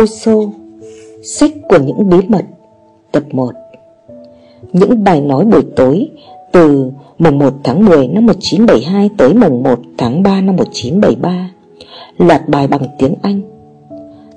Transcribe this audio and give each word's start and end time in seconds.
Oso 0.00 0.32
Sách 1.22 1.50
của 1.68 1.78
những 1.78 2.08
bí 2.08 2.16
mật. 2.28 2.44
Tập 3.12 3.22
1 3.32 3.50
Những 4.72 5.04
bài 5.04 5.20
nói 5.20 5.44
buổi 5.44 5.62
tối 5.76 6.08
từ 6.52 6.90
mùng 7.18 7.38
1 7.38 7.54
tháng 7.64 7.84
10 7.84 8.08
năm 8.08 8.26
1972 8.26 9.10
tới 9.16 9.34
mùng 9.34 9.62
1 9.62 9.78
tháng 9.98 10.22
3 10.22 10.40
năm 10.40 10.56
1973 10.56 11.50
Loạt 12.18 12.48
bài 12.48 12.66
bằng 12.66 12.82
tiếng 12.98 13.14
Anh. 13.22 13.40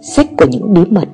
Sách 0.01 0.27
của 0.37 0.45
những 0.49 0.73
bí 0.73 0.81
mật. 0.89 1.07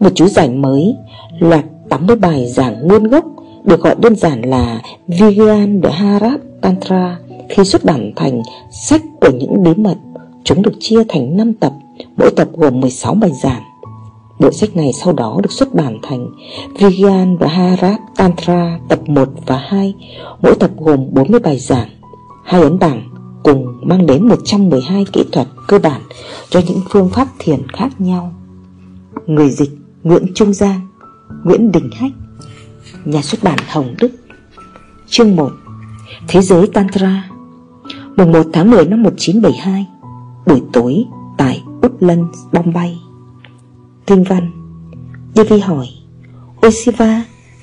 Một 0.00 0.10
chú 0.14 0.26
giải 0.26 0.48
mới 0.48 0.96
Loạt 1.38 1.64
80 1.88 2.16
bài 2.16 2.46
giảng 2.46 2.88
nguyên 2.88 3.04
gốc 3.04 3.24
Được 3.64 3.80
gọi 3.80 3.94
đơn 3.98 4.16
giản 4.16 4.42
là 4.42 4.82
Vigyan 5.08 5.80
de 5.82 5.90
Harat 5.90 6.40
Tantra 6.60 7.18
Khi 7.48 7.64
xuất 7.64 7.84
bản 7.84 8.12
thành 8.16 8.42
Sách 8.70 9.02
của 9.20 9.30
những 9.30 9.62
bí 9.62 9.70
mật. 9.76 9.96
Chúng 10.44 10.62
được 10.62 10.72
chia 10.80 11.04
thành 11.08 11.36
5 11.36 11.54
tập. 11.54 11.72
Mỗi 12.16 12.30
tập 12.30 12.48
gồm 12.52 12.80
16 12.80 13.14
bài 13.14 13.30
giảng. 13.42 13.62
Bộ 14.38 14.50
sách 14.52 14.76
này 14.76 14.92
sau 14.92 15.12
đó 15.12 15.40
được 15.42 15.52
xuất 15.52 15.74
bản 15.74 15.98
thành 16.02 16.28
Vigyan 16.78 17.36
và 17.36 17.48
Harat 17.48 18.00
Tantra 18.16 18.78
tập 18.88 19.08
1 19.08 19.28
và 19.46 19.58
2 19.68 19.94
Mỗi 20.42 20.54
tập 20.54 20.70
gồm 20.76 21.06
40 21.12 21.40
bài 21.40 21.58
giảng, 21.58 21.88
Hai 22.44 22.62
ấn 22.62 22.78
bảng, 22.78 23.08
cùng 23.42 23.66
mang 23.82 24.06
đến 24.06 24.28
112 24.28 25.04
kỹ 25.12 25.24
thuật 25.32 25.48
cơ 25.68 25.78
bản 25.78 26.00
cho 26.50 26.60
những 26.68 26.80
phương 26.90 27.08
pháp 27.08 27.28
thiền 27.38 27.68
khác 27.68 28.00
nhau. 28.00 28.32
Người 29.26 29.50
dịch 29.50 29.70
Nguyễn 30.02 30.26
Trung 30.34 30.52
Giang, 30.52 30.88
Nguyễn 31.44 31.72
Đình 31.72 31.90
Hách, 31.92 32.12
Nhà 33.04 33.22
xuất 33.22 33.42
bản 33.42 33.58
Hồng 33.68 33.94
Đức. 34.00 34.10
Chương 35.08 35.36
1 35.36 35.50
Thế 36.28 36.40
giới 36.40 36.66
Tantra. 36.66 37.30
Mùng 38.16 38.32
1 38.32 38.46
tháng 38.52 38.70
10 38.70 38.86
năm 38.86 39.02
1972 39.02 39.86
Buổi 40.46 40.62
tối 40.72 41.04
tại 41.38 41.62
Woodlands, 41.82 42.36
Bombay 42.52 42.98
Kinh 44.06 44.22
văn 44.22 44.50
Devi 45.34 45.58
hỏi 45.58 45.86
Ôi 46.60 46.72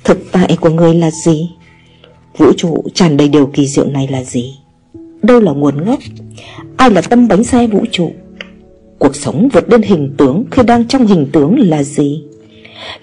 Thực 0.03 0.17
tại 0.31 0.57
của 0.61 0.69
người 0.69 0.93
là 0.93 1.11
gì? 1.11 1.49
Vũ 2.37 2.53
trụ 2.57 2.83
tràn 2.93 3.17
đầy 3.17 3.29
điều 3.29 3.47
kỳ 3.53 3.67
diệu 3.67 3.85
này 3.85 4.07
là 4.07 4.23
gì? 4.23 4.55
Đâu 5.23 5.39
là 5.39 5.51
nguồn 5.51 5.83
gốc? 5.85 5.99
Ai 6.77 6.91
là 6.91 7.01
tâm 7.01 7.27
bánh 7.27 7.43
xe 7.43 7.67
vũ 7.67 7.85
trụ? 7.91 8.11
Cuộc 8.99 9.15
sống 9.15 9.49
vượt 9.53 9.69
lên 9.69 9.81
hình 9.81 10.15
tướng 10.17 10.43
Khi 10.51 10.63
đang 10.63 10.87
trong 10.87 11.07
hình 11.07 11.27
tướng 11.33 11.59
là 11.59 11.83
gì? 11.83 12.23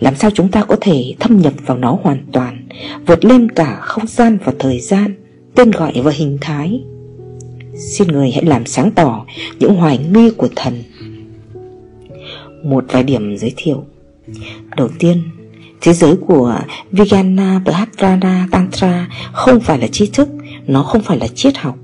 Làm 0.00 0.16
sao 0.16 0.30
chúng 0.30 0.48
ta 0.48 0.64
có 0.64 0.76
thể 0.80 1.14
thâm 1.20 1.40
nhập 1.40 1.52
vào 1.66 1.78
nó 1.78 1.98
hoàn 2.02 2.26
toàn 2.32 2.68
Vượt 3.06 3.24
lên 3.24 3.50
cả 3.50 3.78
không 3.80 4.06
gian 4.06 4.38
và 4.44 4.52
thời 4.58 4.80
gian 4.80 5.14
Tên 5.54 5.70
gọi 5.70 5.92
và 6.04 6.10
hình 6.10 6.38
thái? 6.40 6.82
Xin 7.74 8.08
người 8.08 8.30
hãy 8.30 8.44
làm 8.44 8.66
sáng 8.66 8.90
tỏ 8.90 9.26
Những 9.58 9.74
hoài 9.74 9.98
nghi 10.12 10.30
của 10.30 10.48
thần 10.56 10.82
một 12.64 12.84
vài 12.88 13.02
điểm 13.02 13.36
giới 13.36 13.52
thiệu. 13.56 13.84
Đầu 14.76 14.88
tiên 14.98 15.22
Thế 15.80 15.92
giới 15.92 16.16
của 16.26 16.58
Vijana 16.92 17.60
Bhadrana 17.64 18.48
Tantra 18.50 19.08
không 19.32 19.60
phải 19.60 19.78
là 19.78 19.86
tri 19.86 20.06
thức 20.06 20.28
Nó 20.66 20.82
không 20.82 21.02
phải 21.02 21.18
là 21.18 21.26
triết 21.34 21.56
học. 21.56 21.76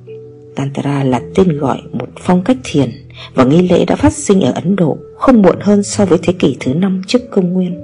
Tantra 0.57 1.05
là 1.05 1.21
tên 1.35 1.59
gọi 1.59 1.83
một 1.93 2.09
phong 2.21 2.45
cách 2.45 2.57
thiền 2.65 2.91
Và 3.35 3.45
nghi 3.45 3.69
lễ 3.69 3.85
đã 3.85 3.97
phát 3.97 4.13
sinh 4.13 4.41
ở 4.41 4.53
Ấn 4.53 4.77
Độ 4.77 4.99
Không 5.17 5.43
muộn 5.43 5.57
hơn 5.61 5.83
so 5.83 6.05
với 6.05 6.19
thế 6.23 6.33
kỷ 6.33 6.57
thứ 6.61 6.75
năm 6.75 7.03
trước 7.07 7.31
công 7.31 7.53
nguyên. 7.53 7.81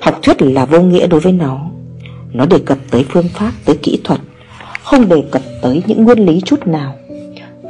Học 0.00 0.18
thuyết 0.22 0.42
là 0.42 0.64
vô 0.64 0.80
nghĩa 0.80 1.06
đối 1.06 1.20
với 1.20 1.32
nó. 1.32 1.70
Nó 2.32 2.46
đề 2.46 2.58
cập 2.58 2.78
tới 2.90 3.04
phương 3.08 3.28
pháp, 3.28 3.52
tới 3.64 3.76
kỹ 3.82 4.00
thuật 4.04 4.20
Không 4.82 5.08
đề 5.08 5.24
cập 5.30 5.42
tới 5.62 5.82
những 5.86 6.04
nguyên 6.04 6.18
lý 6.18 6.40
chút 6.40 6.66
nào. 6.66 6.94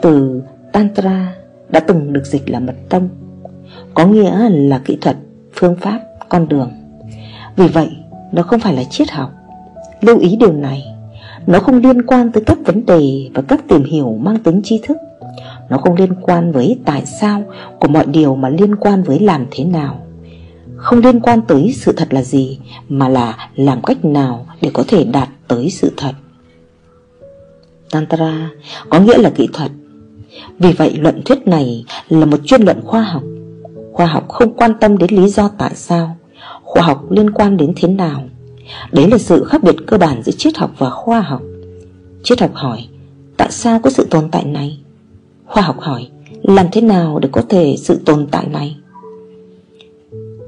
Từ 0.02 0.42
Tantra 0.72 1.34
đã 1.68 1.80
từng 1.80 2.12
được 2.12 2.26
dịch 2.26 2.50
là 2.50 2.60
mật 2.60 2.74
tông 2.88 3.08
có 3.94 4.06
nghĩa 4.06 4.48
là 4.50 4.78
kỹ 4.78 4.98
thuật, 5.00 5.16
phương 5.54 5.76
pháp, 5.76 6.00
con 6.28 6.48
đường. 6.48 6.70
Vì 7.56 7.69
vậy 7.69 7.88
nó 8.32 8.42
không 8.42 8.60
phải 8.60 8.75
là 8.75 8.84
triết 8.84 9.10
học. 9.10 9.31
Lưu 10.00 10.19
ý 10.19 10.36
điều 10.36 10.53
này. 10.53 10.84
Nó 11.47 11.58
không 11.58 11.76
liên 11.76 12.03
quan 12.03 12.32
tới 12.32 12.42
các 12.47 12.58
vấn 12.64 12.86
đề 12.86 13.31
và 13.34 13.42
các 13.42 13.60
tìm 13.69 13.84
hiểu 13.84 14.16
mang 14.20 14.38
tính 14.38 14.60
tri 14.64 14.81
thức. 14.82 14.97
Nó 15.69 15.78
không 15.78 15.94
liên 15.94 16.14
quan 16.22 16.53
với 16.53 16.78
tại 16.84 17.06
sao 17.06 17.42
của 17.81 17.88
mọi 17.88 18.06
điều 18.06 18.36
mà 18.36 18.48
liên 18.48 18.76
quan 18.76 19.03
với 19.03 19.19
làm 19.20 19.47
thế 19.50 19.64
nào. 19.64 20.06
Không 20.76 20.98
liên 20.98 21.20
quan 21.20 21.41
tới 21.42 21.72
sự 21.76 21.92
thật 21.92 22.14
là 22.14 22.22
gì 22.22 22.58
Mà 22.88 23.08
là 23.08 23.48
làm 23.56 23.82
cách 23.82 24.04
nào 24.04 24.47
để 24.62 24.70
có 24.72 24.84
thể 24.88 25.04
đạt 25.04 25.28
tới 25.48 25.70
sự 25.70 25.92
thật. 25.97 26.12
Tantra 27.91 28.50
có 28.88 29.00
nghĩa 29.00 29.19
là 29.19 29.31
kỹ 29.31 29.48
thuật. 29.52 29.70
Vì 30.58 30.72
vậy 30.72 30.94
luận 30.98 31.22
thuyết 31.25 31.47
này 31.47 31.84
là 32.08 32.26
một 32.26 32.38
chuyên 32.44 32.62
luận 32.62 32.81
khoa 32.84 33.02
học. 33.02 33.22
Khoa 34.00 34.06
học 34.06 34.28
không 34.28 34.55
quan 34.56 34.72
tâm 34.81 34.99
đến 34.99 35.11
lý 35.11 35.28
do 35.28 35.49
tại 35.59 35.71
sao, 35.75 36.16
Khoa 36.62 36.83
học 36.83 37.11
liên 37.11 37.31
quan 37.31 37.56
đến 37.56 37.72
thế 37.77 37.88
nào. 37.88 38.22
Đấy 38.93 39.09
là 39.11 39.19
sự 39.19 39.44
khác 39.44 39.62
biệt 39.62 39.77
cơ 39.87 39.99
bản 39.99 40.22
giữa 40.22 40.33
triết 40.33 40.56
học 40.56 40.71
và 40.78 40.91
khoa 40.91 41.21
học. 41.21 41.43
Triết 42.22 42.41
học 42.41 42.50
hỏi, 42.55 42.88
Tại 43.37 43.49
sao 43.50 43.78
có 43.78 43.91
sự 43.91 44.06
tồn 44.11 44.31
tại 44.31 44.44
này? 44.44 44.78
Khoa 45.47 45.62
học 45.62 45.81
hỏi, 45.81 46.09
Làm 46.43 46.66
thế 46.72 46.81
nào 46.81 47.19
để 47.19 47.28
có 47.33 47.43
thể 47.49 47.77
sự 47.78 48.00
tồn 48.06 48.27
tại 48.31 48.47
này? 48.47 48.77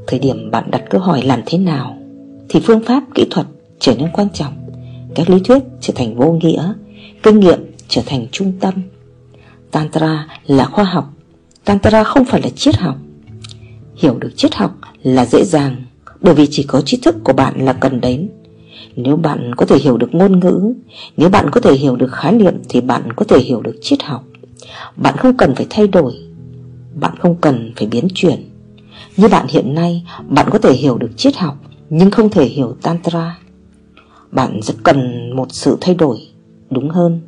Thời 0.06 0.18
điểm 0.18 0.50
bạn 0.50 0.70
đặt 0.70 0.82
câu 0.90 1.00
hỏi 1.00 1.22
làm 1.22 1.40
thế 1.46 1.58
nào, 1.58 1.96
Thì 2.48 2.60
phương 2.60 2.82
pháp 2.84 3.02
kỹ 3.14 3.26
thuật 3.30 3.46
trở 3.78 3.94
nên 3.98 4.08
quan 4.12 4.28
trọng. 4.30 4.52
Các 5.14 5.30
lý 5.30 5.40
thuyết 5.44 5.62
trở 5.80 5.92
thành 5.96 6.16
vô 6.16 6.32
nghĩa, 6.32 6.72
Kinh 7.22 7.40
nghiệm 7.40 7.58
trở 7.88 8.02
thành 8.06 8.26
trung 8.32 8.52
tâm. 8.60 8.74
Tantra 9.70 10.26
là 10.46 10.64
khoa 10.64 10.84
học, 10.84 11.10
Tantra 11.64 12.04
không 12.04 12.24
phải 12.24 12.42
là 12.42 12.48
triết 12.48 12.76
học. 12.76 12.96
Hiểu 13.96 14.18
được 14.18 14.30
triết 14.36 14.54
học 14.54 14.74
là 15.02 15.26
dễ 15.26 15.44
dàng, 15.44 15.76
Bởi 16.20 16.34
vì 16.34 16.46
chỉ 16.50 16.62
có 16.62 16.80
tri 16.80 16.96
thức 16.96 17.16
của 17.24 17.32
bạn 17.32 17.64
là 17.64 17.72
cần 17.72 18.00
đến. 18.00 18.28
Nếu 18.96 19.16
bạn 19.16 19.54
có 19.54 19.66
thể 19.66 19.78
hiểu 19.78 19.96
được 19.96 20.14
ngôn 20.14 20.40
ngữ, 20.40 20.72
Nếu 21.16 21.28
bạn 21.28 21.50
có 21.50 21.60
thể 21.60 21.72
hiểu 21.72 21.96
được 21.96 22.12
khái 22.12 22.32
niệm 22.32 22.54
Thì 22.68 22.80
bạn 22.80 23.12
có 23.16 23.24
thể 23.24 23.38
hiểu 23.38 23.60
được 23.60 23.74
triết 23.80 24.02
học. 24.02 24.24
Bạn 24.96 25.16
không 25.16 25.36
cần 25.36 25.54
phải 25.54 25.66
thay 25.70 25.86
đổi, 25.86 26.12
Bạn 27.00 27.12
không 27.18 27.36
cần 27.40 27.72
phải 27.76 27.86
biến 27.86 28.08
chuyển. 28.14 28.48
Như 29.16 29.28
bạn 29.28 29.46
hiện 29.48 29.74
nay, 29.74 30.04
Bạn 30.28 30.46
có 30.50 30.58
thể 30.58 30.72
hiểu 30.72 30.98
được 30.98 31.10
triết 31.16 31.36
học, 31.36 31.56
Nhưng 31.90 32.10
không 32.10 32.30
thể 32.30 32.44
hiểu 32.44 32.76
Tantra. 32.82 33.38
Bạn 34.32 34.60
rất 34.62 34.74
cần 34.82 35.30
một 35.36 35.52
sự 35.52 35.76
thay 35.80 35.94
đổi, 35.94 36.18
Đúng 36.70 36.90
hơn, 36.90 37.20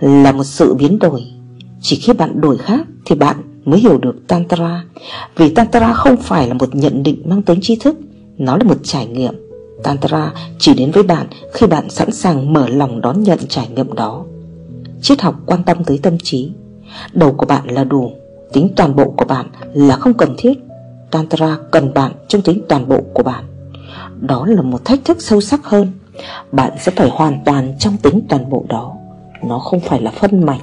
Là 0.00 0.32
một 0.32 0.44
sự 0.44 0.74
biến 0.74 0.98
đổi. 0.98 1.24
Chỉ 1.80 1.96
khi 1.96 2.12
bạn 2.12 2.40
đổi 2.40 2.58
khác 2.58 2.86
Thì 3.04 3.14
bạn 3.14 3.36
mới 3.66 3.80
hiểu 3.80 3.98
được 3.98 4.16
Tantra. 4.28 4.84
Vì 5.36 5.54
Tantra 5.54 5.92
không 5.92 6.16
phải 6.16 6.48
là 6.48 6.54
một 6.54 6.74
nhận 6.74 7.02
định 7.02 7.22
mang 7.24 7.42
tính 7.42 7.58
tri 7.62 7.76
thức, 7.76 7.96
Nó 8.38 8.56
là 8.56 8.64
một 8.64 8.78
trải 8.82 9.06
nghiệm. 9.06 9.34
Tantra 9.82 10.32
chỉ 10.58 10.74
đến 10.74 10.90
với 10.90 11.02
bạn 11.02 11.26
khi 11.52 11.66
bạn 11.66 11.90
sẵn 11.90 12.12
sàng 12.12 12.52
mở 12.52 12.68
lòng 12.68 13.00
đón 13.00 13.22
nhận 13.22 13.38
trải 13.48 13.68
nghiệm 13.68 13.92
đó. 13.92 14.24
Triết 15.02 15.20
học 15.20 15.34
quan 15.46 15.62
tâm 15.62 15.84
tới 15.84 15.98
tâm 16.02 16.18
trí. 16.18 16.50
Đầu 17.12 17.32
của 17.32 17.46
bạn 17.46 17.66
là 17.70 17.84
đủ, 17.84 18.12
Tính 18.52 18.68
toàn 18.76 18.96
bộ 18.96 19.14
của 19.16 19.24
bạn 19.24 19.46
là 19.72 19.96
không 19.96 20.14
cần 20.14 20.34
thiết. 20.38 20.54
Tantra 21.10 21.56
cần 21.70 21.94
bạn 21.94 22.12
trong 22.28 22.42
tính 22.42 22.62
toàn 22.68 22.88
bộ 22.88 23.00
của 23.14 23.22
bạn. 23.22 23.44
Đó 24.20 24.46
là 24.46 24.62
một 24.62 24.84
thách 24.84 25.04
thức 25.04 25.22
sâu 25.22 25.40
sắc 25.40 25.64
hơn. 25.64 25.92
Bạn 26.52 26.72
sẽ 26.80 26.92
phải 26.96 27.08
hoàn 27.08 27.40
toàn 27.44 27.74
trong 27.78 27.96
tính 27.96 28.20
toàn 28.28 28.50
bộ 28.50 28.64
đó. 28.68 28.92
Nó 29.44 29.58
không 29.58 29.80
phải 29.80 30.00
là 30.00 30.10
phân 30.10 30.46
mảnh 30.46 30.60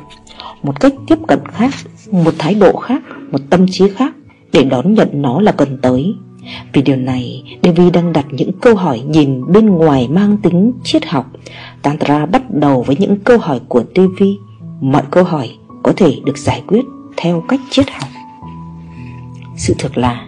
một 0.64 0.80
cách 0.80 0.94
tiếp 1.08 1.18
cận 1.28 1.40
khác, 1.48 1.74
Một 2.12 2.34
thái 2.38 2.54
độ 2.54 2.76
khác, 2.76 3.02
Một 3.32 3.40
tâm 3.50 3.66
trí 3.72 3.90
khác 3.90 4.14
Để 4.54 4.64
đón 4.64 4.94
nhận 4.94 5.10
nó 5.14 5.42
là 5.42 5.52
cần 5.52 5.78
tới. 5.82 6.16
Vì 6.74 6.82
điều 6.82 6.96
này 6.96 7.44
Devi 7.64 7.90
đang 7.92 8.14
đặt 8.14 8.26
những 8.32 8.52
câu 8.62 8.76
hỏi 8.76 9.00
nhìn 9.00 9.52
bên 9.52 9.70
ngoài 9.70 10.08
mang 10.08 10.38
tính 10.38 10.74
triết 10.84 11.06
học. 11.06 11.32
Tantra 11.82 12.26
bắt 12.26 12.42
đầu 12.50 12.84
với 12.88 12.96
những 13.00 13.20
câu 13.20 13.38
hỏi 13.38 13.60
của 13.68 13.84
Devi 13.96 14.38
Mọi 14.82 15.04
câu 15.12 15.24
hỏi 15.24 15.52
có 15.84 15.94
thể 15.96 16.20
được 16.26 16.38
giải 16.38 16.64
quyết 16.68 16.86
theo 17.18 17.44
cách 17.48 17.60
triết 17.70 17.90
học. 17.92 18.10
Sự 19.58 19.76
thật 19.80 19.98
là, 19.98 20.28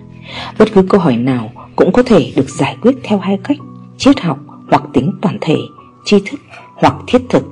Bất 0.60 0.74
cứ 0.74 0.82
câu 0.90 1.02
hỏi 1.02 1.18
nào 1.18 1.50
cũng 1.76 1.92
có 1.92 2.04
thể 2.04 2.34
được 2.36 2.50
giải 2.50 2.78
quyết 2.82 2.96
theo 3.04 3.20
hai 3.20 3.40
cách, 3.44 3.58
Triết 3.98 4.20
học 4.20 4.40
hoặc 4.70 4.84
tính 4.94 5.12
toàn 5.22 5.38
thể, 5.42 5.56
tri 6.06 6.20
thức 6.20 6.40
hoặc 6.76 6.96
thiết 7.08 7.22
thực. 7.30 7.44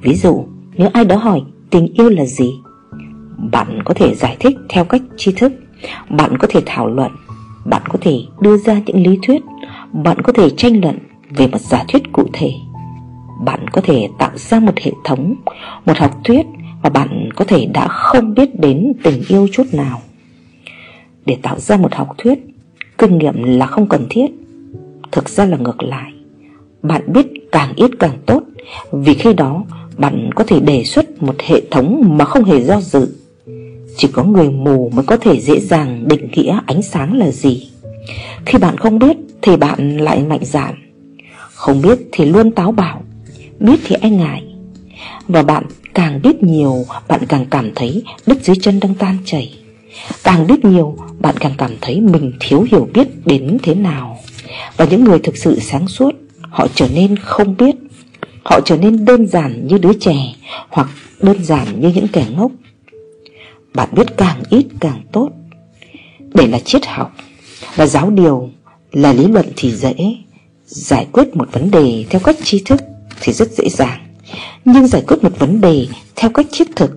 Ví 0.00 0.14
dụ, 0.14 0.44
nếu 0.76 0.88
ai 0.92 1.04
đó 1.04 1.16
hỏi 1.16 1.42
tình 1.74 1.88
yêu 1.94 2.08
là 2.08 2.24
gì? 2.24 2.60
Bạn 3.52 3.82
có 3.84 3.94
thể 3.94 4.14
giải 4.14 4.36
thích 4.40 4.56
theo 4.68 4.84
cách 4.84 5.02
tri 5.16 5.32
thức. 5.32 5.52
Bạn 6.10 6.38
có 6.38 6.46
thể 6.50 6.60
thảo 6.66 6.86
luận. 6.86 7.12
Bạn 7.64 7.82
có 7.88 7.98
thể 8.00 8.18
đưa 8.40 8.56
ra 8.56 8.80
những 8.86 9.06
lý 9.06 9.18
thuyết. 9.22 9.42
Bạn 9.92 10.22
có 10.22 10.32
thể 10.32 10.50
tranh 10.50 10.80
luận 10.80 10.98
về 11.30 11.46
một 11.46 11.60
giả 11.60 11.84
thuyết 11.88 12.02
cụ 12.12 12.28
thể. 12.32 12.52
Bạn 13.44 13.68
có 13.68 13.80
thể 13.84 14.08
tạo 14.18 14.30
ra 14.34 14.60
một 14.60 14.72
hệ 14.82 14.92
thống, 15.04 15.34
một 15.86 15.96
học 15.96 16.20
thuyết 16.24 16.46
và 16.82 16.90
bạn 16.90 17.28
có 17.36 17.44
thể 17.44 17.66
đã 17.66 17.88
không 17.88 18.34
biết 18.34 18.60
đến 18.60 18.92
tình 19.02 19.22
yêu 19.28 19.48
chút 19.52 19.64
nào. 19.72 20.00
Để 21.26 21.36
tạo 21.42 21.58
ra 21.58 21.76
một 21.76 21.94
học 21.94 22.08
thuyết, 22.18 22.38
kinh 22.98 23.18
nghiệm 23.18 23.42
là 23.42 23.66
không 23.66 23.88
cần 23.88 24.06
thiết. 24.10 24.26
Thực 25.12 25.28
ra 25.28 25.44
là 25.44 25.56
ngược 25.56 25.82
lại. 25.82 26.12
Bạn 26.82 27.12
biết 27.12 27.26
càng 27.52 27.72
ít 27.76 27.90
càng 27.98 28.18
tốt, 28.26 28.42
vì 28.92 29.14
khi 29.14 29.32
đó 29.32 29.64
bạn 29.96 30.30
có 30.34 30.44
thể 30.44 30.60
đề 30.60 30.84
xuất 30.84 31.22
một 31.22 31.34
hệ 31.40 31.62
thống 31.70 32.02
mà 32.18 32.24
không 32.24 32.44
hề 32.44 32.64
do 32.64 32.80
dự. 32.80 33.08
Chỉ 33.96 34.08
có 34.12 34.24
người 34.24 34.50
mù 34.50 34.90
mới 34.94 35.04
có 35.04 35.16
thể 35.16 35.40
dễ 35.40 35.60
dàng 35.60 36.08
định 36.08 36.28
nghĩa 36.32 36.58
ánh 36.66 36.82
sáng 36.82 37.16
là 37.16 37.30
gì. 37.30 37.70
Khi 38.46 38.58
bạn 38.58 38.78
không 38.78 38.98
biết 38.98 39.16
thì 39.42 39.56
bạn 39.56 39.96
lại 39.96 40.22
mạnh 40.22 40.44
dạn. 40.44 40.74
Không 41.54 41.82
biết 41.82 41.98
thì 42.12 42.24
luôn 42.24 42.50
táo 42.50 42.72
bạo, 42.72 43.02
Biết 43.60 43.80
thì 43.86 43.96
e 44.00 44.10
ngại. 44.10 44.42
Và 45.28 45.42
bạn 45.42 45.64
càng 45.94 46.22
biết 46.22 46.42
nhiều, 46.42 46.84
Bạn 47.08 47.20
càng 47.28 47.46
cảm 47.50 47.70
thấy 47.74 48.02
đất 48.26 48.44
dưới 48.44 48.56
chân 48.62 48.80
đang 48.80 48.94
tan 48.94 49.16
chảy. 49.24 49.54
Càng 50.24 50.46
biết 50.46 50.64
nhiều, 50.64 50.96
Bạn 51.20 51.34
càng 51.40 51.52
cảm 51.58 51.70
thấy 51.80 52.00
mình 52.00 52.32
thiếu 52.40 52.66
hiểu 52.70 52.88
biết 52.94 53.08
đến 53.26 53.58
thế 53.62 53.74
nào. 53.74 54.18
Và 54.76 54.84
những 54.84 55.04
người 55.04 55.18
thực 55.18 55.36
sự 55.36 55.60
sáng 55.60 55.88
suốt, 55.88 56.14
Họ 56.40 56.66
trở 56.74 56.88
nên 56.94 57.16
không 57.16 57.56
biết. 57.56 57.76
Họ 58.44 58.60
trở 58.60 58.76
nên 58.76 59.04
đơn 59.04 59.26
giản 59.26 59.66
như 59.66 59.78
đứa 59.78 59.92
trẻ 60.00 60.34
Hoặc 60.68 60.88
đơn 61.22 61.44
giản 61.44 61.80
như 61.80 61.92
những 61.94 62.08
kẻ 62.08 62.26
ngốc. 62.36 62.50
Bạn 63.74 63.88
biết 63.92 64.16
càng 64.16 64.42
ít 64.50 64.66
càng 64.80 65.02
tốt. 65.12 65.30
Để 66.34 66.46
là 66.46 66.58
triết 66.58 66.86
học, 66.86 67.12
Là 67.76 67.86
giáo 67.86 68.10
điều, 68.10 68.50
Là 68.92 69.12
lý 69.12 69.26
luận 69.26 69.46
thì 69.56 69.72
dễ. 69.72 69.94
Giải 70.66 71.06
quyết 71.12 71.36
một 71.36 71.48
vấn 71.52 71.70
đề 71.70 72.04
theo 72.10 72.20
cách 72.20 72.36
tri 72.44 72.62
thức 72.64 72.80
Thì 73.20 73.32
rất 73.32 73.50
dễ 73.50 73.68
dàng. 73.68 74.00
Nhưng 74.64 74.86
giải 74.86 75.02
quyết 75.06 75.16
một 75.22 75.38
vấn 75.38 75.60
đề 75.60 75.86
theo 76.16 76.30
cách 76.30 76.46
thiết 76.52 76.68
thực 76.76 76.90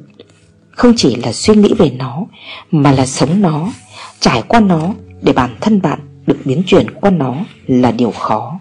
Không 0.72 0.94
chỉ 0.98 1.16
là 1.16 1.34
suy 1.34 1.56
nghĩ 1.56 1.74
về 1.78 1.90
nó, 1.90 2.26
Mà 2.72 2.92
là 2.92 3.06
sống 3.06 3.42
nó, 3.42 3.72
Trải 4.20 4.44
qua 4.48 4.60
nó 4.60 4.94
Để 5.22 5.34
bản 5.34 5.56
thân 5.62 5.82
bạn 5.82 6.00
được 6.28 6.38
biến 6.46 6.64
chuyển 6.66 6.92
qua 6.92 7.10
nó 7.10 7.36
Là 7.68 7.92
điều 7.92 8.12
khó. 8.12 8.60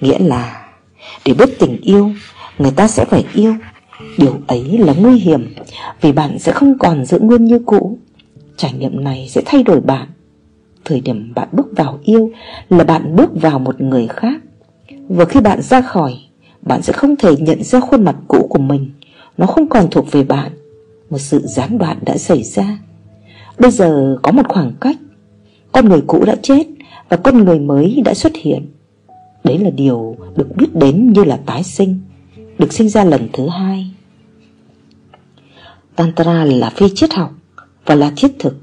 Nghĩa 0.00 0.18
là 0.18 0.63
để 1.24 1.32
biết 1.32 1.58
tình 1.58 1.80
yêu, 1.82 2.10
Người 2.58 2.70
ta 2.70 2.88
sẽ 2.88 3.04
phải 3.04 3.24
yêu. 3.34 3.54
Điều 4.18 4.36
ấy 4.46 4.78
là 4.78 4.94
nguy 4.98 5.18
hiểm, 5.18 5.54
Vì 6.00 6.12
bạn 6.12 6.38
sẽ 6.38 6.52
không 6.52 6.78
còn 6.78 7.04
giữ 7.04 7.18
nguyên 7.18 7.44
như 7.44 7.58
cũ. 7.66 7.98
Trải 8.56 8.72
nghiệm 8.72 9.04
này 9.04 9.26
sẽ 9.30 9.42
thay 9.46 9.62
đổi 9.62 9.80
bạn. 9.80 10.08
Thời 10.84 11.00
điểm 11.00 11.32
bạn 11.34 11.48
bước 11.52 11.66
vào 11.76 11.98
yêu 12.04 12.30
Là 12.70 12.84
bạn 12.84 13.16
bước 13.16 13.30
vào 13.42 13.58
một 13.58 13.80
người 13.80 14.06
khác. 14.06 14.40
Và 15.08 15.24
khi 15.24 15.40
bạn 15.40 15.62
ra 15.62 15.80
khỏi, 15.80 16.14
Bạn 16.62 16.82
sẽ 16.82 16.92
không 16.92 17.16
thể 17.16 17.36
nhận 17.36 17.62
ra 17.62 17.80
khuôn 17.80 18.04
mặt 18.04 18.16
cũ 18.28 18.46
của 18.50 18.58
mình. 18.58 18.90
Nó 19.38 19.46
không 19.46 19.68
còn 19.68 19.90
thuộc 19.90 20.12
về 20.12 20.22
bạn. 20.22 20.52
Một 21.10 21.18
sự 21.18 21.40
gián 21.44 21.78
đoạn 21.78 21.98
đã 22.02 22.16
xảy 22.16 22.42
ra. 22.42 22.78
Bây 23.58 23.70
giờ 23.70 24.18
có 24.22 24.32
một 24.32 24.48
khoảng 24.48 24.72
cách. 24.80 24.96
Con 25.72 25.88
người 25.88 26.00
cũ 26.06 26.24
đã 26.24 26.36
chết 26.42 26.66
Và 27.08 27.16
con 27.16 27.44
người 27.44 27.58
mới 27.58 28.02
đã 28.04 28.14
xuất 28.14 28.32
hiện. 28.36 28.66
Đấy 29.44 29.58
là 29.58 29.70
điều 29.70 30.16
được 30.36 30.56
biết 30.56 30.74
đến 30.74 31.12
như 31.12 31.24
là 31.24 31.36
tái 31.36 31.62
sinh, 31.62 32.00
Được 32.58 32.72
sinh 32.72 32.88
ra 32.88 33.04
lần 33.04 33.28
thứ 33.32 33.48
hai. 33.48 33.90
Tantra 35.96 36.44
là 36.44 36.70
phi 36.70 36.86
triết 36.94 37.14
học 37.14 37.30
Và 37.86 37.94
là 37.94 38.12
thiết 38.16 38.38
thực. 38.38 38.56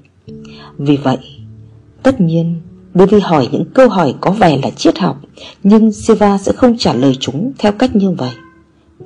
Vì 0.77 0.97
vậy, 0.97 1.17
Tất 2.03 2.21
nhiên 2.21 2.61
Devi 2.93 3.19
hỏi 3.19 3.49
những 3.51 3.65
câu 3.73 3.89
hỏi 3.89 4.15
có 4.21 4.31
vẻ 4.31 4.59
là 4.63 4.69
triết 4.69 4.99
học, 4.99 5.21
Nhưng 5.63 5.91
Siva 5.91 6.37
sẽ 6.37 6.51
không 6.51 6.77
trả 6.77 6.93
lời 6.93 7.17
chúng 7.19 7.51
theo 7.57 7.71
cách 7.71 7.95
như 7.95 8.11
vậy. 8.11 8.31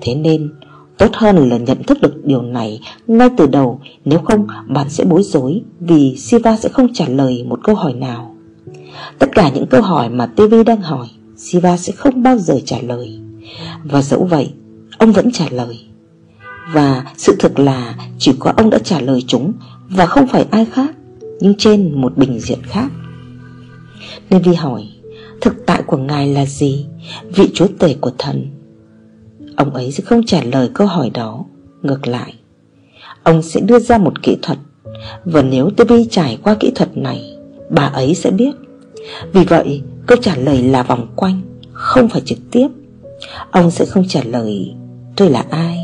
Thế 0.02 0.16
nên, 0.16 0.54
Tốt 0.98 1.10
hơn 1.14 1.50
là 1.50 1.58
nhận 1.58 1.84
thức 1.84 2.02
được 2.02 2.26
điều 2.26 2.42
này 2.42 2.80
ngay 3.08 3.30
từ 3.38 3.48
đầu, 3.48 3.82
Nếu 4.06 4.20
không, 4.20 4.48
bạn 4.68 4.90
sẽ 4.90 5.04
bối 5.04 5.24
rối 5.24 5.62
Vì 5.80 6.16
Siva 6.18 6.58
sẽ 6.58 6.70
không 6.70 6.94
trả 6.94 7.08
lời 7.08 7.46
một 7.48 7.60
câu 7.64 7.76
hỏi 7.76 7.94
nào. 7.94 8.36
Tất 9.20 9.30
cả 9.32 9.50
những 9.50 9.68
câu 9.68 9.82
hỏi 9.82 10.10
mà 10.10 10.26
TV 10.26 10.54
đang 10.66 10.82
hỏi 10.82 11.08
Siva 11.38 11.78
sẽ 11.78 11.94
không 11.94 12.24
bao 12.24 12.38
giờ 12.38 12.60
trả 12.66 12.78
lời. 12.82 13.20
Và 13.84 14.02
dẫu 14.02 14.26
vậy, 14.26 14.54
Ông 14.98 15.12
vẫn 15.12 15.32
trả 15.32 15.46
lời. 15.52 15.80
Và 16.74 17.14
sự 17.18 17.36
thực 17.40 17.60
là 17.60 17.96
chỉ 18.20 18.32
có 18.40 18.54
ông 18.58 18.70
đã 18.70 18.80
trả 18.80 19.00
lời 19.00 19.24
chúng 19.28 19.54
Và 19.90 20.06
không 20.06 20.28
phải 20.28 20.46
ai 20.52 20.66
khác, 20.66 20.96
Nhưng 21.40 21.54
trên 21.58 22.02
một 22.02 22.18
bình 22.18 22.40
diện 22.40 22.60
khác. 22.64 22.92
Nên 24.30 24.42
vi 24.42 24.54
hỏi, 24.54 24.84
Thực 25.42 25.66
tại 25.66 25.82
của 25.88 25.98
Ngài 25.98 26.28
là 26.28 26.46
gì? 26.46 26.86
Vị 27.36 27.50
chúa 27.54 27.68
tể 27.80 27.96
của 28.02 28.12
thần. 28.18 28.48
Ông 29.56 29.74
ấy 29.74 29.92
sẽ 29.92 30.04
không 30.04 30.26
trả 30.26 30.44
lời 30.44 30.70
câu 30.74 30.88
hỏi 30.88 31.10
đó. 31.10 31.46
Ngược 31.82 32.08
lại, 32.08 32.34
Ông 33.24 33.42
sẽ 33.42 33.62
đưa 33.62 33.80
ra 33.80 33.98
một 33.98 34.24
kỹ 34.24 34.38
thuật. 34.42 34.58
Và 35.26 35.42
nếu 35.42 35.70
TV 35.70 35.94
trải 36.12 36.38
qua 36.44 36.56
kỹ 36.60 36.72
thuật 36.76 36.98
này, 36.98 37.38
Bà 37.70 37.84
ấy 37.84 38.16
sẽ 38.16 38.32
biết. 38.32 38.52
Vì 39.34 39.44
vậy 39.44 39.82
Câu 40.06 40.18
trả 40.22 40.36
lời 40.36 40.62
là 40.62 40.84
vòng 40.84 41.08
quanh, 41.16 41.42
Không 41.72 42.10
phải 42.10 42.22
trực 42.26 42.38
tiếp. 42.52 42.68
Ông 43.52 43.72
sẽ 43.72 43.86
không 43.86 44.08
trả 44.08 44.22
lời, 44.24 44.74
tôi 45.16 45.30
là 45.30 45.46
ai? 45.50 45.80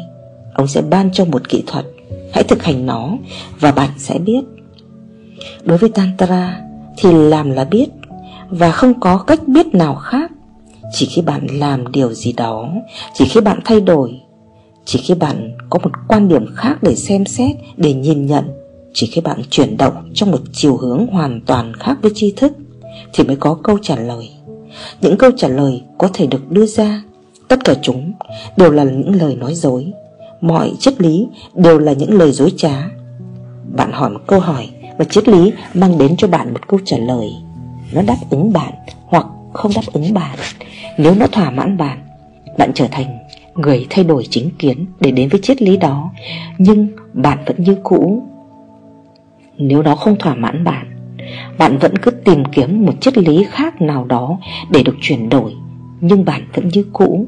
Ông 0.54 0.68
sẽ 0.68 0.82
ban 0.82 1.12
cho 1.14 1.26
một 1.26 1.50
kỹ 1.50 1.64
thuật, 1.68 1.86
Hãy 2.34 2.44
thực 2.44 2.64
hành 2.64 2.86
nó, 2.86 3.18
Và 3.60 3.72
bạn 3.72 3.90
sẽ 3.98 4.20
biết. 4.20 4.42
Đối 5.64 5.78
với 5.78 5.90
Tantra, 5.90 6.62
Thì 6.98 7.12
làm 7.12 7.52
là 7.52 7.64
biết, 7.64 7.90
Và 8.50 8.72
không 8.72 9.00
có 9.00 9.18
cách 9.18 9.48
biết 9.48 9.76
nào 9.76 9.96
khác. 9.96 10.32
Chỉ 10.94 11.06
khi 11.06 11.22
bạn 11.22 11.48
làm 11.48 11.92
điều 11.92 12.14
gì 12.14 12.34
đó, 12.34 12.70
Chỉ 13.14 13.26
khi 13.26 13.42
bạn 13.42 13.60
thay 13.66 13.82
đổi, 13.82 14.20
Chỉ 14.86 15.00
khi 15.04 15.14
bạn 15.14 15.58
có 15.70 15.80
một 15.84 15.92
quan 16.08 16.28
điểm 16.28 16.46
khác 16.56 16.84
để 16.84 16.96
xem 16.96 17.26
xét, 17.26 17.56
Để 17.78 17.94
nhìn 17.94 18.26
nhận, 18.26 18.46
Chỉ 18.94 19.08
khi 19.08 19.22
bạn 19.22 19.42
chuyển 19.50 19.78
động 19.78 20.12
trong 20.14 20.32
một 20.32 20.42
chiều 20.54 20.78
hướng 20.78 21.08
hoàn 21.08 21.42
toàn 21.46 21.74
khác 21.74 21.98
với 22.02 22.12
tri 22.16 22.34
thức 22.38 22.54
thì 23.14 23.24
mới 23.24 23.36
có 23.36 23.58
câu 23.64 23.78
trả 23.82 23.96
lời. 23.96 24.30
Những 25.02 25.18
câu 25.18 25.32
trả 25.38 25.48
lời 25.48 25.84
có 25.98 26.10
thể 26.14 26.28
được 26.28 26.52
đưa 26.52 26.66
ra, 26.66 27.04
Tất 27.52 27.64
cả 27.66 27.74
chúng 27.82 28.14
đều 28.58 28.72
là 28.72 28.84
những 28.84 29.16
lời 29.16 29.36
nói 29.36 29.54
dối. 29.54 29.92
Mọi 30.42 30.72
triết 30.80 31.02
lý 31.02 31.28
đều 31.56 31.80
là 31.80 31.94
những 31.94 32.14
lời 32.14 32.32
dối 32.32 32.54
trá. 32.58 32.90
Bạn 33.76 33.92
hỏi 33.92 34.10
một 34.10 34.20
câu 34.28 34.40
hỏi 34.40 34.70
Và 34.98 35.06
triết 35.06 35.28
lý 35.28 35.52
mang 35.74 35.98
đến 35.98 36.16
cho 36.18 36.28
bạn 36.28 36.54
một 36.54 36.68
câu 36.68 36.80
trả 36.86 36.98
lời. 36.98 37.30
Nó 37.94 38.02
đáp 38.02 38.18
ứng 38.30 38.54
bạn 38.54 38.74
Hoặc 39.06 39.26
không 39.54 39.72
đáp 39.76 39.82
ứng 39.94 40.14
bạn. 40.14 40.38
Nếu 40.98 41.16
nó 41.16 41.28
thỏa 41.28 41.52
mãn 41.52 41.78
bạn 41.78 42.00
Bạn 42.58 42.72
trở 42.76 42.88
thành 42.92 43.18
người 43.56 43.88
thay 43.90 44.04
đổi 44.04 44.28
chính 44.30 44.50
kiến 44.60 44.86
Để 45.00 45.12
đến 45.12 45.30
với 45.30 45.40
triết 45.44 45.62
lý 45.62 45.78
đó. 45.78 46.12
Nhưng 46.58 46.88
bạn 47.14 47.38
vẫn 47.46 47.64
như 47.64 47.78
cũ. 47.84 48.24
Nếu 49.58 49.84
nó 49.84 49.96
không 49.96 50.16
thỏa 50.20 50.36
mãn 50.36 50.64
bạn 50.64 50.91
bạn 51.58 51.78
vẫn 51.78 51.98
cứ 51.98 52.12
tìm 52.12 52.46
kiếm 52.46 52.86
một 52.86 52.94
triết 53.02 53.18
lý 53.18 53.46
khác 53.52 53.82
nào 53.82 54.06
đó 54.06 54.38
Để 54.70 54.84
được 54.84 54.96
chuyển 55.02 55.30
đổi, 55.30 55.56
Nhưng 56.02 56.26
bạn 56.26 56.42
vẫn 56.54 56.68
như 56.68 56.86
cũ. 56.94 57.28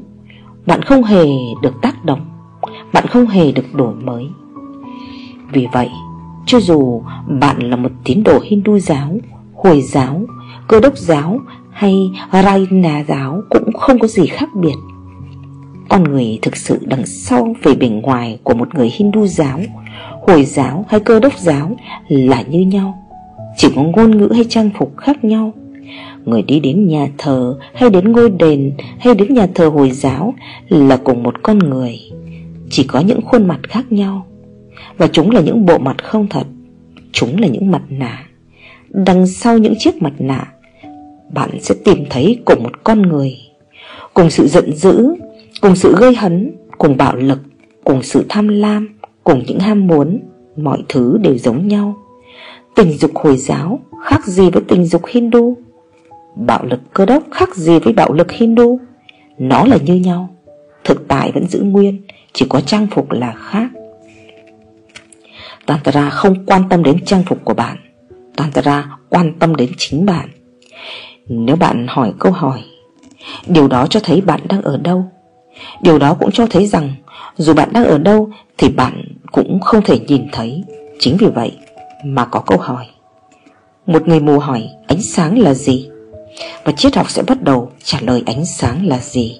Bạn 0.66 0.82
không 0.82 1.04
hề 1.04 1.26
được 1.62 1.74
tác 1.82 2.04
động, 2.04 2.20
Bạn 2.92 3.06
không 3.06 3.26
hề 3.26 3.52
được 3.52 3.74
đổi 3.74 3.94
mới. 3.94 4.24
Vì 5.52 5.66
vậy, 5.72 5.88
Cho 6.46 6.60
dù 6.60 7.02
bạn 7.40 7.70
là 7.70 7.76
một 7.76 7.90
tín 8.04 8.22
đồ 8.22 8.40
Hindu 8.44 8.78
giáo, 8.78 9.18
Hồi 9.54 9.82
giáo, 9.82 10.20
Cơ 10.68 10.80
đốc 10.80 10.96
giáo 10.96 11.38
Hay 11.70 12.10
Raina 12.32 13.04
giáo 13.08 13.40
Cũng 13.50 13.72
không 13.72 13.98
có 13.98 14.06
gì 14.06 14.26
khác 14.26 14.48
biệt. 14.54 14.74
Con 15.88 16.04
người 16.04 16.38
thực 16.42 16.56
sự 16.56 16.78
đằng 16.86 17.06
sau 17.06 17.54
về 17.62 17.74
bề 17.74 17.88
ngoài 17.88 18.38
Của 18.44 18.54
một 18.54 18.74
người 18.74 18.90
Hindu 18.94 19.26
giáo, 19.26 19.60
Hồi 20.26 20.44
giáo 20.44 20.84
hay 20.88 21.00
cơ 21.00 21.20
đốc 21.20 21.38
giáo 21.38 21.76
Là 22.08 22.42
như 22.42 22.60
nhau 22.60 23.03
chỉ 23.56 23.68
có 23.76 23.82
ngôn 23.82 24.18
ngữ 24.18 24.28
hay 24.34 24.44
trang 24.48 24.70
phục 24.78 24.96
khác 24.96 25.24
nhau. 25.24 25.52
Người 26.24 26.42
đi 26.42 26.60
đến 26.60 26.88
nhà 26.88 27.08
thờ 27.18 27.58
hay 27.74 27.90
đến 27.90 28.12
ngôi 28.12 28.30
đền 28.30 28.72
hay 28.98 29.14
đến 29.14 29.34
nhà 29.34 29.46
thờ 29.54 29.68
Hồi 29.68 29.90
giáo 29.90 30.34
là 30.68 30.96
cùng 30.96 31.22
một 31.22 31.42
con 31.42 31.58
người, 31.58 32.00
Chỉ 32.70 32.84
có 32.84 33.00
những 33.00 33.20
khuôn 33.22 33.48
mặt 33.48 33.60
khác 33.62 33.92
nhau. 33.92 34.26
Và 34.96 35.06
chúng 35.06 35.30
là 35.30 35.40
những 35.40 35.66
bộ 35.66 35.78
mặt 35.78 36.04
không 36.04 36.26
thật, 36.30 36.46
Chúng 37.12 37.40
là 37.40 37.48
những 37.48 37.70
mặt 37.70 37.82
nạ. 37.88 38.26
Đằng 38.88 39.26
sau 39.26 39.58
những 39.58 39.74
chiếc 39.78 40.02
mặt 40.02 40.12
nạ, 40.18 40.52
Bạn 41.34 41.50
sẽ 41.60 41.74
tìm 41.84 42.04
thấy 42.10 42.38
cùng 42.44 42.62
một 42.62 42.84
con 42.84 43.02
người, 43.02 43.36
Cùng 44.14 44.30
sự 44.30 44.46
giận 44.48 44.72
dữ, 44.72 45.14
Cùng 45.60 45.76
sự 45.76 45.96
gây 46.00 46.14
hấn, 46.14 46.56
Cùng 46.78 46.96
bạo 46.96 47.16
lực, 47.16 47.38
Cùng 47.84 48.02
sự 48.02 48.24
tham 48.28 48.48
lam, 48.48 48.98
Cùng 49.24 49.42
những 49.46 49.58
ham 49.58 49.86
muốn, 49.86 50.20
Mọi 50.56 50.78
thứ 50.88 51.18
đều 51.22 51.38
giống 51.38 51.68
nhau. 51.68 52.03
Tình 52.74 52.92
dục 52.98 53.10
Hồi 53.14 53.36
giáo 53.36 53.80
khác 54.04 54.26
gì 54.26 54.50
với 54.50 54.62
tình 54.68 54.84
dục 54.84 55.02
Hindu? 55.06 55.56
Bạo 56.36 56.64
lực 56.64 56.80
cơ 56.92 57.06
đốc 57.06 57.22
khác 57.30 57.56
gì 57.56 57.78
với 57.78 57.92
bạo 57.92 58.12
lực 58.12 58.32
Hindu? 58.32 58.78
Nó 59.38 59.64
là 59.64 59.76
như 59.76 59.94
nhau, 59.94 60.28
Thực 60.84 61.08
tại 61.08 61.32
vẫn 61.34 61.48
giữ 61.48 61.60
nguyên, 61.62 62.02
Chỉ 62.32 62.46
có 62.48 62.60
trang 62.60 62.86
phục 62.90 63.10
là 63.10 63.32
khác. 63.36 63.68
Tantra 65.66 66.10
không 66.10 66.46
quan 66.46 66.68
tâm 66.68 66.82
đến 66.82 67.04
trang 67.04 67.22
phục 67.26 67.44
của 67.44 67.54
bạn, 67.54 67.76
Tantra 68.36 68.98
quan 69.08 69.32
tâm 69.38 69.56
đến 69.56 69.70
chính 69.78 70.06
bạn. 70.06 70.28
Nếu 71.28 71.56
bạn 71.56 71.86
hỏi 71.88 72.12
câu 72.18 72.32
hỏi, 72.32 72.60
Điều 73.46 73.68
đó 73.68 73.86
cho 73.90 74.00
thấy 74.00 74.20
bạn 74.20 74.40
đang 74.48 74.62
ở 74.62 74.76
đâu? 74.76 75.04
Điều 75.82 75.98
đó 75.98 76.14
cũng 76.20 76.30
cho 76.30 76.46
thấy 76.46 76.66
rằng 76.66 76.94
Dù 77.36 77.54
bạn 77.54 77.68
đang 77.72 77.84
ở 77.84 77.98
đâu 77.98 78.30
Thì 78.58 78.68
bạn 78.68 79.04
cũng 79.32 79.60
không 79.60 79.82
thể 79.84 79.98
nhìn 79.98 80.26
thấy. 80.32 80.64
Chính 80.98 81.16
vì 81.16 81.26
vậy 81.26 81.52
mà 82.04 82.24
có 82.24 82.40
câu 82.40 82.58
hỏi. 82.58 82.86
Một 83.86 84.08
người 84.08 84.20
mù 84.20 84.38
hỏi, 84.38 84.68
ánh 84.86 85.02
sáng 85.02 85.38
là 85.38 85.54
gì? 85.54 85.88
Và 86.64 86.72
triết 86.72 86.96
học 86.96 87.10
sẽ 87.10 87.22
bắt 87.22 87.42
đầu 87.42 87.70
trả 87.84 87.98
lời, 88.00 88.22
ánh 88.26 88.44
sáng 88.46 88.86
là 88.86 88.98
gì? 88.98 89.38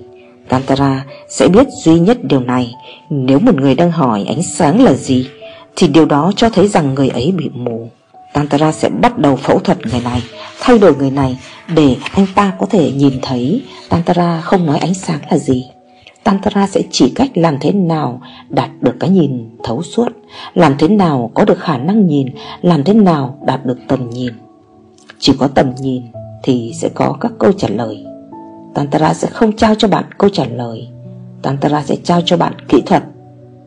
Tantara 0.48 1.04
sẽ 1.28 1.48
biết 1.48 1.66
duy 1.84 1.98
nhất 1.98 2.18
điều 2.22 2.40
này. 2.40 2.74
Nếu 3.10 3.38
một 3.38 3.54
người 3.54 3.74
đang 3.74 3.90
hỏi, 3.90 4.24
ánh 4.28 4.42
sáng 4.42 4.84
là 4.84 4.92
gì? 4.92 5.28
Thì 5.76 5.88
điều 5.88 6.06
đó 6.06 6.32
cho 6.36 6.50
thấy 6.50 6.68
rằng 6.68 6.94
người 6.94 7.08
ấy 7.08 7.32
bị 7.36 7.50
mù. 7.54 7.88
Tantara 8.32 8.72
sẽ 8.72 8.88
bắt 8.88 9.18
đầu 9.18 9.36
phẫu 9.36 9.58
thuật 9.58 9.86
người 9.86 10.00
này, 10.00 10.22
Thay 10.60 10.78
đổi 10.78 10.96
người 10.96 11.10
này 11.10 11.38
Để 11.74 11.96
anh 12.12 12.26
ta 12.34 12.52
có 12.58 12.66
thể 12.66 12.92
nhìn 12.92 13.18
thấy. 13.22 13.62
Tantara 13.88 14.40
không 14.40 14.66
nói 14.66 14.78
ánh 14.78 14.94
sáng 14.94 15.20
là 15.30 15.38
gì? 15.38 15.66
Tantra 16.24 16.66
sẽ 16.66 16.82
chỉ 16.90 17.12
cách 17.14 17.30
làm 17.34 17.56
thế 17.60 17.72
nào 17.72 18.20
đạt 18.48 18.70
được 18.80 18.94
cái 19.00 19.10
nhìn 19.10 19.50
thấu 19.64 19.82
suốt, 19.82 20.08
Làm 20.54 20.74
thế 20.78 20.88
nào 20.88 21.30
có 21.34 21.44
được 21.44 21.58
khả 21.58 21.78
năng 21.78 22.06
nhìn, 22.06 22.28
Làm 22.62 22.84
thế 22.84 22.94
nào 22.94 23.38
đạt 23.46 23.66
được 23.66 23.78
tầm 23.88 24.10
nhìn. 24.10 24.32
Chỉ 25.18 25.32
có 25.38 25.48
tầm 25.48 25.74
nhìn 25.80 26.02
thì 26.42 26.72
sẽ 26.74 26.88
có 26.94 27.16
các 27.20 27.32
câu 27.38 27.52
trả 27.52 27.68
lời. 27.68 28.06
Tantra 28.74 29.14
sẽ 29.14 29.28
không 29.28 29.56
trao 29.56 29.74
cho 29.74 29.88
bạn 29.88 30.04
câu 30.18 30.30
trả 30.30 30.44
lời. 30.44 30.88
Tantra 31.42 31.82
sẽ 31.82 31.96
trao 32.04 32.20
cho 32.24 32.36
bạn 32.36 32.52
kỹ 32.68 32.82
thuật 32.86 33.02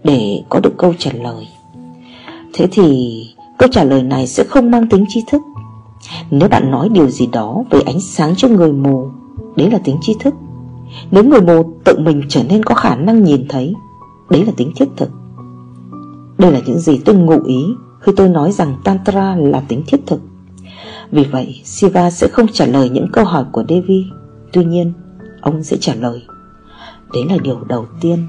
Để 0.03 0.41
có 0.49 0.59
được 0.59 0.73
câu 0.77 0.93
trả 0.99 1.11
lời. 1.13 1.47
Thế 2.53 2.67
thì 2.71 3.21
câu 3.57 3.69
trả 3.71 3.83
lời 3.83 4.03
này 4.03 4.27
sẽ 4.27 4.43
không 4.43 4.71
mang 4.71 4.89
tính 4.89 5.05
tri 5.09 5.23
thức. 5.27 5.41
Nếu 6.31 6.49
bạn 6.49 6.71
nói 6.71 6.89
điều 6.89 7.09
gì 7.09 7.27
đó 7.27 7.63
về 7.69 7.81
ánh 7.85 7.99
sáng 7.99 8.33
cho 8.37 8.47
người 8.47 8.71
mù, 8.71 9.09
Đấy 9.55 9.71
là 9.71 9.79
tính 9.83 9.97
tri 10.01 10.15
thức. 10.19 10.33
Nếu 11.11 11.23
người 11.23 11.41
mù 11.41 11.73
tự 11.83 11.99
mình 11.99 12.21
trở 12.29 12.43
nên 12.43 12.63
có 12.63 12.75
khả 12.75 12.95
năng 12.95 13.23
nhìn 13.23 13.45
thấy, 13.49 13.73
Đấy 14.29 14.45
là 14.45 14.51
tính 14.57 14.71
thiết 14.75 14.87
thực. 14.97 15.09
Đây 16.37 16.51
là 16.51 16.59
những 16.65 16.79
gì 16.79 17.01
tôi 17.05 17.15
ngụ 17.15 17.43
ý 17.43 17.65
Khi 17.99 18.11
tôi 18.15 18.29
nói 18.29 18.51
rằng 18.51 18.75
Tantra 18.83 19.35
là 19.35 19.61
tính 19.67 19.83
thiết 19.87 19.97
thực. 20.05 20.21
Vì 21.11 21.23
vậy, 21.23 21.61
Siva 21.63 22.11
sẽ 22.11 22.27
không 22.27 22.47
trả 22.47 22.65
lời 22.65 22.89
những 22.89 23.07
câu 23.13 23.25
hỏi 23.25 23.45
của 23.51 23.63
Devi. 23.69 24.05
Tuy 24.53 24.65
nhiên, 24.65 24.93
Ông 25.41 25.63
sẽ 25.63 25.77
trả 25.77 25.93
lời. 25.95 26.21
Đấy 27.13 27.23
là 27.29 27.37
điều 27.43 27.63
đầu 27.67 27.85
tiên. 28.01 28.27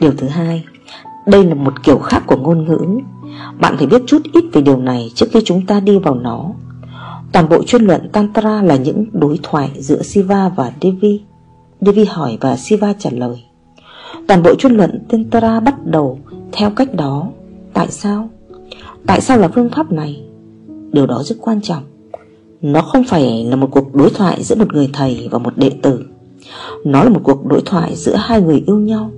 Điều 0.00 0.12
thứ 0.18 0.28
hai, 0.28 0.64
Đây 1.26 1.44
là 1.44 1.54
một 1.54 1.82
kiểu 1.82 1.98
khác 1.98 2.22
của 2.26 2.36
ngôn 2.36 2.64
ngữ. 2.64 2.78
Bạn 3.60 3.76
phải 3.76 3.86
biết 3.86 4.02
chút 4.06 4.22
ít 4.32 4.44
về 4.52 4.62
điều 4.62 4.76
này 4.76 5.12
Trước 5.14 5.26
khi 5.32 5.40
chúng 5.44 5.66
ta 5.66 5.80
đi 5.80 5.98
vào 5.98 6.14
nó. 6.14 6.50
Toàn 7.32 7.48
bộ 7.48 7.62
chuyên 7.62 7.82
luận 7.82 8.08
Tantra 8.12 8.62
là 8.62 8.76
những 8.76 9.04
đối 9.12 9.38
thoại 9.42 9.70
giữa 9.78 10.02
Siva 10.02 10.48
và 10.48 10.72
Devi. 10.82 11.20
Devi 11.80 12.04
hỏi 12.04 12.38
và 12.40 12.56
Siva 12.56 12.92
trả 12.98 13.10
lời. 13.10 13.42
Toàn 14.28 14.42
bộ 14.42 14.54
chuyên 14.54 14.72
luận 14.72 15.04
Tantra 15.08 15.60
bắt 15.60 15.86
đầu 15.86 16.18
theo 16.52 16.70
cách 16.70 16.94
đó. 16.94 17.28
Tại 17.74 17.86
sao? 17.90 18.28
Tại 19.06 19.20
sao 19.20 19.38
là 19.38 19.48
phương 19.48 19.70
pháp 19.70 19.92
này? 19.92 20.22
Điều 20.92 21.06
đó 21.06 21.22
rất 21.24 21.36
quan 21.40 21.60
trọng. 21.60 21.82
Nó 22.62 22.80
không 22.80 23.04
phải 23.04 23.44
là 23.44 23.56
một 23.56 23.68
cuộc 23.70 23.94
đối 23.94 24.10
thoại 24.10 24.42
giữa 24.42 24.56
một 24.56 24.72
người 24.74 24.90
thầy 24.92 25.28
và 25.30 25.38
một 25.38 25.56
đệ 25.56 25.70
tử. 25.82 26.04
Nó 26.84 27.04
là 27.04 27.10
một 27.10 27.20
cuộc 27.24 27.46
đối 27.46 27.60
thoại 27.60 27.96
giữa 27.96 28.14
hai 28.14 28.42
người 28.42 28.62
yêu 28.66 28.78
nhau. 28.78 29.10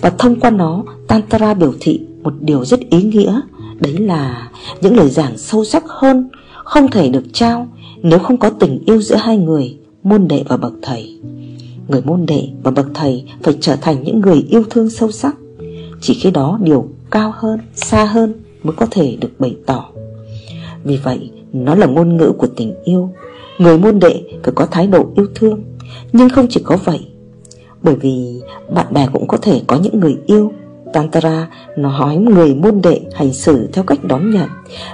Và 0.00 0.10
thông 0.10 0.40
qua 0.40 0.50
nó, 0.50 0.84
Tantra 1.08 1.54
biểu 1.54 1.72
thị 1.80 2.00
một 2.22 2.34
điều 2.40 2.64
rất 2.64 2.80
ý 2.90 3.02
nghĩa. 3.02 3.40
Đấy 3.80 3.98
là 3.98 4.50
những 4.80 4.96
lời 4.96 5.08
giảng 5.08 5.38
sâu 5.38 5.64
sắc 5.64 5.84
hơn 5.86 6.28
không 6.68 6.90
thể 6.90 7.08
được 7.08 7.24
trao 7.32 7.68
Nếu 8.02 8.18
không 8.18 8.36
có 8.36 8.50
tình 8.50 8.82
yêu 8.86 9.02
giữa 9.02 9.16
hai 9.16 9.36
người, 9.36 9.78
Môn 10.02 10.28
đệ 10.28 10.44
và 10.48 10.56
bậc 10.56 10.72
thầy. 10.82 11.20
Người 11.88 12.02
môn 12.04 12.26
đệ 12.26 12.48
và 12.62 12.70
bậc 12.70 12.86
thầy 12.94 13.24
Phải 13.42 13.54
trở 13.60 13.76
thành 13.76 14.02
những 14.02 14.20
người 14.20 14.46
yêu 14.50 14.62
thương 14.70 14.90
sâu 14.90 15.10
sắc, 15.10 15.36
Chỉ 16.00 16.14
khi 16.14 16.30
đó 16.30 16.58
điều 16.62 16.88
cao 17.10 17.32
hơn, 17.36 17.58
Xa 17.74 18.04
hơn 18.04 18.32
mới 18.62 18.72
có 18.76 18.86
thể 18.90 19.16
được 19.20 19.30
bày 19.38 19.56
tỏ. 19.66 19.84
Vì 20.84 20.96
vậy, 20.96 21.30
nó 21.52 21.74
là 21.74 21.86
ngôn 21.86 22.16
ngữ 22.16 22.32
của 22.38 22.48
tình 22.56 22.74
yêu. 22.84 23.10
Người 23.58 23.78
môn 23.78 23.98
đệ 23.98 24.22
phải 24.42 24.52
có 24.54 24.66
thái 24.66 24.86
độ 24.86 25.06
yêu 25.16 25.26
thương, 25.34 25.62
Nhưng 26.12 26.28
không 26.28 26.46
chỉ 26.50 26.60
có 26.64 26.76
vậy, 26.84 27.00
Bởi 27.82 27.94
vì 27.94 28.40
bạn 28.74 28.86
bè 28.94 29.08
cũng 29.12 29.26
có 29.28 29.36
thể 29.36 29.60
có 29.66 29.78
những 29.82 30.00
người 30.00 30.16
yêu 30.26 30.52
Tantra 30.92 31.48
nó 31.76 31.88
hỏi 31.88 32.16
người 32.16 32.54
môn 32.54 32.82
đệ 32.82 33.00
hành 33.14 33.32
xử 33.32 33.68
theo 33.72 33.84
cách 33.84 34.04
đón 34.04 34.30
nhận. 34.30 34.48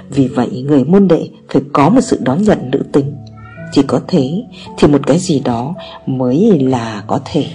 Vì 0.09 0.27
vậy 0.27 0.65
người 0.67 0.83
môn 0.83 1.07
đệ 1.07 1.29
phải 1.49 1.61
có 1.73 1.89
một 1.89 2.01
sự 2.01 2.19
đón 2.23 2.43
nhận 2.43 2.71
nữ 2.71 2.79
tính. 2.91 3.15
Chỉ 3.71 3.81
có 3.87 3.99
thế 4.07 4.43
thì 4.77 4.87
một 4.87 5.07
cái 5.07 5.17
gì 5.19 5.39
đó 5.39 5.73
mới 6.05 6.59
là 6.59 7.03
có 7.07 7.19
thể. 7.25 7.45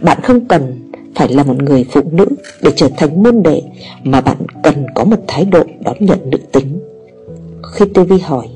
Bạn 0.00 0.18
không 0.22 0.48
cần 0.48 0.90
phải 1.14 1.28
là 1.28 1.42
một 1.42 1.62
người 1.62 1.86
phụ 1.90 2.00
nữ 2.12 2.26
để 2.62 2.72
trở 2.76 2.88
thành 2.96 3.22
môn 3.22 3.42
đệ, 3.42 3.62
Mà 4.04 4.20
bạn 4.20 4.36
cần 4.62 4.86
có 4.94 5.04
một 5.04 5.16
thái 5.26 5.44
độ 5.44 5.64
đón 5.84 5.96
nhận 6.00 6.30
nữ 6.30 6.38
tính. 6.52 6.80
Khi 7.72 7.84
TV 7.94 8.12
hỏi, 8.22 8.48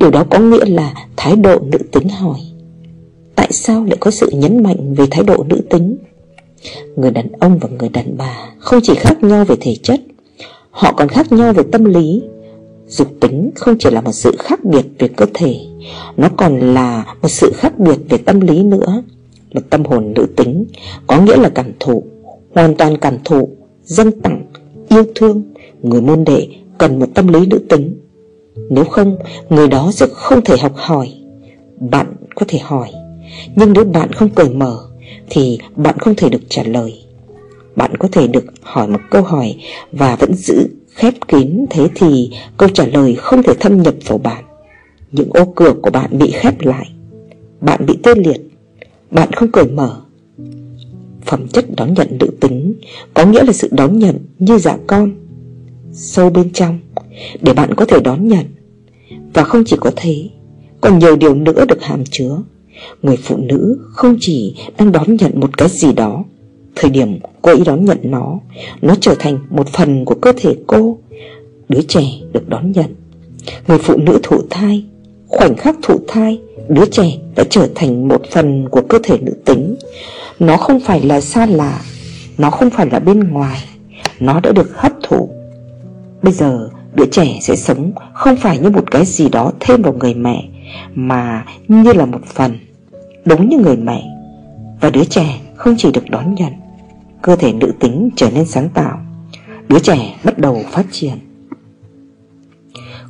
Điều 0.00 0.10
đó 0.10 0.24
có 0.30 0.38
nghĩa 0.38 0.64
là 0.64 0.94
thái 1.16 1.36
độ 1.36 1.58
nữ 1.58 1.78
tính 1.92 2.08
hỏi, 2.08 2.38
Tại 3.34 3.48
sao 3.52 3.84
lại 3.84 3.96
có 4.00 4.10
sự 4.10 4.30
nhấn 4.32 4.62
mạnh 4.62 4.94
về 4.94 5.04
thái 5.10 5.24
độ 5.24 5.44
nữ 5.48 5.60
tính? 5.70 5.96
Người 6.96 7.10
đàn 7.10 7.32
ông 7.40 7.58
và 7.58 7.68
người 7.78 7.88
đàn 7.88 8.16
bà 8.16 8.36
không 8.58 8.80
chỉ 8.82 8.94
khác 8.94 9.22
nhau 9.22 9.44
về 9.44 9.56
thể 9.60 9.74
chất, 9.82 10.00
Họ 10.70 10.92
còn 10.92 11.08
khác 11.08 11.32
nhau 11.32 11.52
về 11.52 11.62
tâm 11.72 11.84
lý. 11.84 12.22
Dục 12.86 13.08
tính 13.20 13.50
không 13.54 13.78
chỉ 13.78 13.90
là 13.90 14.00
một 14.00 14.12
sự 14.12 14.36
khác 14.38 14.64
biệt 14.64 14.86
về 14.98 15.08
cơ 15.08 15.26
thể, 15.34 15.56
Nó 16.16 16.28
còn 16.36 16.74
là 16.74 17.14
một 17.22 17.28
sự 17.28 17.52
khác 17.54 17.78
biệt 17.78 17.96
về 18.08 18.18
tâm 18.18 18.40
lý 18.40 18.62
nữa. 18.62 19.02
Một 19.54 19.60
tâm 19.70 19.84
hồn 19.84 20.12
nữ 20.16 20.26
tính 20.36 20.64
Có 21.06 21.20
nghĩa 21.20 21.36
là 21.36 21.48
cảm 21.48 21.72
thụ, 21.80 22.02
Hoàn 22.54 22.74
toàn 22.74 22.96
cảm 22.96 23.14
thụ 23.24 23.48
Dân 23.84 24.20
tặng, 24.20 24.46
Yêu 24.88 25.04
thương 25.14 25.42
Người 25.82 26.00
môn 26.00 26.24
đệ 26.24 26.48
cần 26.78 26.98
một 26.98 27.06
tâm 27.14 27.28
lý 27.28 27.46
nữ 27.46 27.58
tính. 27.68 28.00
Nếu 28.70 28.84
không, 28.84 29.16
Người 29.48 29.68
đó 29.68 29.90
sẽ 29.92 30.06
không 30.12 30.44
thể 30.44 30.56
học 30.58 30.72
hỏi. 30.74 31.12
Bạn 31.80 32.06
có 32.34 32.44
thể 32.48 32.58
hỏi, 32.58 32.88
Nhưng 33.56 33.72
nếu 33.72 33.84
bạn 33.84 34.12
không 34.12 34.28
cởi 34.28 34.48
mở 34.48 34.89
thì 35.30 35.58
bạn 35.76 35.98
không 35.98 36.14
thể 36.14 36.28
được 36.28 36.42
trả 36.48 36.62
lời. 36.62 36.94
Bạn 37.76 37.96
có 37.96 38.08
thể 38.12 38.26
được 38.26 38.44
hỏi 38.62 38.88
một 38.88 39.00
câu 39.10 39.22
hỏi 39.22 39.56
và 39.92 40.16
vẫn 40.16 40.34
giữ 40.34 40.68
khép 40.94 41.14
kín 41.28 41.66
thế 41.70 41.88
thì 41.94 42.30
câu 42.56 42.68
trả 42.68 42.86
lời 42.86 43.14
không 43.14 43.42
thể 43.42 43.54
thâm 43.60 43.82
nhập 43.82 43.94
vào 44.06 44.18
bạn. 44.18 44.44
Những 45.12 45.30
ô 45.30 45.44
cửa 45.44 45.74
của 45.82 45.90
bạn 45.90 46.18
bị 46.18 46.30
khép 46.30 46.60
lại. 46.60 46.92
Bạn 47.60 47.86
bị 47.86 47.94
tê 48.02 48.14
liệt. 48.14 48.40
Bạn 49.10 49.32
không 49.32 49.52
cởi 49.52 49.64
mở. 49.64 50.00
Phẩm 51.26 51.48
chất 51.48 51.64
đón 51.76 51.94
nhận 51.94 52.18
nữ 52.20 52.26
tính 52.40 52.74
có 53.14 53.26
nghĩa 53.26 53.44
là 53.44 53.52
sự 53.52 53.68
đón 53.70 53.98
nhận 53.98 54.18
như 54.38 54.58
dạ 54.58 54.76
con 54.86 55.12
sâu 55.92 56.30
bên 56.30 56.52
trong 56.52 56.78
để 57.40 57.52
bạn 57.52 57.74
có 57.74 57.84
thể 57.84 58.00
đón 58.04 58.28
nhận. 58.28 58.46
Và 59.34 59.44
không 59.44 59.62
chỉ 59.66 59.76
có 59.80 59.90
thế, 59.96 60.28
còn 60.80 60.98
nhiều 60.98 61.16
điều 61.16 61.34
nữa 61.34 61.64
được 61.68 61.82
hàm 61.82 62.04
chứa 62.10 62.38
Người 63.02 63.16
phụ 63.16 63.36
nữ 63.36 63.78
không 63.92 64.16
chỉ 64.20 64.56
đang 64.78 64.92
đón 64.92 65.16
nhận 65.16 65.40
một 65.40 65.58
cái 65.58 65.68
gì 65.68 65.92
đó, 65.92 66.24
Thời 66.76 66.90
điểm 66.90 67.18
cô 67.42 67.50
ấy 67.50 67.62
đón 67.66 67.84
nhận 67.84 67.98
nó 68.02 68.38
Nó 68.82 68.94
trở 69.00 69.14
thành 69.18 69.38
một 69.50 69.68
phần 69.68 70.04
của 70.04 70.14
cơ 70.14 70.32
thể 70.36 70.54
cô, 70.66 70.98
Đứa 71.68 71.82
trẻ 71.88 72.02
được 72.32 72.48
đón 72.48 72.72
nhận. 72.72 72.94
Người 73.68 73.78
phụ 73.78 73.96
nữ 73.96 74.18
thụ 74.22 74.42
thai, 74.50 74.84
Khoảnh 75.28 75.56
khắc 75.56 75.76
thụ 75.82 75.98
thai, 76.08 76.40
Đứa 76.68 76.86
trẻ 76.86 77.12
đã 77.36 77.44
trở 77.50 77.68
thành 77.74 78.08
một 78.08 78.22
phần 78.30 78.68
của 78.68 78.82
cơ 78.88 78.98
thể 79.02 79.18
nữ 79.18 79.32
tính. 79.44 79.76
Nó 80.38 80.56
không 80.56 80.80
phải 80.80 81.02
là 81.02 81.20
xa 81.20 81.46
lạ, 81.46 81.80
Nó 82.38 82.50
không 82.50 82.70
phải 82.70 82.86
là 82.90 82.98
bên 82.98 83.20
ngoài, 83.28 83.58
Nó 84.20 84.40
đã 84.40 84.52
được 84.52 84.70
hấp 84.76 84.92
thụ. 85.02 85.28
Bây 86.22 86.32
giờ, 86.32 86.68
đứa 86.94 87.06
trẻ 87.10 87.38
sẽ 87.42 87.56
sống 87.56 87.92
Không 88.14 88.36
phải 88.36 88.58
như 88.58 88.70
một 88.70 88.90
cái 88.90 89.04
gì 89.04 89.28
đó 89.28 89.52
thêm 89.60 89.82
vào 89.82 89.92
người 89.92 90.14
mẹ, 90.14 90.48
Mà 90.94 91.44
như 91.68 91.92
là 91.92 92.06
một 92.06 92.24
phần. 92.26 92.58
Đúng 93.30 93.48
như 93.48 93.58
người 93.58 93.76
mẹ. 93.76 94.02
Và 94.80 94.90
đứa 94.90 95.04
trẻ 95.04 95.40
không 95.56 95.74
chỉ 95.78 95.92
được 95.92 96.10
đón 96.10 96.34
nhận, 96.34 96.52
Cơ 97.22 97.36
thể 97.36 97.52
nữ 97.52 97.72
tính 97.80 98.10
trở 98.16 98.30
nên 98.30 98.46
sáng 98.46 98.68
tạo. 98.68 98.98
Đứa 99.68 99.78
trẻ 99.78 100.20
bắt 100.24 100.38
đầu 100.38 100.62
phát 100.70 100.86
triển. 100.90 101.14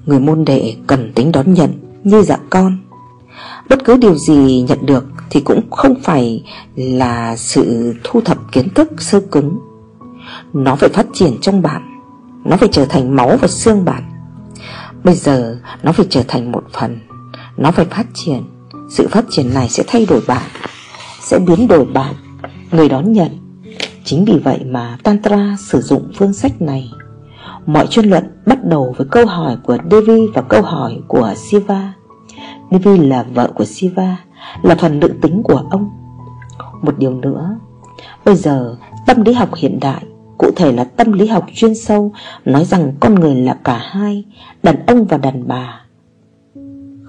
Người 0.07 0.21
môn 0.21 0.45
đệ 0.45 0.77
cần 0.87 1.13
tính 1.15 1.33
đón 1.33 1.55
nhận 1.55 1.71
như 2.05 2.23
dạng 2.23 2.47
con. 2.51 2.79
Bất 3.69 3.85
cứ 3.85 3.97
điều 3.97 4.15
gì 4.15 4.65
nhận 4.69 4.87
được 4.87 5.07
thì 5.31 5.41
cũng 5.41 5.71
không 5.71 5.95
phải 6.03 6.45
là 6.77 7.37
sự 7.37 7.95
thu 8.05 8.21
thập 8.21 8.53
kiến 8.53 8.69
thức 8.75 9.03
sơ 9.03 9.21
cứng. 9.21 9.59
Nó 10.53 10.77
phải 10.77 10.89
phát 10.89 11.07
triển 11.13 11.33
trong 11.41 11.63
bạn. 11.63 11.83
Nó 12.45 12.57
phải 12.57 12.69
trở 12.73 12.85
thành 12.85 13.17
máu 13.17 13.37
và 13.41 13.49
xương 13.49 13.85
bạn. 13.85 14.03
Bây 15.05 15.15
giờ, 15.15 15.59
nó 15.83 15.93
phải 15.93 16.07
trở 16.11 16.23
thành 16.29 16.53
một 16.53 16.65
phần. 16.73 16.99
Nó 17.57 17.71
phải 17.71 17.85
phát 17.85 18.07
triển 18.15 18.43
sự 18.91 19.09
phát 19.09 19.25
triển 19.31 19.55
này 19.55 19.69
sẽ 19.69 19.85
thay 19.87 20.07
đổi 20.07 20.21
bạn, 20.29 20.51
Sẽ 21.21 21.39
biến 21.39 21.69
đổi 21.69 21.85
bạn. 21.85 22.15
Người 22.71 22.89
đón 22.89 23.13
nhận. 23.13 23.29
Chính 24.05 24.25
vì 24.25 24.39
vậy 24.45 24.65
mà 24.65 24.99
Tantra 25.03 25.57
sử 25.59 25.81
dụng 25.81 26.13
phương 26.17 26.33
sách 26.33 26.63
này. 26.63 26.91
Mọi 27.67 27.87
chuyên 27.87 28.05
luận 28.05 28.25
bắt 28.47 28.65
đầu 28.65 28.95
với 28.97 29.07
câu 29.11 29.27
hỏi 29.27 29.57
của 29.63 29.79
Devi 29.91 30.27
và 30.35 30.43
câu 30.43 30.63
hỏi 30.63 30.99
của 31.09 31.35
Siva. 31.37 31.93
Devi 32.71 32.99
là 32.99 33.23
vợ 33.35 33.51
của 33.55 33.65
Siva, 33.65 34.17
Là 34.63 34.75
phần 34.75 35.01
nữ 35.01 35.09
tính 35.23 35.43
của 35.43 35.63
ông. 35.71 35.91
Một 36.83 36.99
điều 36.99 37.15
nữa, 37.15 37.59
Bây 38.25 38.35
giờ 38.35 38.77
tâm 39.07 39.25
lý 39.25 39.33
học 39.33 39.49
hiện 39.57 39.81
đại, 39.81 40.05
Cụ 40.39 40.51
thể 40.57 40.73
là 40.73 40.85
tâm 40.85 41.13
lý 41.13 41.27
học 41.27 41.47
chuyên 41.55 41.75
sâu, 41.75 42.13
Nói 42.45 42.65
rằng 42.65 42.93
con 43.01 43.15
người 43.15 43.35
là 43.35 43.57
cả 43.65 43.79
hai, 43.83 44.25
Đàn 44.63 44.87
ông 44.87 45.05
và 45.05 45.17
đàn 45.17 45.49
bà 45.49 45.81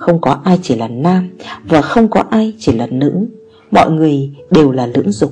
không 0.01 0.22
có 0.22 0.39
ai 0.43 0.60
chỉ 0.62 0.75
là 0.75 0.88
nam 0.88 1.29
Và 1.63 1.81
không 1.81 2.08
có 2.10 2.24
ai 2.29 2.53
chỉ 2.60 2.72
là 2.72 2.88
nữ. 2.91 3.27
Mọi 3.72 3.91
người 3.91 4.29
đều 4.51 4.72
là 4.72 4.86
lưỡng 4.86 5.12
dục. 5.12 5.31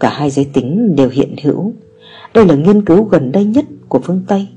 Cả 0.00 0.10
hai 0.10 0.30
giới 0.30 0.44
tính 0.44 0.96
đều 0.96 1.08
hiện 1.08 1.36
hữu. 1.42 1.72
Đây 2.34 2.46
là 2.46 2.54
nghiên 2.54 2.84
cứu 2.84 3.04
gần 3.04 3.32
đây 3.32 3.44
nhất 3.44 3.64
của 3.88 4.00
phương 4.02 4.22
Tây. 4.26 4.48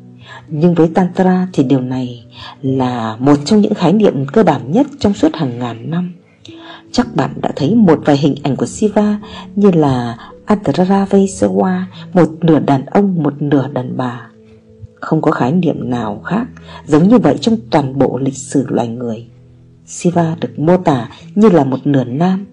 Nhưng 0.47 0.73
với 0.73 0.87
Tantra 0.93 1.47
thì 1.53 1.63
điều 1.63 1.81
này 1.81 2.25
là 2.61 3.15
một 3.19 3.35
trong 3.45 3.61
những 3.61 3.73
khái 3.73 3.93
niệm 3.93 4.25
cơ 4.33 4.43
bản 4.43 4.71
nhất 4.71 4.87
trong 4.99 5.13
suốt 5.13 5.35
hàng 5.35 5.59
ngàn 5.59 5.89
năm. 5.89 6.13
Chắc 6.91 7.15
bạn 7.15 7.31
đã 7.41 7.51
thấy 7.55 7.75
một 7.75 7.99
vài 8.05 8.17
hình 8.17 8.35
ảnh 8.43 8.55
của 8.55 8.65
Siva 8.65 9.19
như 9.55 9.71
là 9.71 10.17
Adravasewa, 10.45 11.81
một 12.13 12.29
nửa 12.41 12.59
đàn 12.59 12.85
ông, 12.85 13.23
một 13.23 13.41
nửa 13.41 13.67
đàn 13.73 13.97
bà. 13.97 14.29
Không 15.03 15.21
có 15.21 15.31
khái 15.31 15.51
niệm 15.51 15.89
nào 15.89 16.21
khác 16.25 16.45
giống 16.85 17.07
như 17.07 17.17
vậy 17.17 17.37
trong 17.41 17.57
toàn 17.69 17.99
bộ 17.99 18.17
lịch 18.17 18.37
sử 18.37 18.65
loài 18.69 18.87
người. 18.87 19.25
Siva 19.85 20.35
được 20.41 20.59
mô 20.59 20.77
tả 20.77 21.09
như 21.35 21.49
là 21.49 21.63
một 21.63 21.87
nửa 21.87 22.03
nam, 22.03 22.45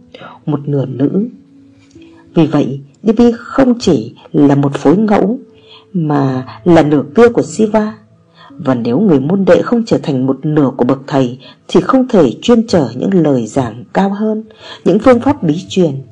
một 0.47 0.69
nửa 0.69 0.87
nữ. 0.87 1.29
Vì 2.35 2.47
vậy, 2.47 2.81
Devi 3.03 3.33
không 3.37 3.79
chỉ 3.81 4.15
là 4.33 4.55
một 4.55 4.75
phối 4.75 4.97
ngẫu 4.97 5.39
mà 5.93 6.47
là 6.65 6.83
nửa 6.83 7.03
kia 7.15 7.29
của 7.29 7.43
Siva. 7.43 7.99
Và 8.51 8.75
nếu 8.75 9.01
người 9.01 9.21
môn 9.21 9.45
đệ 9.45 9.63
không 9.63 9.83
trở 9.87 9.99
thành 10.03 10.27
một 10.27 10.39
nửa 10.43 10.71
của 10.77 10.85
bậc 10.85 10.99
thầy 11.07 11.39
Thì 11.69 11.81
không 11.81 12.09
thể 12.09 12.31
chuyên 12.43 12.67
trở 12.67 12.89
những 12.97 13.15
lời 13.15 13.47
giảng 13.47 13.85
cao 13.93 14.11
hơn 14.11 14.45
Những 14.85 14.99
phương 14.99 15.21
pháp 15.21 15.43
bí 15.43 15.65
truyền 15.69 16.03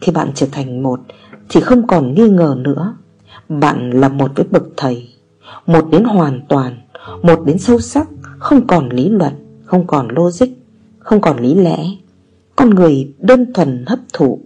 Khi 0.00 0.12
bạn 0.12 0.28
trở 0.34 0.46
thành 0.52 0.82
một 0.82 1.00
Thì 1.48 1.60
không 1.60 1.86
còn 1.86 2.14
nghi 2.14 2.28
ngờ 2.28 2.56
nữa 2.58 2.94
Bạn 3.48 3.90
là 3.90 4.08
một 4.08 4.30
với 4.36 4.46
bậc 4.50 4.62
thầy 4.76 5.09
một 5.66 5.88
đến 5.92 6.04
hoàn 6.04 6.40
toàn, 6.48 6.80
Một 7.22 7.44
đến 7.46 7.58
sâu 7.58 7.80
sắc, 7.80 8.08
Không 8.38 8.66
còn 8.66 8.88
lý 8.88 9.08
luận, 9.08 9.32
Không 9.64 9.86
còn 9.86 10.08
logic, 10.10 10.46
Không 10.98 11.20
còn 11.20 11.40
lý 11.40 11.54
lẽ. 11.54 11.78
Con 12.56 12.70
người 12.70 13.12
đơn 13.18 13.52
thuần 13.52 13.84
hấp 13.86 13.98
thụ, 14.12 14.40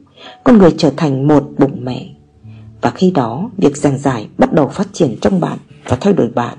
Con 0.45 0.59
người 0.59 0.75
trở 0.79 0.91
thành 0.97 1.29
một 1.29 1.51
bụng 1.59 1.85
mẹ. 1.85 2.09
Và 2.81 2.91
khi 2.91 3.11
đó, 3.11 3.51
Việc 3.57 3.77
giảng 3.77 3.99
giải 3.99 4.29
bắt 4.39 4.53
đầu 4.53 4.69
phát 4.69 4.87
triển 4.93 5.17
trong 5.21 5.41
bạn 5.41 5.59
Và 5.85 5.97
thay 6.01 6.13
đổi 6.13 6.29
bạn. 6.35 6.59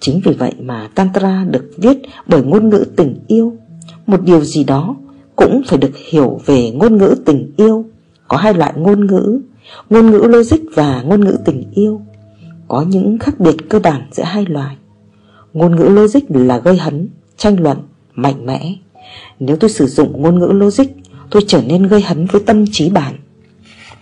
Chính 0.00 0.20
vì 0.24 0.32
vậy 0.32 0.52
mà 0.60 0.88
Tantra 0.94 1.44
được 1.50 1.70
viết 1.76 1.98
bởi 2.26 2.42
ngôn 2.42 2.68
ngữ 2.68 2.84
tình 2.96 3.18
yêu. 3.26 3.56
Một 4.06 4.22
điều 4.22 4.40
gì 4.40 4.64
đó 4.64 4.96
cũng 5.36 5.62
phải 5.66 5.78
được 5.78 5.96
hiểu 6.10 6.40
về 6.46 6.70
ngôn 6.70 6.96
ngữ 6.96 7.14
tình 7.24 7.52
yêu. 7.56 7.84
Có 8.28 8.36
hai 8.36 8.54
loại 8.54 8.72
ngôn 8.76 9.06
ngữ 9.06 9.40
Ngôn 9.90 10.10
ngữ 10.10 10.18
logic 10.18 10.58
và 10.74 11.02
ngôn 11.02 11.24
ngữ 11.24 11.36
tình 11.44 11.64
yêu. 11.74 12.00
Có 12.68 12.82
những 12.88 13.18
khác 13.18 13.40
biệt 13.40 13.56
cơ 13.68 13.78
bản 13.78 14.08
giữa 14.10 14.22
hai 14.22 14.44
loài. 14.48 14.76
Ngôn 15.52 15.76
ngữ 15.76 15.84
logic 15.84 16.20
là 16.28 16.58
gây 16.58 16.76
hấn, 16.76 17.08
tranh 17.36 17.60
luận, 17.60 17.78
mạnh 18.14 18.46
mẽ. 18.46 18.74
Nếu 19.40 19.56
tôi 19.56 19.70
sử 19.70 19.86
dụng 19.86 20.22
ngôn 20.22 20.38
ngữ 20.38 20.46
logic 20.46 20.86
Tôi 21.30 21.44
trở 21.46 21.62
nên 21.66 21.86
gây 21.86 22.00
hấn 22.00 22.26
với 22.26 22.42
tâm 22.46 22.64
trí 22.72 22.90
bạn. 22.90 23.14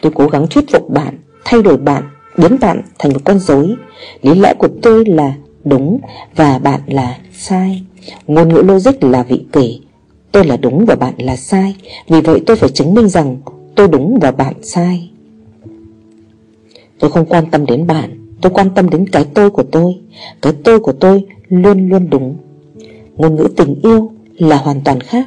Tôi 0.01 0.13
cố 0.15 0.27
gắng 0.27 0.47
thuyết 0.51 0.65
phục 0.73 0.91
bạn 0.91 1.19
Thay 1.45 1.63
đổi 1.63 1.77
bạn 1.77 2.03
Biến 2.39 2.57
bạn 2.61 2.83
thành 2.99 3.13
một 3.13 3.21
con 3.25 3.39
rối. 3.39 3.75
Lý 4.23 4.35
lẽ 4.35 4.55
của 4.59 4.69
tôi 4.83 5.05
là 5.07 5.35
đúng 5.65 6.01
và 6.37 6.59
bạn 6.59 6.81
là 6.87 7.19
sai. 7.33 7.83
Ngôn 8.27 8.49
ngữ 8.49 8.63
logic 8.63 9.05
là 9.05 9.23
vị 9.23 9.45
kỷ 9.53 9.81
Tôi 10.33 10.45
là 10.45 10.57
đúng 10.57 10.85
và 10.85 10.95
bạn 10.95 11.15
là 11.19 11.37
sai. 11.37 11.77
Vì 12.09 12.21
vậy 12.21 12.43
tôi 12.47 12.57
phải 12.57 12.69
chứng 12.69 12.95
minh 12.95 13.09
rằng 13.09 13.37
tôi 13.75 13.89
đúng 13.89 14.19
và 14.23 14.31
bạn 14.31 14.55
sai. 14.63 15.11
Tôi 16.99 17.11
không 17.11 17.27
quan 17.27 17.51
tâm 17.51 17.67
đến 17.67 17.87
bạn 17.87 18.24
Tôi 18.45 18.53
quan 18.55 18.71
tâm 18.75 18.91
đến 18.91 19.09
cái 19.09 19.25
tôi 19.35 19.51
của 19.51 19.63
tôi. 19.63 19.95
Cái 20.43 20.53
tôi 20.65 20.81
của 20.81 20.93
tôi 20.93 21.25
luôn 21.49 21.89
luôn 21.89 22.11
đúng. 22.11 22.37
Ngôn 23.17 23.37
ngữ 23.37 23.49
tình 23.57 23.81
yêu 23.83 24.13
là 24.39 24.57
hoàn 24.57 24.81
toàn 24.85 25.01
khác. 25.01 25.27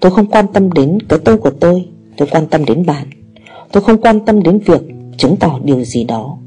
Tôi 0.00 0.12
không 0.12 0.26
quan 0.26 0.46
tâm 0.52 0.72
đến 0.72 0.98
cái 1.08 1.18
tôi 1.24 1.36
của 1.36 1.50
tôi 1.50 1.88
Tôi 2.16 2.28
quan 2.30 2.46
tâm 2.46 2.64
đến 2.64 2.86
bạn. 2.86 3.06
Tôi 3.72 3.82
không 3.82 4.00
quan 4.00 4.24
tâm 4.24 4.42
đến 4.42 4.58
việc 4.58 4.80
chứng 5.18 5.36
tỏ 5.36 5.60
điều 5.64 5.84
gì 5.84 6.04
đó. 6.04 6.38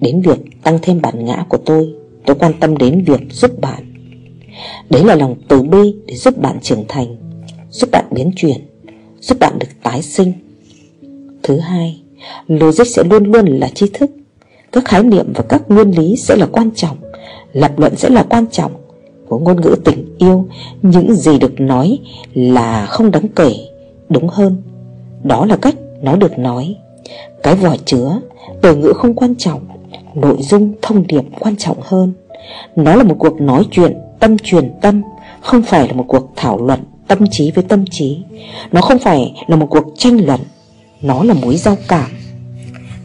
Đến 0.00 0.20
việc 0.20 0.62
tăng 0.62 0.78
thêm 0.82 1.00
bản 1.02 1.24
ngã 1.24 1.44
của 1.48 1.58
tôi 1.58 1.94
Tôi 2.26 2.36
quan 2.36 2.52
tâm 2.60 2.76
đến 2.76 3.04
việc 3.06 3.20
giúp 3.30 3.60
bạn. 3.60 3.92
Đấy 4.90 5.04
là 5.04 5.14
lòng 5.14 5.34
từ 5.48 5.62
bi 5.62 5.94
để 6.06 6.14
giúp 6.14 6.38
bạn 6.38 6.60
trưởng 6.62 6.84
thành, 6.88 7.16
Giúp 7.70 7.90
bạn 7.92 8.04
biến 8.10 8.32
chuyển, 8.36 8.58
Giúp 9.20 9.38
bạn 9.38 9.58
được 9.58 9.68
tái 9.82 10.02
sinh. 10.02 10.32
Thứ 11.42 11.58
hai, 11.58 12.02
Logic 12.46 12.86
sẽ 12.86 13.04
luôn 13.04 13.24
luôn 13.24 13.46
là 13.46 13.68
tri 13.68 13.86
thức. 13.94 14.10
Các 14.74 14.84
khái 14.84 15.02
niệm 15.02 15.32
và 15.34 15.44
các 15.48 15.62
nguyên 15.68 15.90
lý 15.90 16.16
sẽ 16.16 16.36
là 16.36 16.46
quan 16.46 16.70
trọng, 16.74 16.96
Lập 17.52 17.78
luận 17.78 17.96
sẽ 17.96 18.08
là 18.08 18.22
quan 18.22 18.46
trọng. 18.46 18.72
Của 19.28 19.38
ngôn 19.38 19.60
ngữ 19.60 19.76
tình 19.84 20.16
yêu, 20.18 20.46
Những 20.82 21.14
gì 21.14 21.38
được 21.38 21.60
nói 21.60 21.98
là 22.34 22.86
không 22.86 23.10
đáng 23.10 23.28
kể, 23.28 23.52
Đúng 24.08 24.28
hơn. 24.28 24.62
Đó 25.22 25.46
là 25.46 25.56
cách 25.56 25.74
nó 26.02 26.16
được 26.16 26.38
nói. 26.38 26.76
Cái 27.42 27.54
vỏ 27.54 27.76
chứa, 27.84 28.20
Từ 28.62 28.76
ngữ 28.76 28.92
không 28.96 29.14
quan 29.14 29.34
trọng, 29.36 29.66
Nội 30.14 30.36
dung, 30.40 30.72
thông 30.82 31.06
điệp 31.06 31.22
quan 31.40 31.56
trọng 31.56 31.78
hơn. 31.82 32.12
Nó 32.76 32.96
là 32.96 33.04
một 33.04 33.16
cuộc 33.18 33.40
nói 33.40 33.64
chuyện, 33.70 33.98
tâm 34.20 34.38
truyền 34.38 34.72
tâm, 34.80 35.02
Không 35.40 35.62
phải 35.62 35.88
là 35.88 35.94
một 35.94 36.04
cuộc 36.08 36.32
thảo 36.36 36.66
luận 36.66 36.80
tâm 37.08 37.18
trí 37.30 37.50
với 37.50 37.64
tâm 37.68 37.84
trí. 37.90 38.22
Nó 38.72 38.80
không 38.80 38.98
phải 38.98 39.34
là 39.46 39.56
một 39.56 39.66
cuộc 39.70 39.84
tranh 39.96 40.26
luận, 40.26 40.40
Nó 41.02 41.24
là 41.24 41.34
mối 41.34 41.56
giao 41.56 41.76
cảm. 41.88 42.10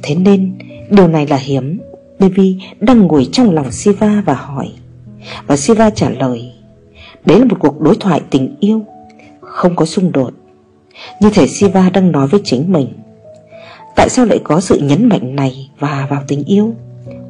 Thế 0.03 0.15
nên 0.15 0.57
điều 0.89 1.07
này 1.07 1.27
là 1.27 1.37
hiếm 1.37 1.79
Devi 2.19 2.57
đang 2.79 3.07
ngồi 3.07 3.27
trong 3.31 3.51
lòng 3.51 3.71
Siva 3.71 4.23
và 4.25 4.33
hỏi. 4.33 4.69
Và 5.47 5.57
Siva 5.57 5.89
trả 5.89 6.09
lời, 6.09 6.51
Đấy 7.25 7.39
là 7.39 7.45
một 7.45 7.55
cuộc 7.59 7.81
đối 7.81 7.95
thoại 7.95 8.21
tình 8.29 8.55
yêu, 8.59 8.81
Không 9.41 9.75
có 9.75 9.85
xung 9.85 10.11
đột. 10.11 10.33
Như 11.21 11.29
thể 11.33 11.47
Siva 11.47 11.89
đang 11.89 12.11
nói 12.11 12.27
với 12.27 12.41
chính 12.43 12.71
mình, 12.71 12.87
Tại 13.95 14.09
sao 14.09 14.25
lại 14.25 14.39
có 14.43 14.61
sự 14.61 14.79
nhấn 14.83 15.09
mạnh 15.09 15.35
này 15.35 15.69
và 15.79 16.07
vào 16.09 16.23
tình 16.27 16.43
yêu, 16.43 16.73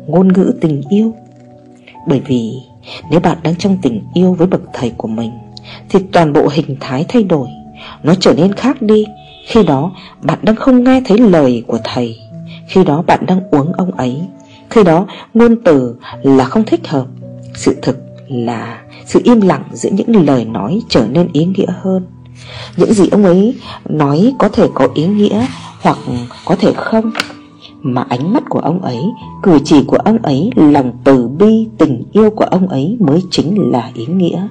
ngôn 0.07 0.33
ngữ 0.33 0.53
tình 0.61 0.81
yêu? 0.89 1.13
Bởi 2.07 2.21
vì 2.27 2.51
nếu 3.11 3.19
bạn 3.19 3.37
đang 3.43 3.55
trong 3.55 3.77
tình 3.81 4.01
yêu 4.13 4.33
với 4.33 4.47
bậc 4.47 4.61
thầy 4.73 4.91
của 4.97 5.07
mình, 5.07 5.31
Thì 5.89 5.99
toàn 6.11 6.33
bộ 6.33 6.47
hình 6.51 6.75
thái 6.79 7.05
thay 7.07 7.23
đổi, 7.23 7.47
Nó 8.03 8.15
trở 8.19 8.33
nên 8.33 8.53
khác 8.53 8.81
đi 8.81 9.05
Khi 9.45 9.63
đó 9.63 9.91
bạn 10.21 10.39
đang 10.41 10.55
không 10.55 10.83
nghe 10.83 11.01
thấy 11.05 11.17
lời 11.17 11.63
của 11.67 11.79
thầy. 11.83 12.28
Khi 12.69 12.83
đó 12.83 13.03
bạn 13.07 13.25
đang 13.25 13.41
uống 13.51 13.73
ông 13.73 13.91
ấy 13.91 14.21
Khi 14.69 14.83
đó 14.83 15.05
ngôn 15.33 15.55
từ 15.65 15.95
là 16.23 16.43
không 16.43 16.63
thích 16.65 16.87
hợp 16.87 17.05
Sự 17.55 17.75
thực 17.81 17.97
là 18.27 18.81
sự 19.05 19.21
im 19.23 19.41
lặng 19.41 19.63
giữa 19.73 19.89
những 19.89 20.25
lời 20.25 20.45
nói 20.45 20.81
trở 20.89 21.07
nên 21.07 21.29
ý 21.33 21.45
nghĩa 21.45 21.71
hơn 21.81 22.05
Những 22.77 22.93
gì 22.93 23.07
ông 23.11 23.25
ấy 23.25 23.55
nói 23.89 24.33
có 24.39 24.49
thể 24.49 24.67
có 24.73 24.87
ý 24.93 25.07
nghĩa 25.07 25.45
hoặc 25.81 25.97
có 26.45 26.55
thể 26.55 26.73
không 26.73 27.11
mà 27.81 28.05
ánh 28.09 28.33
mắt 28.33 28.43
của 28.49 28.59
ông 28.59 28.81
ấy, 28.81 28.99
cử 29.43 29.59
chỉ 29.65 29.83
của 29.83 29.97
ông 29.97 30.17
ấy, 30.17 30.49
lòng 30.55 30.91
từ 31.03 31.27
bi, 31.27 31.67
tình 31.77 32.03
yêu 32.11 32.29
của 32.29 32.45
ông 32.45 32.67
ấy 32.67 32.97
mới 32.99 33.23
chính 33.31 33.71
là 33.71 33.91
ý 33.93 34.05
nghĩa. 34.05 34.47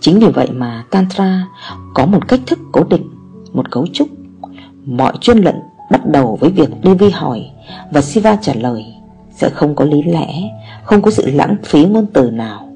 Chính 0.00 0.20
vì 0.20 0.26
vậy 0.26 0.48
mà 0.52 0.84
Tantra 0.90 1.46
có 1.94 2.06
một 2.06 2.28
cách 2.28 2.40
thức 2.46 2.58
cố 2.72 2.84
định, 2.84 3.10
một 3.52 3.70
cấu 3.70 3.86
trúc. 3.92 4.08
Mọi 4.86 5.12
chuyên 5.20 5.38
luận 5.38 5.54
bắt 5.94 6.06
đầu 6.10 6.38
với 6.40 6.50
việc 6.50 6.68
Devi 6.84 7.10
hỏi 7.10 7.50
và 7.90 8.00
Siva 8.00 8.36
trả 8.42 8.54
lời 8.54 8.84
sẽ 9.36 9.50
không 9.50 9.74
có 9.74 9.84
lý 9.84 10.02
lẽ, 10.02 10.26
không 10.84 11.02
có 11.02 11.10
sự 11.10 11.30
lãng 11.30 11.56
phí 11.64 11.84
ngôn 11.84 12.06
từ 12.12 12.30
nào. 12.30 12.68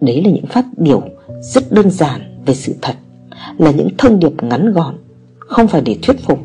Đấy 0.00 0.22
là 0.24 0.30
những 0.30 0.46
phát 0.46 0.64
biểu 0.76 1.02
rất 1.40 1.72
đơn 1.72 1.90
giản 1.90 2.42
về 2.46 2.54
sự 2.54 2.74
thật, 2.82 2.94
là 3.58 3.70
những 3.70 3.88
thông 3.98 4.18
điệp 4.18 4.42
ngắn 4.42 4.72
gọn, 4.72 4.94
không 5.38 5.68
phải 5.68 5.80
để 5.80 5.96
thuyết 6.02 6.20
phục 6.20 6.38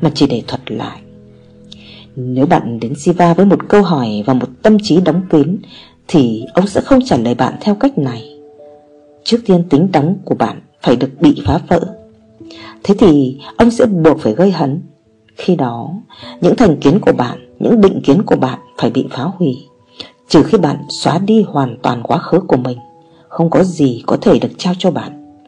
mà 0.00 0.10
chỉ 0.14 0.26
để 0.26 0.42
thuật 0.46 0.70
lại. 0.70 0.98
Nếu 2.16 2.46
bạn 2.46 2.80
đến 2.80 2.94
Siva 2.94 3.34
với 3.34 3.46
một 3.46 3.68
câu 3.68 3.82
hỏi 3.82 4.22
và 4.26 4.34
một 4.34 4.48
tâm 4.62 4.76
trí 4.82 5.00
đóng 5.00 5.22
kín 5.30 5.58
Thì 6.08 6.44
ông 6.54 6.66
sẽ 6.66 6.80
không 6.80 7.00
trả 7.04 7.16
lời 7.16 7.34
bạn 7.34 7.54
theo 7.60 7.74
cách 7.74 7.98
này 7.98 8.38
Trước 9.24 9.38
tiên 9.46 9.64
tính 9.70 9.88
đóng 9.92 10.16
của 10.24 10.34
bạn 10.34 10.60
phải 10.82 10.96
được 10.96 11.10
bị 11.20 11.42
phá 11.46 11.58
vỡ 11.68 11.80
Thế 12.82 12.94
thì 12.98 13.38
ông 13.56 13.70
sẽ 13.70 13.86
buộc 13.86 14.20
phải 14.20 14.32
gây 14.32 14.50
hấn 14.50 14.80
khi 15.36 15.56
đó 15.56 15.90
những 16.40 16.56
thành 16.56 16.76
kiến 16.80 17.00
của 17.00 17.12
bạn, 17.12 17.38
những 17.58 17.80
định 17.80 18.00
kiến 18.04 18.22
của 18.22 18.36
bạn 18.36 18.58
phải 18.78 18.90
bị 18.90 19.06
phá 19.10 19.22
hủy. 19.22 19.66
Trừ 20.28 20.42
khi 20.42 20.58
bạn 20.58 20.76
xóa 20.88 21.18
đi 21.18 21.44
hoàn 21.48 21.76
toàn 21.82 22.02
quá 22.02 22.18
khứ 22.18 22.40
của 22.40 22.56
mình 22.56 22.78
Không 23.28 23.50
có 23.50 23.64
gì 23.64 24.02
có 24.06 24.16
thể 24.16 24.38
được 24.38 24.48
trao 24.58 24.74
cho 24.78 24.90
bạn. 24.90 25.40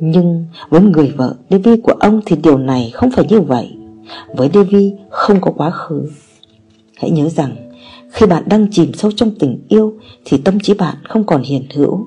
Nhưng 0.00 0.46
với 0.68 0.80
người 0.80 1.12
vợ 1.16 1.34
Devi 1.50 1.76
của 1.80 1.92
ông 2.00 2.20
thì 2.26 2.36
điều 2.36 2.58
này 2.58 2.90
không 2.94 3.10
phải 3.10 3.26
như 3.28 3.40
vậy. 3.40 3.76
Với 4.36 4.50
Devi 4.54 4.92
không 5.10 5.40
có 5.40 5.50
quá 5.56 5.70
khứ. 5.70 6.10
Hãy 6.96 7.10
nhớ 7.10 7.28
rằng 7.28 7.56
Khi 8.10 8.26
bạn 8.26 8.42
đang 8.46 8.66
chìm 8.70 8.92
sâu 8.92 9.10
trong 9.16 9.30
tình 9.38 9.64
yêu 9.68 9.94
Thì 10.24 10.38
tâm 10.38 10.60
trí 10.60 10.74
bạn 10.74 10.96
không 11.08 11.24
còn 11.24 11.42
hiện 11.42 11.62
hữu. 11.74 12.06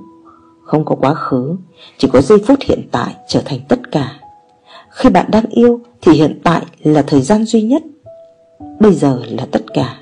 Không 0.64 0.86
có 0.86 0.96
quá 0.96 1.14
khứ 1.14 1.56
Chỉ 1.98 2.08
có 2.14 2.22
giây 2.22 2.40
phút 2.48 2.60
hiện 2.62 2.82
tại 2.92 3.16
trở 3.28 3.42
thành 3.46 3.60
tất 3.68 3.92
cả. 3.92 4.20
Khi 4.90 5.10
bạn 5.10 5.26
đang 5.32 5.46
yêu 5.50 5.82
thì 6.02 6.12
hiện 6.12 6.40
tại 6.44 6.62
là 6.84 7.02
thời 7.02 7.22
gian 7.22 7.46
duy 7.46 7.62
nhất. 7.62 7.84
Bây 8.80 8.94
giờ 8.94 9.22
là 9.30 9.48
tất 9.52 9.74
cả. 9.74 9.98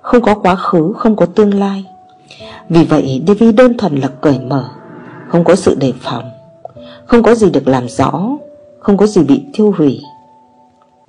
Không 0.00 0.22
có 0.22 0.34
quá 0.34 0.56
khứ, 0.56 0.92
Không 0.96 1.16
có 1.16 1.26
tương 1.26 1.54
lai. 1.54 1.84
Vì 2.68 2.84
vậy 2.84 3.22
Devi 3.26 3.52
đơn 3.52 3.78
thuần 3.78 3.96
là 3.96 4.08
cởi 4.08 4.38
mở, 4.38 4.68
Không 5.28 5.44
có 5.44 5.54
sự 5.56 5.74
đề 5.74 5.92
phòng, 6.00 6.30
Không 7.06 7.22
có 7.22 7.34
gì 7.34 7.50
được 7.50 7.68
làm 7.68 7.88
rõ, 7.88 8.28
Không 8.78 8.96
có 8.96 9.06
gì 9.06 9.22
bị 9.22 9.42
tiêu 9.52 9.74
hủy. 9.78 10.00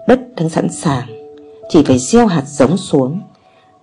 Đất 0.07 0.19
đang 0.35 0.49
sẵn 0.49 0.69
sàng, 0.69 1.07
chỉ 1.69 1.83
phải 1.83 1.97
gieo 1.99 2.27
hạt 2.27 2.43
giống 2.45 2.77
xuống. 2.77 3.21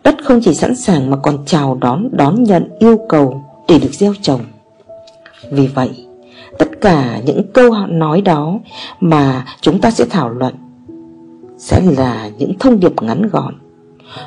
Đất 0.04 0.14
không 0.24 0.40
chỉ 0.44 0.54
sẵn 0.54 0.76
sàng 0.76 1.10
mà 1.10 1.16
còn 1.16 1.38
chào 1.46 1.78
đón 1.80 2.08
đón 2.12 2.42
nhận, 2.42 2.70
yêu 2.78 2.98
cầu 3.08 3.42
để 3.68 3.78
được 3.78 3.94
gieo 3.94 4.14
trồng. 4.22 4.40
Vì 5.50 5.66
vậy 5.66 6.07
tất 6.80 6.90
cả 6.90 7.20
những 7.24 7.42
câu 7.52 7.72
nói 7.88 8.20
đó 8.20 8.58
mà 9.00 9.44
chúng 9.60 9.80
ta 9.80 9.90
sẽ 9.90 10.04
thảo 10.10 10.30
luận 10.30 10.54
Sẽ 11.58 11.80
là 11.96 12.30
những 12.38 12.58
thông 12.58 12.80
điệp 12.80 13.02
ngắn 13.02 13.28
gọn. 13.28 13.54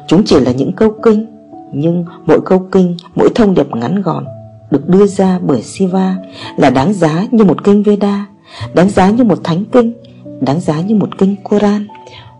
Chúng 0.07 0.23
chỉ 0.25 0.39
là 0.39 0.51
những 0.51 0.71
câu 0.73 0.93
kinh 1.03 1.25
Nhưng 1.73 2.05
mỗi 2.25 2.41
câu 2.45 2.67
kinh, 2.71 2.97
mỗi 3.15 3.29
thông 3.35 3.53
điệp 3.53 3.75
ngắn 3.75 4.01
gọn 4.01 4.25
Được 4.71 4.89
đưa 4.89 5.07
ra 5.07 5.39
bởi 5.39 5.61
Siva 5.61 6.15
là 6.57 6.69
đáng 6.69 6.93
giá 6.93 7.25
như 7.31 7.43
một 7.43 7.63
kinh 7.63 7.83
Veda 7.83 8.25
Đáng 8.73 8.89
giá 8.89 9.09
như 9.09 9.23
một 9.23 9.43
thánh 9.43 9.65
kinh 9.71 9.93
Đáng 10.41 10.59
giá 10.59 10.81
như 10.81 10.95
một 10.95 11.17
kinh 11.17 11.35
Quran. 11.43 11.87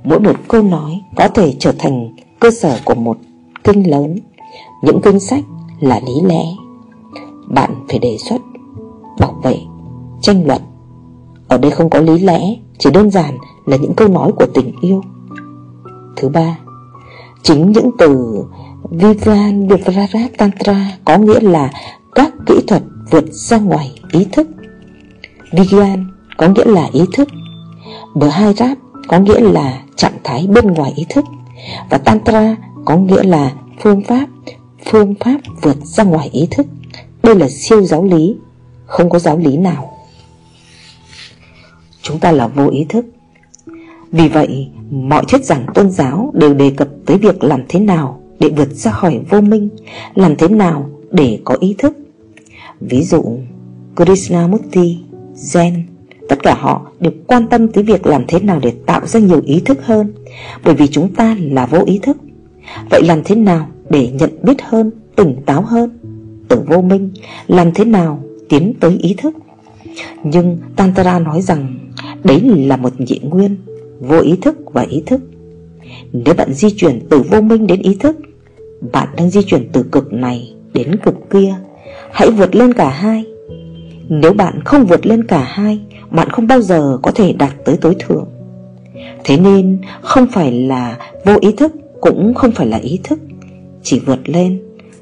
Mỗi 0.04 0.19
một 0.19 0.36
câu 0.47 0.63
nói 0.63 1.02
có 1.15 1.28
thể 1.28 1.56
trở 1.60 1.71
thành 1.80 2.15
cơ 2.39 2.52
sở 2.52 2.78
của 2.86 2.95
một 2.95 3.17
kinh 3.63 3.91
lớn. 3.91 4.15
Những 4.84 5.02
kinh 5.02 5.19
sách 5.19 5.43
là 5.80 6.00
lý 6.06 6.28
lẽ. 6.28 6.43
Bạn 7.47 7.74
phải 7.89 8.00
đề 8.00 8.17
xuất, 8.30 8.38
bảo 9.19 9.41
vệ, 9.43 9.58
tranh 10.21 10.47
luận. 10.47 10.62
Ở 11.47 11.57
đây 11.57 11.71
không 11.71 11.89
có 11.89 11.99
lý 11.99 12.19
lẽ, 12.19 12.39
Chỉ 12.77 12.91
đơn 12.91 13.12
giản 13.12 13.38
là 13.65 13.77
những 13.77 13.93
câu 13.93 14.07
nói 14.07 14.31
của 14.31 14.45
tình 14.53 14.71
yêu. 14.81 15.01
Thứ 16.15 16.29
ba, 16.29 16.57
Chính 17.43 17.71
những 17.71 17.91
từ 17.97 18.43
Vivan 18.89 19.67
Vivrarat 19.67 20.38
Tantra 20.38 20.97
có 21.05 21.17
nghĩa 21.17 21.39
là 21.39 21.71
các 22.15 22.34
kỹ 22.45 22.55
thuật 22.67 22.84
vượt 23.12 23.25
ra 23.31 23.57
ngoài 23.57 23.99
ý 24.12 24.27
thức. 24.31 24.47
Vigyan 25.51 26.12
có 26.38 26.47
nghĩa 26.47 26.65
là 26.65 26.89
ý 26.93 27.01
thức. 27.13 27.27
Bhairat 28.15 28.77
có 29.07 29.19
nghĩa 29.19 29.39
là 29.39 29.84
trạng 29.95 30.17
thái 30.23 30.47
bên 30.47 30.67
ngoài 30.67 30.93
ý 30.95 31.05
thức. 31.10 31.25
Và 31.89 31.97
Tantra 31.97 32.55
có 32.86 32.95
nghĩa 32.97 33.23
là 33.23 33.51
phương 33.79 34.01
pháp 34.01 34.25
Phương 34.86 35.15
pháp 35.19 35.38
vượt 35.62 35.77
ra 35.86 36.03
ngoài 36.03 36.29
ý 36.31 36.47
thức. 36.51 36.67
Đây 37.23 37.36
là 37.36 37.47
siêu 37.49 37.84
giáo 37.84 38.03
lý, 38.03 38.36
Không 38.86 39.10
có 39.10 39.19
giáo 39.19 39.38
lý 39.38 39.57
nào. 39.57 39.97
Chúng 42.02 42.20
ta 42.20 42.32
là 42.32 42.48
vô 42.48 42.70
ý 42.70 42.86
thức. 42.90 43.06
Vì 44.12 44.28
vậy 44.28 44.68
mọi 44.92 45.24
thuyết 45.28 45.46
giảng 45.46 45.66
tôn 45.74 45.92
giáo 45.92 46.32
đều 46.34 46.54
đề 46.54 46.72
cập 46.78 46.88
tới 47.06 47.18
việc 47.18 47.44
làm 47.44 47.62
thế 47.70 47.80
nào 47.80 48.22
Để 48.40 48.50
vượt 48.50 48.74
ra 48.74 48.92
khỏi 48.92 49.20
vô 49.30 49.42
minh 49.42 49.70
Làm 50.16 50.36
thế 50.36 50.48
nào 50.48 50.90
để 51.12 51.40
có 51.44 51.56
ý 51.60 51.76
thức. 51.78 51.98
Ví 52.80 53.04
dụ 53.04 53.24
Krishnamurti, 53.96 54.98
Zen 55.36 55.82
Tất 56.30 56.44
cả 56.44 56.56
họ 56.60 56.92
đều 57.00 57.12
quan 57.28 57.48
tâm 57.48 57.68
tới 57.68 57.84
việc 57.84 58.08
làm 58.08 58.24
thế 58.28 58.40
nào 58.40 58.60
để 58.64 58.74
tạo 58.86 59.06
ra 59.06 59.20
nhiều 59.20 59.42
ý 59.46 59.62
thức 59.66 59.86
hơn 59.86 60.14
Bởi 60.64 60.74
vì 60.74 60.88
chúng 60.88 61.14
ta 61.14 61.38
là 61.40 61.66
vô 61.66 61.84
ý 61.86 62.00
thức. 62.04 62.18
Vậy 62.90 63.02
làm 63.04 63.22
thế 63.24 63.36
nào 63.36 63.68
để 63.90 64.10
nhận 64.14 64.30
biết 64.44 64.62
hơn, 64.62 64.92
tỉnh 65.16 65.36
táo 65.46 65.62
hơn? 65.62 66.00
Từ 66.48 66.62
vô 66.68 66.82
minh 66.82 67.12
Làm 67.48 67.74
thế 67.74 67.86
nào 67.86 68.24
tiến 68.50 68.74
tới 68.80 68.98
ý 69.02 69.16
thức? 69.18 69.34
Nhưng 70.23 70.58
Tantra 70.75 71.19
nói 71.19 71.41
rằng 71.41 71.77
Đấy 72.23 72.41
là 72.56 72.77
một 72.77 73.01
nhị 73.01 73.19
nguyên, 73.23 73.56
Vô 73.99 74.19
ý 74.19 74.36
thức 74.41 74.58
và 74.73 74.82
ý 74.82 75.04
thức. 75.06 75.21
Nếu 76.13 76.34
bạn 76.34 76.54
di 76.54 76.69
chuyển 76.69 76.99
từ 77.10 77.21
vô 77.21 77.41
minh 77.41 77.67
đến 77.67 77.82
ý 77.82 77.95
thức, 77.99 78.17
Bạn 78.91 79.08
đang 79.17 79.30
di 79.30 79.41
chuyển 79.43 79.69
từ 79.73 79.84
cực 79.84 80.13
này 80.13 80.54
đến 80.73 80.95
cực 81.06 81.15
kia, 81.30 81.56
Hãy 82.12 82.32
vượt 82.32 82.56
lên 82.56 82.73
cả 82.73 82.89
hai. 82.89 83.25
Nếu 84.10 84.34
bạn 84.34 84.63
không 84.65 84.86
vượt 84.86 85.06
lên 85.06 85.23
cả 85.27 85.43
hai, 85.43 85.80
Bạn 86.12 86.30
không 86.30 86.47
bao 86.47 86.62
giờ 86.62 86.99
có 87.04 87.12
thể 87.12 87.34
đạt 87.34 87.54
tới 87.65 87.77
tối 87.77 87.95
thượng. 87.99 88.27
Thế 89.23 89.38
nên 89.38 89.82
không 90.01 90.27
phải 90.27 90.51
là 90.51 90.97
vô 91.25 91.38
ý 91.41 91.51
thức 91.51 91.71
Cũng 92.01 92.34
không 92.34 92.51
phải 92.51 92.67
là 92.67 92.77
ý 92.77 92.99
thức. 93.04 93.19
Chỉ 93.84 93.99
vượt 93.99 94.30
lên, 94.30 94.62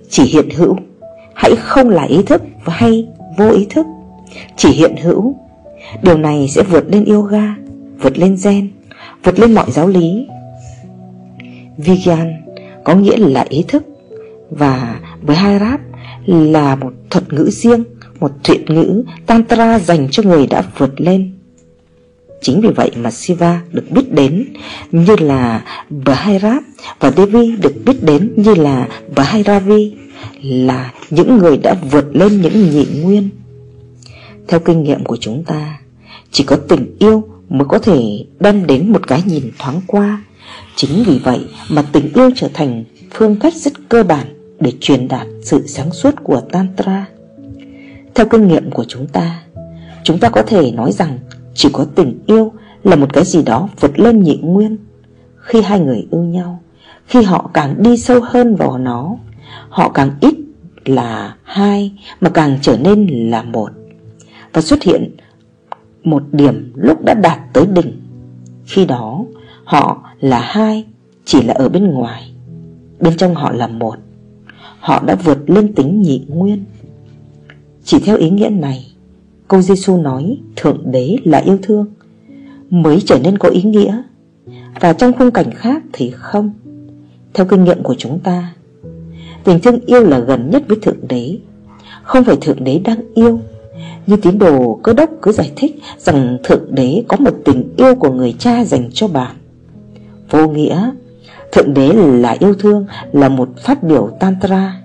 Chỉ 0.09 0.23
hiện 0.23 0.49
hữu. 0.49 0.75
Hãy 1.33 1.55
không 1.55 1.89
là 1.89 2.03
ý 2.03 2.23
thức, 2.23 2.41
hay 2.65 3.07
vô 3.37 3.49
ý 3.49 3.67
thức. 3.69 3.85
Chỉ 4.57 4.69
hiện 4.69 4.95
hữu. 4.97 5.35
Điều 6.03 6.17
này 6.17 6.47
sẽ 6.49 6.63
vượt 6.63 6.85
lên 6.89 7.05
yoga, 7.05 7.55
Vượt 8.01 8.17
lên 8.17 8.35
zen, 8.35 8.67
Vượt 9.23 9.39
lên 9.39 9.53
mọi 9.53 9.71
giáo 9.71 9.87
lý. 9.87 10.27
Vigyan 11.77 12.33
có 12.83 12.95
nghĩa 12.95 13.17
là 13.17 13.45
ý 13.49 13.65
thức 13.67 13.83
Và 14.49 14.99
với 15.21 15.35
hai 15.35 15.59
rap 15.59 15.81
là 16.25 16.75
một 16.75 16.93
thuật 17.09 17.33
ngữ 17.33 17.49
riêng, 17.51 17.83
Một 18.19 18.31
thiện 18.43 18.65
ngữ 18.65 19.03
Tantra 19.25 19.79
dành 19.79 20.07
cho 20.11 20.23
người 20.23 20.47
đã 20.47 20.63
vượt 20.77 21.01
lên. 21.01 21.31
Chính 22.41 22.61
vì 22.61 22.69
vậy 22.69 22.91
mà 22.95 23.11
Shiva 23.11 23.61
được 23.71 23.91
biết 23.91 24.13
đến 24.13 24.45
như 24.91 25.15
là 25.15 25.63
Bhairat 25.89 26.63
Và 26.99 27.11
Devi 27.11 27.55
được 27.61 27.73
biết 27.85 28.03
đến 28.03 28.33
như 28.35 28.53
là 28.55 28.87
Bhairavi, 29.15 29.95
Là 30.41 30.91
những 31.09 31.37
người 31.37 31.57
đã 31.57 31.75
vượt 31.91 32.15
lên 32.15 32.41
những 32.41 32.69
nhị 32.69 32.85
nguyên. 33.03 33.29
Theo 34.49 34.59
kinh 34.59 34.83
nghiệm 34.83 35.03
của 35.03 35.17
chúng 35.19 35.43
ta 35.43 35.79
Chỉ 36.31 36.43
có 36.43 36.55
tình 36.55 36.95
yêu 36.99 37.23
mới 37.49 37.65
có 37.67 37.79
thể 37.79 38.25
đem 38.39 38.67
đến 38.67 38.91
một 38.91 39.07
cái 39.07 39.23
nhìn 39.25 39.51
thoáng 39.59 39.81
qua 39.87 40.23
Chính 40.75 41.03
vì 41.03 41.19
vậy 41.23 41.39
mà 41.69 41.81
tình 41.91 42.13
yêu 42.13 42.29
trở 42.35 42.47
thành 42.53 42.83
phương 43.13 43.35
cách 43.39 43.53
rất 43.55 43.73
cơ 43.89 44.03
bản 44.03 44.27
để 44.59 44.73
truyền 44.79 45.07
đạt 45.07 45.27
sự 45.41 45.67
sáng 45.67 45.91
suốt 45.91 46.15
của 46.23 46.41
Tantra. 46.51 47.05
Theo 48.15 48.25
kinh 48.25 48.47
nghiệm 48.47 48.71
của 48.71 48.85
chúng 48.87 49.07
ta, 49.07 49.43
chúng 50.03 50.19
ta 50.19 50.29
có 50.29 50.41
thể 50.41 50.71
nói 50.71 50.91
rằng 50.91 51.19
chỉ 51.53 51.69
có 51.73 51.85
tình 51.95 52.19
yêu 52.27 52.51
là 52.83 52.95
một 52.95 53.13
cái 53.13 53.25
gì 53.25 53.43
đó 53.43 53.69
vượt 53.79 53.99
lên 53.99 54.23
nhị 54.23 54.39
nguyên. 54.41 54.77
Khi 55.37 55.61
hai 55.61 55.79
người 55.79 56.07
yêu 56.11 56.21
nhau, 56.21 56.59
khi 57.07 57.21
họ 57.21 57.49
càng 57.53 57.83
đi 57.83 57.97
sâu 57.97 58.19
hơn 58.23 58.55
vào 58.55 58.77
nó, 58.77 59.15
họ 59.69 59.89
càng 59.89 60.11
ít 60.21 60.35
là 60.85 61.35
hai 61.43 61.91
mà 62.21 62.29
càng 62.29 62.59
trở 62.61 62.77
nên 62.77 63.29
là 63.29 63.43
một. 63.43 63.71
Và 64.53 64.61
xuất 64.61 64.83
hiện 64.83 65.15
một 66.03 66.23
điểm 66.31 66.73
lúc 66.75 67.05
đã 67.05 67.13
đạt 67.13 67.39
tới 67.53 67.65
đỉnh. 67.65 68.01
Khi 68.65 68.85
đó, 68.85 69.25
họ 69.63 70.03
là 70.19 70.39
hai, 70.39 70.85
chỉ 71.25 71.41
là 71.41 71.53
ở 71.53 71.69
bên 71.69 71.87
ngoài. 71.87 72.31
Bên 72.99 73.17
trong 73.17 73.35
họ 73.35 73.51
là 73.51 73.67
một. 73.67 73.95
Họ 74.79 75.03
đã 75.05 75.15
vượt 75.15 75.49
lên 75.49 75.73
tính 75.75 76.01
nhị 76.01 76.25
nguyên. 76.27 76.65
Chỉ 77.83 77.99
theo 77.99 78.17
ý 78.17 78.29
nghĩa 78.29 78.49
này 78.49 78.87
Câu 79.47 79.61
Giêsu 79.61 79.97
nói 79.97 80.37
Thượng 80.55 80.91
Đế 80.91 81.15
là 81.23 81.37
yêu 81.37 81.57
thương 81.61 81.85
Mới 82.69 83.01
trở 83.05 83.19
nên 83.23 83.37
có 83.37 83.49
ý 83.49 83.61
nghĩa. 83.63 84.01
Và 84.79 84.93
trong 84.93 85.13
khung 85.13 85.31
cảnh 85.31 85.51
khác 85.51 85.83
thì 85.93 86.11
không. 86.15 86.51
Theo 87.33 87.45
kinh 87.45 87.63
nghiệm 87.63 87.83
của 87.83 87.95
chúng 87.97 88.19
ta 88.19 88.53
Tình 89.43 89.59
thương 89.59 89.79
yêu 89.85 90.03
là 90.03 90.19
gần 90.19 90.49
nhất 90.49 90.63
với 90.67 90.77
Thượng 90.81 91.07
Đế. 91.09 91.37
Không 92.03 92.23
phải 92.23 92.35
Thượng 92.41 92.63
Đế 92.63 92.79
đang 92.79 93.13
yêu 93.13 93.39
như 94.07 94.15
tín 94.15 94.39
đồ, 94.39 94.79
cơ 94.83 94.93
đốc 94.93 95.09
cứ 95.21 95.31
giải 95.31 95.51
thích 95.55 95.79
Rằng 95.97 96.37
Thượng 96.43 96.75
Đế 96.75 97.03
có 97.07 97.17
một 97.19 97.33
tình 97.45 97.73
yêu 97.77 97.95
của 97.95 98.11
người 98.11 98.35
cha 98.39 98.63
dành 98.63 98.89
cho 98.93 99.07
bạn 99.07 99.35
Vô 100.29 100.47
nghĩa, 100.47 100.91
Thượng 101.51 101.73
đế 101.73 101.93
là 101.93 102.35
yêu 102.39 102.53
thương, 102.53 102.85
Là 103.11 103.29
một 103.29 103.49
phát 103.57 103.83
biểu 103.83 104.09
tantra. 104.19 104.81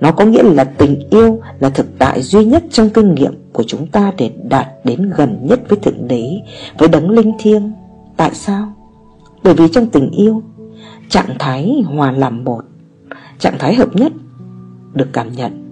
Nó 0.00 0.12
có 0.12 0.24
nghĩa 0.24 0.42
là 0.42 0.64
tình 0.64 1.08
yêu 1.10 1.40
Là 1.60 1.70
thực 1.70 1.86
tại 1.98 2.22
duy 2.22 2.44
nhất 2.44 2.64
trong 2.70 2.90
kinh 2.90 3.14
nghiệm 3.14 3.34
của 3.52 3.62
chúng 3.66 3.86
ta 3.86 4.12
Để 4.18 4.30
đạt 4.48 4.66
đến 4.84 5.10
gần 5.16 5.38
nhất 5.42 5.60
với 5.68 5.78
Thượng 5.78 6.08
đế, 6.08 6.40
Với 6.78 6.88
đấng 6.88 7.10
linh 7.10 7.32
thiêng. 7.38 7.72
Tại 8.16 8.30
sao? 8.34 8.72
Bởi 9.42 9.54
vì 9.54 9.64
trong 9.72 9.86
tình 9.86 10.10
yêu, 10.10 10.42
Trạng 11.08 11.38
thái 11.38 11.82
hòa 11.86 12.12
làm 12.12 12.44
một, 12.44 12.64
Trạng 13.38 13.58
thái 13.58 13.74
hợp 13.74 13.96
nhất 13.96 14.12
Được 14.94 15.08
cảm 15.12 15.32
nhận. 15.32 15.62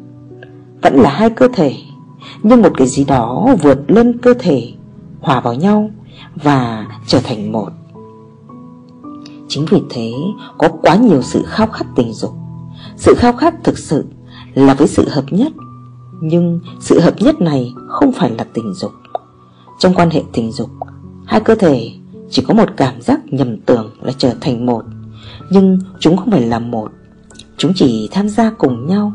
Vẫn 0.82 0.94
là 0.94 1.10
hai 1.10 1.30
cơ 1.30 1.48
thể. 1.54 1.72
Nhưng 2.44 2.62
một 2.62 2.72
cái 2.76 2.86
gì 2.86 3.04
đó 3.04 3.56
vượt 3.62 3.78
lên 3.90 4.18
cơ 4.18 4.34
thể, 4.38 4.72
Hòa 5.20 5.40
vào 5.40 5.54
nhau 5.54 5.90
Và 6.34 6.86
trở 7.06 7.20
thành 7.24 7.52
một. 7.52 7.68
Chính 9.48 9.64
vì 9.70 9.82
thế, 9.90 10.12
có 10.58 10.68
quá 10.68 10.96
nhiều 10.96 11.22
sự 11.22 11.42
khao 11.46 11.66
khát 11.66 11.84
tình 11.96 12.12
dục. 12.12 12.34
Sự 12.96 13.14
khao 13.16 13.32
khát 13.32 13.54
thực 13.64 13.78
sự 13.78 14.04
là 14.54 14.74
với 14.74 14.88
sự 14.88 15.08
hợp 15.08 15.24
nhất. 15.30 15.52
Nhưng 16.20 16.60
sự 16.80 17.00
hợp 17.00 17.14
nhất 17.18 17.40
này 17.40 17.72
không 17.88 18.12
phải 18.12 18.30
là 18.30 18.44
tình 18.54 18.74
dục. 18.74 18.92
Trong 19.78 19.94
quan 19.94 20.10
hệ 20.10 20.22
tình 20.32 20.52
dục, 20.52 20.70
Hai 21.26 21.40
cơ 21.40 21.54
thể 21.54 21.92
chỉ 22.30 22.42
có 22.48 22.54
một 22.54 22.68
cảm 22.76 23.02
giác 23.02 23.20
nhầm 23.26 23.60
tưởng 23.60 23.90
là 24.02 24.12
trở 24.18 24.34
thành 24.40 24.66
một. 24.66 24.84
Nhưng 25.50 25.78
chúng 26.00 26.16
không 26.16 26.30
phải 26.30 26.42
là 26.42 26.58
một. 26.58 26.90
Chúng 27.56 27.72
chỉ 27.74 28.08
tham 28.12 28.28
gia 28.28 28.50
cùng 28.50 28.86
nhau. 28.86 29.12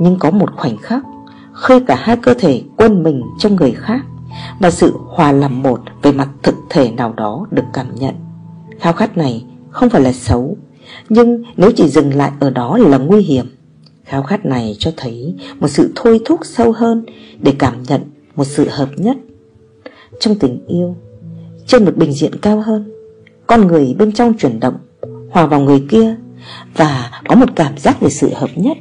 Nhưng 0.00 0.18
có 0.18 0.30
một 0.30 0.50
khoảnh 0.56 0.76
khắc 0.76 1.02
khi 1.54 1.74
cả 1.86 1.94
hai 1.94 2.16
cơ 2.16 2.34
thể 2.34 2.62
quân 2.76 3.02
mình 3.02 3.22
trong 3.38 3.56
người 3.56 3.72
khác 3.72 4.00
Và 4.60 4.70
sự 4.70 4.92
hòa 5.08 5.32
làm 5.32 5.62
một 5.62 5.80
về 6.02 6.12
mặt 6.12 6.28
thực 6.42 6.54
thể 6.70 6.90
nào 6.90 7.12
đó 7.12 7.46
được 7.50 7.64
cảm 7.72 7.94
nhận. 7.94 8.14
Khao 8.80 8.92
khát 8.92 9.16
này 9.16 9.44
không 9.70 9.90
phải 9.90 10.00
là 10.00 10.12
xấu, 10.12 10.56
Nhưng 11.08 11.42
nếu 11.56 11.70
chỉ 11.76 11.88
dừng 11.88 12.14
lại 12.14 12.30
ở 12.40 12.50
đó 12.50 12.78
là 12.78 12.98
nguy 12.98 13.22
hiểm. 13.22 13.46
Khao 14.04 14.22
khát 14.22 14.46
này 14.46 14.76
cho 14.78 14.90
thấy 14.96 15.34
một 15.60 15.68
sự 15.68 15.92
thôi 15.96 16.20
thúc 16.24 16.40
sâu 16.42 16.72
hơn 16.72 17.04
Để 17.40 17.52
cảm 17.58 17.82
nhận 17.82 18.00
một 18.36 18.44
sự 18.44 18.68
hợp 18.70 18.88
nhất. 18.96 19.16
Trong 20.20 20.34
tình 20.34 20.66
yêu, 20.66 20.96
Trên 21.66 21.84
một 21.84 21.96
bình 21.96 22.12
diện 22.12 22.32
cao 22.42 22.60
hơn, 22.60 22.92
Con 23.46 23.66
người 23.66 23.94
bên 23.98 24.12
trong 24.12 24.34
chuyển 24.38 24.60
động, 24.60 24.76
Hòa 25.30 25.46
vào 25.46 25.60
người 25.60 25.84
kia 25.90 26.16
Và 26.76 27.10
có 27.28 27.34
một 27.36 27.48
cảm 27.56 27.78
giác 27.78 28.00
về 28.00 28.10
sự 28.10 28.30
hợp 28.34 28.50
nhất. 28.56 28.76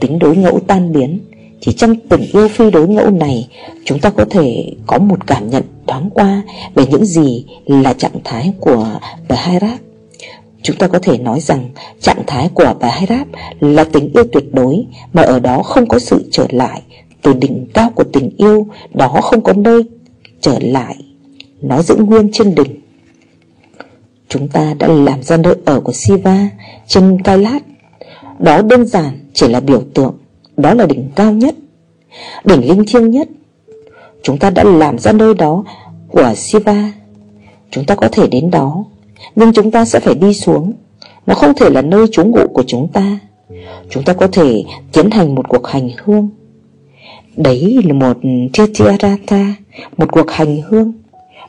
Tính 0.00 0.18
đối 0.18 0.36
ngẫu 0.36 0.60
tan 0.66 0.92
biến 0.92 1.20
chỉ 1.60 1.72
trong 1.72 1.94
tình 2.08 2.20
yêu 2.32 2.48
phi 2.48 2.70
đối 2.70 2.88
ngẫu 2.88 3.10
này, 3.10 3.48
Chúng 3.84 3.98
ta 3.98 4.10
có 4.10 4.24
thể 4.30 4.72
có 4.86 4.98
một 4.98 5.26
cảm 5.26 5.50
nhận 5.50 5.62
thoáng 5.86 6.10
qua 6.14 6.42
Về 6.74 6.86
những 6.86 7.04
gì 7.04 7.44
là 7.66 7.92
trạng 7.92 8.20
thái 8.24 8.52
của 8.60 9.00
Bhairab 9.28 9.78
Chúng 10.62 10.76
ta 10.76 10.88
có 10.88 10.98
thể 10.98 11.18
nói 11.18 11.40
rằng 11.40 11.70
trạng 12.00 12.22
thái 12.26 12.50
của 12.54 12.74
Bhairab 12.80 13.28
là 13.60 13.84
tình 13.84 14.12
yêu 14.14 14.24
tuyệt 14.32 14.44
đối, 14.52 14.84
Mà 15.12 15.22
ở 15.22 15.40
đó 15.40 15.62
không 15.62 15.88
có 15.88 15.98
sự 15.98 16.28
trở 16.30 16.46
lại. 16.50 16.82
Từ 17.22 17.32
đỉnh 17.32 17.66
cao 17.74 17.90
của 17.94 18.04
tình 18.04 18.30
yêu, 18.36 18.66
Đó 18.94 19.08
không 19.08 19.42
có 19.42 19.52
nơi 19.52 19.82
trở 20.40 20.58
lại. 20.60 20.96
Nó 21.62 21.82
giữ 21.82 21.96
nguyên 21.96 22.30
trên 22.32 22.54
đỉnh. 22.54 22.80
Chúng 24.28 24.48
ta 24.48 24.74
đã 24.78 24.86
làm 24.86 25.22
ra 25.22 25.36
nơi 25.36 25.54
ở 25.64 25.80
của 25.80 25.92
Siva 25.92 26.48
trên 26.86 27.22
Kailat 27.22 27.62
Đó 28.38 28.62
đơn 28.62 28.86
giản 28.86 29.30
chỉ 29.34 29.48
là 29.48 29.60
biểu 29.60 29.82
tượng. 29.94 30.14
Đó 30.58 30.74
là 30.74 30.86
đỉnh 30.86 31.08
cao 31.16 31.32
nhất, 31.32 31.54
Đỉnh 32.44 32.68
linh 32.68 32.84
thiêng 32.86 33.10
nhất. 33.10 33.28
Chúng 34.22 34.38
ta 34.38 34.50
đã 34.50 34.64
làm 34.64 34.98
ra 34.98 35.12
nơi 35.12 35.34
đó 35.34 35.64
của 36.08 36.32
Siva. 36.36 36.92
Chúng 37.70 37.84
ta 37.84 37.94
có 37.94 38.08
thể 38.08 38.26
đến 38.26 38.50
đó, 38.50 38.84
Nhưng 39.36 39.52
chúng 39.52 39.70
ta 39.70 39.84
sẽ 39.84 40.00
phải 40.00 40.14
đi 40.14 40.34
xuống. 40.34 40.72
Nó 41.26 41.34
không 41.34 41.54
thể 41.54 41.70
là 41.70 41.82
nơi 41.82 42.06
trú 42.12 42.24
ngụ 42.24 42.48
của 42.52 42.64
chúng 42.66 42.88
ta. 42.88 43.18
Chúng 43.90 44.04
ta 44.04 44.12
có 44.12 44.26
thể 44.26 44.64
tiến 44.92 45.10
hành 45.10 45.34
một 45.34 45.48
cuộc 45.48 45.66
hành 45.66 45.90
hương. 46.04 46.28
Đấy 47.36 47.80
là 47.84 47.92
một 47.94 48.16
Titiarata 48.52 49.54
Một 49.96 50.12
cuộc 50.12 50.30
hành 50.30 50.62
hương, 50.68 50.92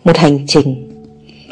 Một 0.03 0.17
hành 0.17 0.39
trình. 0.47 0.91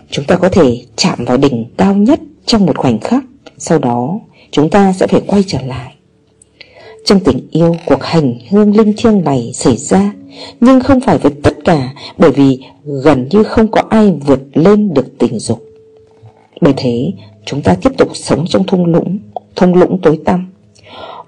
Chúng 0.10 0.26
ta 0.26 0.36
có 0.36 0.50
thể 0.50 0.86
chạm 0.96 1.26
vào 1.26 1.38
đỉnh 1.38 1.66
cao 1.78 1.96
nhất 1.96 2.20
trong 2.46 2.66
một 2.66 2.78
khoảnh 2.78 3.00
khắc. 3.00 3.24
Sau 3.58 3.80
đó, 3.80 4.20
chúng 4.52 4.70
ta 4.70 4.94
sẽ 4.94 5.08
phải 5.08 5.22
quay 5.28 5.44
trở 5.48 5.62
lại. 5.62 5.97
Trong 7.08 7.20
tình 7.20 7.48
yêu, 7.52 7.76
cuộc 7.86 8.04
hành 8.04 8.34
hương 8.50 8.78
linh 8.78 8.94
thiêng 8.98 9.24
này 9.24 9.52
xảy 9.54 9.78
ra, 9.78 10.14
Nhưng 10.60 10.80
không 10.80 11.02
phải 11.02 11.18
với 11.18 11.32
tất 11.44 11.54
cả, 11.66 11.94
Bởi 12.18 12.32
vì 12.32 12.60
gần 13.04 13.28
như 13.32 13.44
không 13.44 13.72
có 13.72 13.82
ai 13.90 14.14
vượt 14.26 14.40
lên 14.54 14.94
được 14.94 15.18
tình 15.18 15.40
dục. 15.40 15.66
Bởi 16.62 16.74
thế, 16.78 17.12
chúng 17.46 17.62
ta 17.62 17.76
tiếp 17.82 17.90
tục 17.98 18.10
sống 18.14 18.46
trong 18.48 18.64
thung 18.64 18.86
lũng 18.86 19.18
Thung 19.56 19.76
lũng 19.76 20.00
tối 20.02 20.20
tăm. 20.26 20.48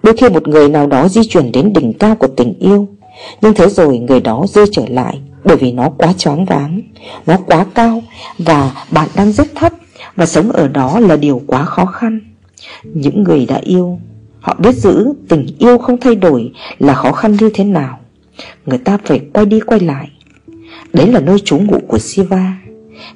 Đôi 0.04 0.18
khi 0.18 0.30
một 0.30 0.48
người 0.48 0.70
nào 0.70 0.88
đó 0.88 1.08
di 1.08 1.22
chuyển 1.24 1.52
đến 1.52 1.74
đỉnh 1.74 1.94
cao 1.94 2.16
của 2.16 2.28
tình 2.28 2.54
yêu, 2.60 2.88
Nhưng 3.42 3.54
thế 3.54 3.70
rồi 3.70 3.98
người 3.98 4.22
đó 4.22 4.46
rơi 4.50 4.66
trở 4.72 4.84
lại 4.88 5.20
bởi 5.44 5.58
vì 5.58 5.72
nó 5.72 5.90
quá 5.90 6.14
choáng 6.18 6.46
váng, 6.46 6.82
Nó 7.26 7.38
quá 7.48 7.66
cao 7.76 8.02
Và 8.38 8.86
bạn 8.92 9.08
đang 9.16 9.32
rất 9.32 9.48
thấp 9.56 9.74
Và 10.16 10.26
sống 10.26 10.52
ở 10.52 10.68
đó 10.68 11.00
là 11.00 11.16
điều 11.16 11.42
quá 11.48 11.66
khó 11.66 11.86
khăn. 11.86 12.20
Những 12.84 13.24
người 13.24 13.46
đã 13.46 13.60
yêu 13.64 14.00
Họ 14.40 14.56
biết 14.60 14.76
giữ 14.76 15.14
tình 15.28 15.48
yêu 15.60 15.78
không 15.78 16.00
thay 16.00 16.16
đổi 16.16 16.52
Là 16.80 16.94
khó 16.94 17.12
khăn 17.12 17.38
như 17.40 17.50
thế 17.54 17.64
nào. 17.64 18.00
Người 18.66 18.78
ta 18.78 18.98
phải 19.06 19.22
quay 19.34 19.46
đi 19.46 19.60
quay 19.60 19.80
lại. 19.80 20.12
Đấy 20.94 21.08
là 21.08 21.20
nơi 21.20 21.40
trú 21.40 21.58
ngụ 21.58 21.80
của 21.88 22.00
Siva 22.00 22.58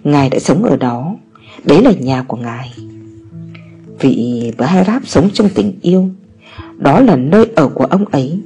Ngài 0.03 0.29
đã 0.29 0.39
sống 0.39 0.63
ở 0.63 0.77
đó. 0.77 1.15
Đấy 1.63 1.81
là 1.81 1.91
nhà 1.91 2.23
của 2.23 2.37
Ngài. 2.37 2.73
Vị 3.99 4.51
Bhairab 4.57 5.05
sống 5.05 5.29
trong 5.33 5.49
tình 5.49 5.79
yêu. 5.81 6.09
Đó 6.77 6.99
là 6.99 7.15
nơi 7.15 7.45
ở 7.55 7.67
của 7.67 7.85
ông 7.85 8.05
ấy. 8.05 8.39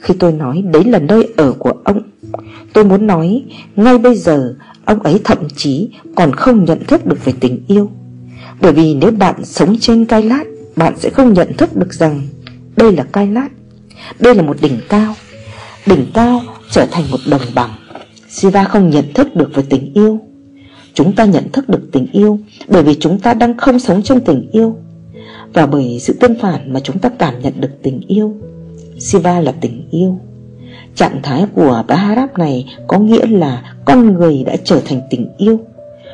Khi 0.00 0.14
tôi 0.18 0.32
nói 0.32 0.62
đấy 0.72 0.84
là 0.84 0.98
nơi 0.98 1.28
ở 1.36 1.52
của 1.52 1.72
ông, 1.84 2.02
Tôi 2.72 2.84
muốn 2.84 3.06
nói 3.06 3.44
Ngay 3.76 3.98
bây 3.98 4.16
giờ 4.16 4.54
Ông 4.86 5.02
ấy 5.02 5.20
thậm 5.24 5.38
chí 5.56 5.88
còn 6.14 6.32
không 6.32 6.64
nhận 6.64 6.84
thức 6.84 7.06
được 7.06 7.24
về 7.24 7.32
tình 7.40 7.64
yêu. 7.68 7.90
Bởi 8.60 8.72
vì 8.72 8.94
nếu 8.94 9.10
bạn 9.10 9.44
sống 9.44 9.76
trên 9.80 10.04
cai 10.04 10.22
lát 10.22 10.44
bạn 10.76 10.94
sẽ 10.98 11.10
không 11.10 11.32
nhận 11.32 11.56
thức 11.56 11.76
được 11.76 11.94
rằng 11.94 12.28
Đây 12.76 12.92
là 12.92 13.02
cai 13.02 13.26
lát, 13.26 13.48
Đây 14.18 14.34
là 14.34 14.42
một 14.42 14.56
đỉnh 14.60 14.80
cao. 14.88 15.14
Đỉnh 15.86 16.06
cao 16.14 16.40
trở 16.70 16.86
thành 16.90 17.04
một 17.10 17.18
đồng 17.30 17.42
bằng. 17.54 17.70
Siva 18.28 18.64
không 18.64 18.90
nhận 18.90 19.04
thức 19.14 19.34
được 19.34 19.50
về 19.54 19.62
tình 19.70 19.94
yêu. 19.94 20.20
Chúng 20.94 21.12
ta 21.12 21.24
nhận 21.24 21.52
thức 21.52 21.68
được 21.68 21.88
tình 21.92 22.06
yêu 22.12 22.38
Bởi 22.68 22.82
vì 22.82 22.94
chúng 23.00 23.18
ta 23.18 23.34
đang 23.34 23.56
không 23.56 23.78
sống 23.78 24.02
trong 24.02 24.20
tình 24.20 24.48
yêu. 24.52 24.76
Và 25.52 25.66
bởi 25.66 25.98
sự 26.00 26.12
tương 26.12 26.38
phản 26.40 26.72
mà 26.72 26.80
chúng 26.80 26.98
ta 26.98 27.08
cảm 27.08 27.40
nhận 27.40 27.52
được 27.60 27.70
tình 27.82 28.00
yêu. 28.08 28.34
Siva 28.98 29.40
là 29.40 29.52
tình 29.60 29.88
yêu. 29.90 30.18
Trạng 30.94 31.20
thái 31.22 31.46
của 31.54 31.84
Baharab 31.88 32.38
này 32.38 32.66
có 32.86 32.98
nghĩa 32.98 33.26
là 33.26 33.74
con 33.84 34.14
người 34.14 34.44
đã 34.46 34.56
trở 34.64 34.80
thành 34.84 35.00
tình 35.10 35.28
yêu. 35.38 35.60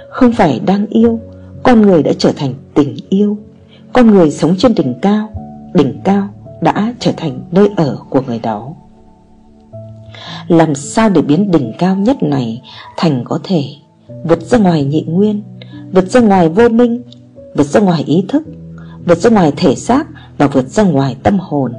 Không 0.08 0.32
phải 0.32 0.60
đang 0.66 0.86
yêu, 0.86 1.20
Con 1.62 1.82
người 1.82 2.02
đã 2.02 2.12
trở 2.18 2.32
thành 2.32 2.54
tình 2.74 2.96
yêu. 3.08 3.38
Con 3.92 4.10
người 4.10 4.30
sống 4.30 4.54
trên 4.58 4.74
đỉnh 4.74 4.94
cao 5.02 5.28
Đỉnh 5.74 6.00
cao 6.04 6.28
đã 6.60 6.94
trở 6.98 7.12
thành 7.16 7.40
nơi 7.50 7.68
ở 7.76 7.98
của 8.10 8.20
người 8.26 8.38
đó 8.38 8.74
Làm 10.48 10.74
sao 10.74 11.08
để 11.08 11.22
biến 11.22 11.50
đỉnh 11.50 11.72
cao 11.78 11.96
nhất 11.96 12.22
này 12.22 12.62
thành 12.96 13.24
có 13.24 13.38
thể 13.44 13.64
Vượt 14.24 14.42
ra 14.42 14.58
ngoài 14.58 14.84
nhị 14.84 15.02
nguyên 15.02 15.42
Vượt 15.92 16.10
ra 16.10 16.20
ngoài 16.20 16.48
vô 16.48 16.68
minh 16.68 17.02
Vượt 17.54 17.66
ra 17.66 17.80
ngoài 17.80 18.04
ý 18.06 18.24
thức 18.28 18.42
Vượt 19.06 19.18
ra 19.18 19.30
ngoài 19.30 19.52
thể 19.56 19.74
xác 19.74 20.06
Và 20.38 20.46
vượt 20.46 20.68
ra 20.68 20.82
ngoài 20.82 21.16
tâm 21.22 21.38
hồn 21.38 21.72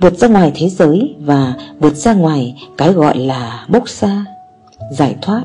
vượt 0.00 0.18
ra 0.18 0.28
ngoài 0.28 0.52
thế 0.54 0.68
giới 0.68 1.14
và 1.20 1.54
vượt 1.78 1.94
ra 1.94 2.14
ngoài 2.14 2.54
cái 2.76 2.92
gọi 2.92 3.18
là 3.18 3.66
bốc 3.68 3.88
xa, 3.88 4.24
giải 4.90 5.16
thoát. 5.22 5.44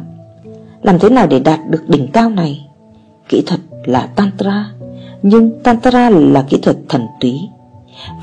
Làm 0.82 1.00
thế 1.00 1.10
nào 1.10 1.28
để 1.28 1.40
đạt 1.40 1.60
được 1.70 1.90
đỉnh 1.90 2.08
cao 2.12 2.30
này? 2.30 2.68
Kỹ 3.30 3.44
thuật 3.48 3.60
là 3.86 4.06
Tantra, 4.16 4.72
nhưng 5.24 5.64
Tantra 5.64 6.10
là 6.10 6.46
kỹ 6.50 6.60
thuật 6.62 6.78
thần 6.90 7.08
túy. 7.20 7.50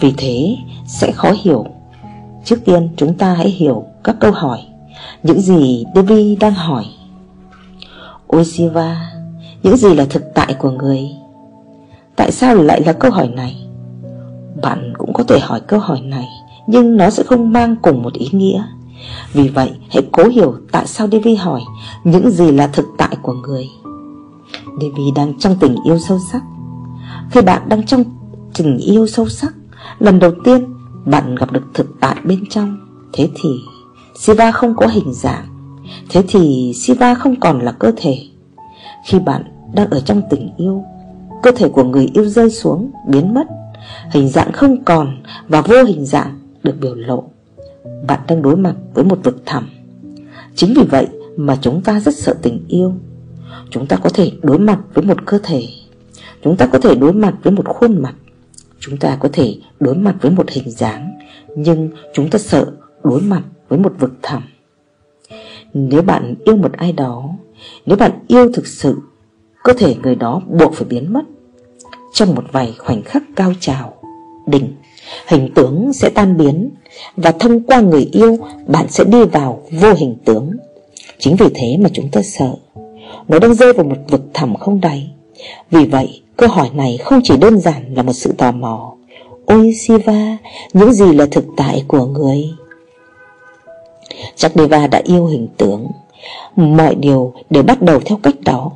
Vì 0.01 0.15
thế 0.17 0.57
sẽ 0.87 1.13
khó 1.13 1.33
hiểu. 1.43 1.67
Trước 2.45 2.65
tiên 2.65 2.89
chúng 2.97 3.15
ta 3.15 3.35
hãy 3.35 3.49
hiểu 3.49 3.85
các 4.05 4.17
câu 4.21 4.33
hỏi, 4.33 4.59
những 5.23 5.41
gì 5.41 5.85
Devi 5.95 6.37
đang 6.37 6.55
hỏi. 6.55 6.85
Ôi 8.27 8.45
Siva, 8.45 9.13
những 9.63 9.77
gì 9.77 9.95
là 9.95 10.05
thực 10.11 10.23
tại 10.35 10.55
của 10.55 10.71
người? 10.71 11.11
Tại 12.17 12.33
sao 12.33 12.55
lại 12.55 12.81
là 12.81 12.93
câu 12.93 13.11
hỏi 13.11 13.29
này? 13.29 13.67
Bạn 14.63 14.93
cũng 14.99 15.13
có 15.13 15.25
thể 15.25 15.39
hỏi 15.41 15.61
câu 15.61 15.81
hỏi 15.81 16.01
này 16.01 16.29
Nhưng 16.67 16.97
nó 16.97 17.11
sẽ 17.11 17.23
không 17.23 17.53
mang 17.53 17.77
cùng 17.83 18.03
một 18.03 18.13
ý 18.13 18.29
nghĩa 18.33 18.65
Vì 19.33 19.49
vậy 19.49 19.71
hãy 19.91 20.03
cố 20.13 20.29
hiểu 20.29 20.55
tại 20.73 20.87
sao 20.87 21.09
Devi 21.09 21.35
hỏi 21.35 21.61
Những 22.05 22.31
gì 22.31 22.51
là 22.51 22.67
thực 22.67 22.87
tại 22.99 23.17
của 23.23 23.33
người 23.33 23.69
Devi 24.81 25.11
đang 25.15 25.39
trong 25.39 25.57
tình 25.61 25.77
yêu 25.85 25.99
sâu 25.99 26.19
sắc 26.33 26.43
khi 27.31 27.41
bạn 27.41 27.69
đang 27.69 27.87
trong 27.87 28.05
tình 28.55 28.79
yêu 28.79 29.07
sâu 29.07 29.29
sắc. 29.29 29.55
Lần 29.99 30.19
đầu 30.19 30.33
tiên 30.45 30.75
bạn 31.05 31.35
gặp 31.35 31.53
được 31.53 31.65
thực 31.75 31.87
tại 32.01 32.17
bên 32.25 32.45
trong. 32.51 32.79
Thế 33.13 33.29
thì 33.35 33.49
Siva 34.19 34.53
không 34.53 34.77
có 34.77 34.87
hình 34.87 35.13
dạng. 35.13 35.47
Thế 36.09 36.23
thì 36.29 36.73
Siva 36.77 37.15
không 37.15 37.41
còn 37.41 37.61
là 37.61 37.73
cơ 37.73 37.93
thể. 37.97 38.19
Khi 39.07 39.19
bạn 39.19 39.43
đang 39.75 39.91
ở 39.91 40.01
trong 40.01 40.23
tình 40.31 40.51
yêu, 40.57 40.85
Cơ 41.43 41.51
thể 41.57 41.69
của 41.69 41.85
người 41.85 42.11
yêu 42.15 42.25
rơi 42.25 42.51
xuống, 42.51 42.91
Biến 43.09 43.35
mất. 43.35 43.47
Hình 44.11 44.29
dạng 44.29 44.53
không 44.53 44.85
còn 44.85 45.23
và 45.49 45.61
vô 45.61 45.85
hình 45.85 46.07
dạng 46.07 46.41
được 46.63 46.75
biểu 46.81 46.95
lộ. 46.95 47.25
Bạn 48.07 48.21
đang 48.29 48.43
đối 48.43 48.57
mặt 48.57 48.75
với 48.95 49.05
một 49.05 49.19
vực 49.25 49.43
thẳm. 49.47 49.69
Chính 50.55 50.75
vì 50.77 50.83
vậy 50.83 51.07
mà 51.37 51.59
chúng 51.61 51.83
ta 51.83 52.01
rất 52.01 52.17
sợ 52.17 52.35
tình 52.43 52.65
yêu. 52.69 52.93
Chúng 53.71 53.87
ta 53.87 53.97
có 53.97 54.11
thể 54.15 54.33
đối 54.43 54.59
mặt 54.59 54.79
với 54.95 55.05
một 55.05 55.27
cơ 55.27 55.39
thể. 55.43 55.69
Chúng 56.47 56.57
ta 56.57 56.67
có 56.67 56.79
thể 56.79 56.95
đối 56.95 57.13
mặt 57.13 57.35
với 57.43 57.53
một 57.53 57.69
khuôn 57.69 58.03
mặt. 58.03 58.15
Chúng 58.81 58.97
ta 58.97 59.17
có 59.21 59.29
thể 59.33 59.55
đối 59.81 59.95
mặt 59.95 60.15
với 60.21 60.31
một 60.31 60.51
hình 60.51 60.71
dáng, 60.71 61.19
Nhưng 61.57 61.91
chúng 62.15 62.31
ta 62.31 62.39
sợ 62.39 62.73
đối 63.05 63.21
mặt 63.21 63.43
với 63.69 63.79
một 63.79 63.93
vực 63.99 64.13
thẳm. 64.23 64.43
Nếu 65.75 66.03
bạn 66.03 66.35
yêu 66.45 66.57
một 66.57 66.73
ai 66.73 66.93
đó, 66.93 67.29
Nếu 67.87 67.97
bạn 67.97 68.11
yêu 68.29 68.53
thực 68.53 68.67
sự 68.67 68.99
Cơ 69.63 69.73
thể 69.73 69.97
người 70.03 70.15
đó 70.15 70.43
buộc 70.49 70.75
phải 70.75 70.87
biến 70.89 71.13
mất. 71.13 71.23
Trong 72.13 72.35
một 72.35 72.45
vài 72.53 72.75
khoảnh 72.79 73.03
khắc 73.03 73.23
cao 73.37 73.53
trào, 73.61 73.95
Đỉnh, 74.47 74.75
Hình 75.27 75.51
tướng 75.55 75.93
sẽ 75.93 76.11
tan 76.11 76.37
biến 76.37 76.71
Và 77.17 77.33
thông 77.33 77.61
qua 77.61 77.81
người 77.81 78.09
yêu, 78.13 78.39
Bạn 78.67 78.87
sẽ 78.89 79.05
đi 79.05 79.25
vào 79.25 79.63
vô 79.71 79.95
hình 79.95 80.17
tướng. 80.25 80.51
Chính 81.19 81.37
vì 81.37 81.47
thế 81.55 81.77
mà 81.81 81.89
chúng 81.93 82.11
ta 82.13 82.23
sợ. 82.23 82.51
Nó 83.29 83.39
đang 83.39 83.55
rơi 83.55 83.73
vào 83.73 83.85
một 83.85 83.99
vực 84.09 84.23
thẳm 84.35 84.55
không 84.55 84.81
đáy. 84.81 85.13
Vì 85.71 85.85
vậy 85.85 86.23
câu 86.37 86.49
hỏi 86.49 86.71
này 86.75 86.99
không 86.99 87.21
chỉ 87.25 87.37
đơn 87.37 87.59
giản 87.59 87.95
là 87.95 88.03
một 88.03 88.13
sự 88.13 88.33
tò 88.39 88.53
mò. 88.53 88.93
Ôi 89.47 89.73
Siva 89.75 90.37
Những 90.73 90.93
gì 90.93 91.13
là 91.13 91.27
thực 91.31 91.45
tại 91.57 91.85
của 91.89 92.07
người? 92.07 92.45
Chắc 94.37 94.53
Deva 94.55 94.87
đã 94.87 95.03
yêu 95.05 95.27
hình 95.27 95.49
tướng 95.57 95.87
Mọi 96.57 96.95
điều 96.95 97.33
đều 97.51 97.63
bắt 97.63 97.83
đầu 97.83 98.01
theo 98.01 98.19
cách 98.23 98.35
đó. 98.45 98.73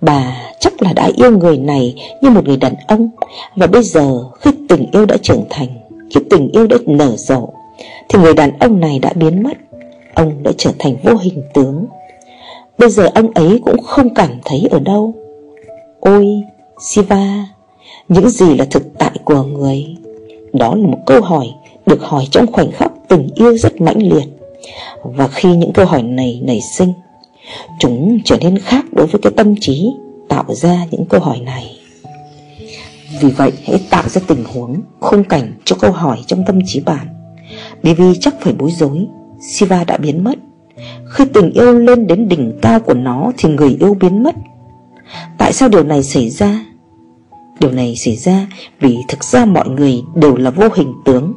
Bà 0.00 0.36
chắc 0.60 0.82
là 0.82 0.92
đã 0.92 1.10
yêu 1.16 1.38
người 1.38 1.58
này 1.58 1.94
như 2.22 2.30
một 2.30 2.46
người 2.46 2.56
đàn 2.56 2.74
ông. 2.88 3.10
Và 3.56 3.66
bây 3.66 3.82
giờ, 3.82 4.24
khi 4.40 4.50
tình 4.68 4.90
yêu 4.92 5.06
đã 5.06 5.16
trưởng 5.22 5.44
thành, 5.50 5.68
Khi 6.14 6.20
tình 6.30 6.48
yêu 6.52 6.66
đã 6.66 6.76
nở 6.86 7.16
rộ, 7.16 7.48
Thì 8.08 8.18
người 8.18 8.34
đàn 8.34 8.58
ông 8.58 8.80
này 8.80 8.98
đã 8.98 9.12
biến 9.14 9.42
mất. 9.42 9.58
Ông 10.14 10.42
đã 10.42 10.50
trở 10.58 10.70
thành 10.78 10.96
vô 11.04 11.14
hình 11.16 11.42
tướng. 11.54 11.86
Bây 12.78 12.90
giờ 12.90 13.08
ông 13.14 13.30
ấy 13.34 13.60
cũng 13.64 13.82
không 13.82 14.14
cảm 14.14 14.30
thấy 14.44 14.68
ở 14.70 14.80
đâu. 14.80 15.14
Ôi 16.00 16.42
Siva 16.82 17.48
Những 18.08 18.30
gì 18.30 18.54
là 18.54 18.64
thực 18.64 18.82
tại 18.98 19.12
của 19.24 19.42
người? 19.42 19.86
Đó 20.52 20.74
là 20.74 20.86
một 20.86 20.98
câu 21.06 21.20
hỏi 21.20 21.46
Được 21.86 22.02
hỏi 22.02 22.24
trong 22.30 22.52
khoảnh 22.52 22.72
khắc 22.72 22.92
tình 23.08 23.28
yêu 23.34 23.58
rất 23.58 23.80
mãnh 23.80 24.02
liệt. 24.02 24.24
Và 25.02 25.28
khi 25.28 25.56
những 25.56 25.72
câu 25.72 25.86
hỏi 25.86 26.02
này 26.02 26.40
nảy 26.44 26.60
sinh, 26.76 26.92
Chúng 27.78 28.18
trở 28.24 28.36
nên 28.40 28.58
khác 28.58 28.84
đối 28.92 29.06
với 29.06 29.20
cái 29.22 29.32
tâm 29.36 29.54
trí 29.60 29.86
Tạo 30.28 30.54
ra 30.54 30.86
những 30.90 31.04
câu 31.04 31.20
hỏi 31.20 31.40
này. 31.40 31.78
Vì 33.20 33.30
vậy, 33.30 33.52
hãy 33.66 33.80
tạo 33.90 34.08
ra 34.08 34.20
tình 34.26 34.44
huống, 34.44 34.82
Khung 35.00 35.24
cảnh 35.24 35.52
cho 35.64 35.76
câu 35.80 35.92
hỏi 35.92 36.18
trong 36.26 36.44
tâm 36.46 36.58
trí 36.66 36.80
bạn. 36.80 37.06
Baby 37.82 38.18
chắc 38.20 38.34
phải 38.40 38.52
bối 38.52 38.70
rối 38.70 39.06
Siva 39.50 39.84
đã 39.84 39.96
biến 39.96 40.24
mất. 40.24 40.38
Khi 41.04 41.24
tình 41.34 41.50
yêu 41.52 41.78
lên 41.78 42.06
đến 42.06 42.28
đỉnh 42.28 42.58
cao 42.62 42.80
của 42.80 42.94
nó 42.94 43.32
Thì 43.38 43.48
người 43.48 43.76
yêu 43.80 43.94
biến 43.94 44.22
mất. 44.22 44.34
Tại 45.38 45.52
sao 45.52 45.68
điều 45.68 45.84
này 45.84 46.02
xảy 46.02 46.30
ra? 46.30 46.64
Điều 47.60 47.70
này 47.70 47.96
xảy 47.96 48.16
ra 48.16 48.46
vì 48.80 48.96
thực 49.08 49.24
ra 49.24 49.44
mọi 49.44 49.68
người 49.68 50.02
đều 50.14 50.36
là 50.36 50.50
vô 50.50 50.68
hình 50.74 50.92
tướng. 51.04 51.32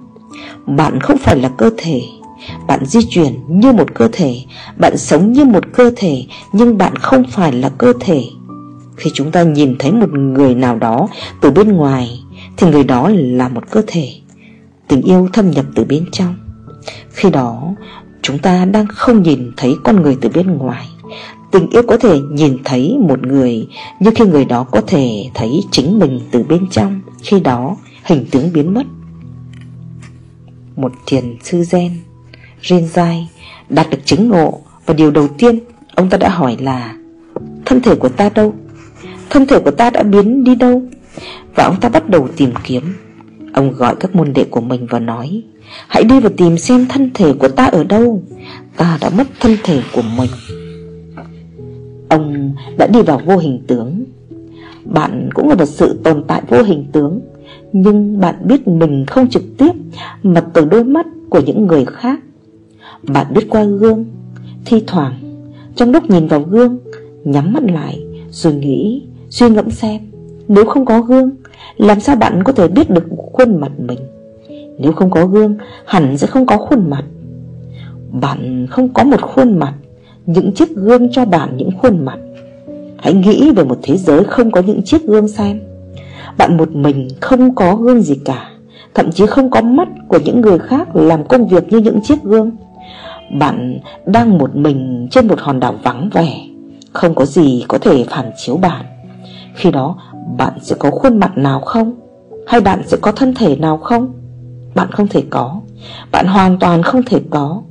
Bạn 0.65 0.99
không 0.99 1.17
phải 1.17 1.36
là 1.36 1.49
cơ 1.49 1.69
thể. 1.78 2.01
Bạn 2.67 2.86
di 2.86 2.99
chuyển 3.10 3.34
như 3.47 3.71
một 3.71 3.93
cơ 3.93 4.10
thể. 4.12 4.36
Bạn 4.78 4.97
sống 4.97 5.32
như 5.32 5.45
một 5.45 5.63
cơ 5.73 5.91
thể, 5.95 6.25
Nhưng 6.54 6.78
bạn 6.78 6.95
không 6.95 7.23
phải 7.32 7.51
là 7.51 7.69
cơ 7.69 7.93
thể. 7.99 8.23
Khi 8.95 9.12
chúng 9.13 9.32
ta 9.32 9.43
nhìn 9.43 9.75
thấy 9.80 9.91
một 9.91 10.10
người 10.13 10.56
nào 10.56 10.78
đó 10.78 11.08
từ 11.41 11.51
bên 11.51 11.71
ngoài, 11.71 12.19
Thì 12.58 12.67
người 12.67 12.84
đó 12.84 13.10
là 13.13 13.49
một 13.49 13.71
cơ 13.71 13.82
thể. 13.88 14.10
Tình 14.88 15.01
yêu 15.01 15.30
thâm 15.34 15.51
nhập 15.51 15.65
từ 15.75 15.84
bên 15.84 16.06
trong. 16.12 16.36
Khi 17.10 17.30
đó, 17.30 17.73
chúng 18.21 18.39
ta 18.39 18.65
đang 18.65 18.88
không 18.88 19.21
nhìn 19.23 19.51
thấy 19.58 19.75
con 19.84 20.01
người 20.01 20.17
từ 20.21 20.30
bên 20.30 20.58
ngoài. 20.58 20.88
Tình 21.51 21.69
yêu 21.69 21.81
có 21.88 21.97
thể 21.97 22.19
nhìn 22.19 22.58
thấy 22.63 22.97
một 22.99 23.27
người 23.27 23.67
Như 23.99 24.12
khi 24.15 24.25
người 24.25 24.45
đó 24.45 24.63
có 24.63 24.81
thể 24.88 25.29
thấy 25.34 25.63
chính 25.71 25.99
mình 25.99 26.19
từ 26.31 26.43
bên 26.43 26.69
trong, 26.71 27.01
Khi 27.23 27.39
đó 27.39 27.77
hình 28.03 28.25
tướng 28.31 28.53
biến 28.53 28.73
mất 28.73 28.84
Một 30.75 30.91
thiền 31.05 31.38
sư 31.43 31.63
gen 31.71 31.91
Rinzai, 32.62 33.23
đạt 33.69 33.89
được 33.89 34.05
chứng 34.05 34.29
ngộ 34.29 34.62
Và 34.86 34.93
điều 34.93 35.12
đầu 35.12 35.27
tiên 35.27 35.60
ông 35.95 36.10
ta 36.10 36.17
đã 36.17 36.29
hỏi 36.29 36.58
là, 36.60 36.95
Thân 37.65 37.81
thể 37.81 37.95
của 37.95 38.10
ta 38.10 38.29
đâu? 38.29 38.53
Thân 39.29 39.47
thể 39.47 39.60
của 39.60 39.71
ta 39.71 39.89
đã 39.89 40.03
biến 40.03 40.43
đi 40.43 40.55
đâu? 40.55 40.81
Và 41.55 41.63
ông 41.63 41.79
ta 41.81 41.89
bắt 41.89 42.10
đầu 42.10 42.27
tìm 42.38 42.49
kiếm 42.63 42.84
Ông 43.53 43.73
gọi 43.73 43.95
các 43.99 44.15
môn 44.15 44.34
đệ 44.34 44.43
của 44.43 44.62
mình 44.62 44.88
và 44.89 44.99
nói, 44.99 45.43
Hãy 45.88 46.03
đi 46.03 46.19
và 46.19 46.29
tìm 46.38 46.58
xem 46.58 46.86
thân 46.89 47.12
thể 47.13 47.34
của 47.34 47.47
ta 47.47 47.65
ở 47.65 47.84
đâu 47.84 48.23
Ta 48.77 48.97
đã 49.01 49.10
mất 49.10 49.27
thân 49.39 49.58
thể 49.63 49.81
của 49.93 50.01
mình 50.17 50.29
Ông 52.09 52.51
đã 52.77 52.87
đi 52.87 53.01
vào 53.01 53.21
vô 53.25 53.37
hình 53.37 53.63
tướng. 53.67 54.03
Bạn 54.85 55.29
cũng 55.33 55.49
là 55.49 55.55
một 55.55 55.65
sự 55.65 55.99
tồn 56.03 56.23
tại 56.27 56.41
vô 56.49 56.63
hình 56.63 56.85
tướng, 56.91 57.19
Nhưng 57.73 58.19
bạn 58.19 58.35
biết 58.43 58.67
mình 58.67 59.05
không 59.05 59.27
trực 59.27 59.43
tiếp, 59.57 59.71
Mà 60.23 60.41
từ 60.41 60.65
đôi 60.65 60.83
mắt 60.83 61.05
của 61.29 61.41
những 61.45 61.67
người 61.67 61.85
khác. 61.85 62.19
Bạn 63.07 63.25
biết 63.33 63.47
qua 63.49 63.63
gương, 63.63 64.05
Thi 64.65 64.83
thoảng, 64.87 65.13
Trong 65.75 65.91
lúc 65.91 66.09
nhìn 66.09 66.27
vào 66.27 66.41
gương, 66.41 66.77
Nhắm 67.23 67.53
mắt 67.53 67.63
lại, 67.63 68.05
Rồi 68.31 68.53
nghĩ, 68.53 69.03
Suy 69.29 69.49
ngẫm 69.49 69.71
xem, 69.71 70.01
Nếu 70.47 70.65
không 70.65 70.85
có 70.85 71.01
gương, 71.01 71.31
Làm 71.77 71.99
sao 71.99 72.15
bạn 72.15 72.43
có 72.43 72.53
thể 72.53 72.67
biết 72.67 72.89
được 72.89 73.03
khuôn 73.33 73.61
mặt 73.61 73.71
mình? 73.79 73.99
Nếu 74.79 74.91
không 74.91 75.09
có 75.11 75.25
gương, 75.25 75.55
Hẳn 75.85 76.17
sẽ 76.17 76.27
không 76.27 76.45
có 76.45 76.57
khuôn 76.57 76.89
mặt. 76.89 77.03
Bạn 78.11 78.67
không 78.69 78.93
có 78.93 79.03
một 79.03 79.21
khuôn 79.21 79.59
mặt 79.59 79.73
những 80.25 80.53
chiếc 80.53 80.75
gương 80.75 81.11
cho 81.11 81.25
bạn, 81.25 81.57
những 81.57 81.71
khuôn 81.81 82.05
mặt. 82.05 82.17
Hãy 82.97 83.13
nghĩ 83.13 83.51
về 83.51 83.63
một 83.63 83.77
thế 83.83 83.97
giới 83.97 84.23
không 84.23 84.51
có 84.51 84.61
những 84.61 84.81
chiếc 84.83 85.03
gương 85.03 85.27
xem. 85.27 85.61
Bạn 86.38 86.57
một 86.57 86.71
mình 86.71 87.07
không 87.21 87.55
có 87.55 87.75
gương 87.75 88.01
gì 88.01 88.15
cả, 88.25 88.49
Thậm 88.95 89.11
chí 89.11 89.25
không 89.25 89.49
có 89.49 89.61
mắt 89.61 89.88
của 90.07 90.19
những 90.25 90.41
người 90.41 90.59
khác 90.59 90.95
làm 90.95 91.27
công 91.27 91.47
việc 91.47 91.73
như 91.73 91.77
những 91.77 92.01
chiếc 92.03 92.23
gương. 92.23 92.51
Bạn 93.39 93.79
đang 94.05 94.38
một 94.38 94.55
mình 94.55 95.07
trên 95.11 95.27
một 95.27 95.39
hòn 95.39 95.59
đảo 95.59 95.75
vắng 95.83 96.09
vẻ, 96.13 96.47
Không 96.93 97.15
có 97.15 97.25
gì 97.25 97.65
có 97.67 97.77
thể 97.77 98.03
phản 98.09 98.31
chiếu 98.38 98.57
bạn. 98.57 98.85
Khi 99.55 99.71
đó, 99.71 99.97
bạn 100.38 100.53
sẽ 100.61 100.75
có 100.79 100.91
khuôn 100.91 101.19
mặt 101.19 101.38
nào 101.38 101.59
không? 101.59 101.93
Hay 102.47 102.61
bạn 102.61 102.81
sẽ 102.85 102.97
có 103.01 103.11
thân 103.11 103.33
thể 103.33 103.55
nào 103.55 103.77
không? 103.77 104.13
Bạn 104.75 104.91
không 104.91 105.07
thể 105.07 105.23
có. 105.29 105.61
Bạn 106.11 106.25
hoàn 106.27 106.59
toàn 106.59 106.83
không 106.83 107.03
thể 107.03 107.21
có. 107.29 107.61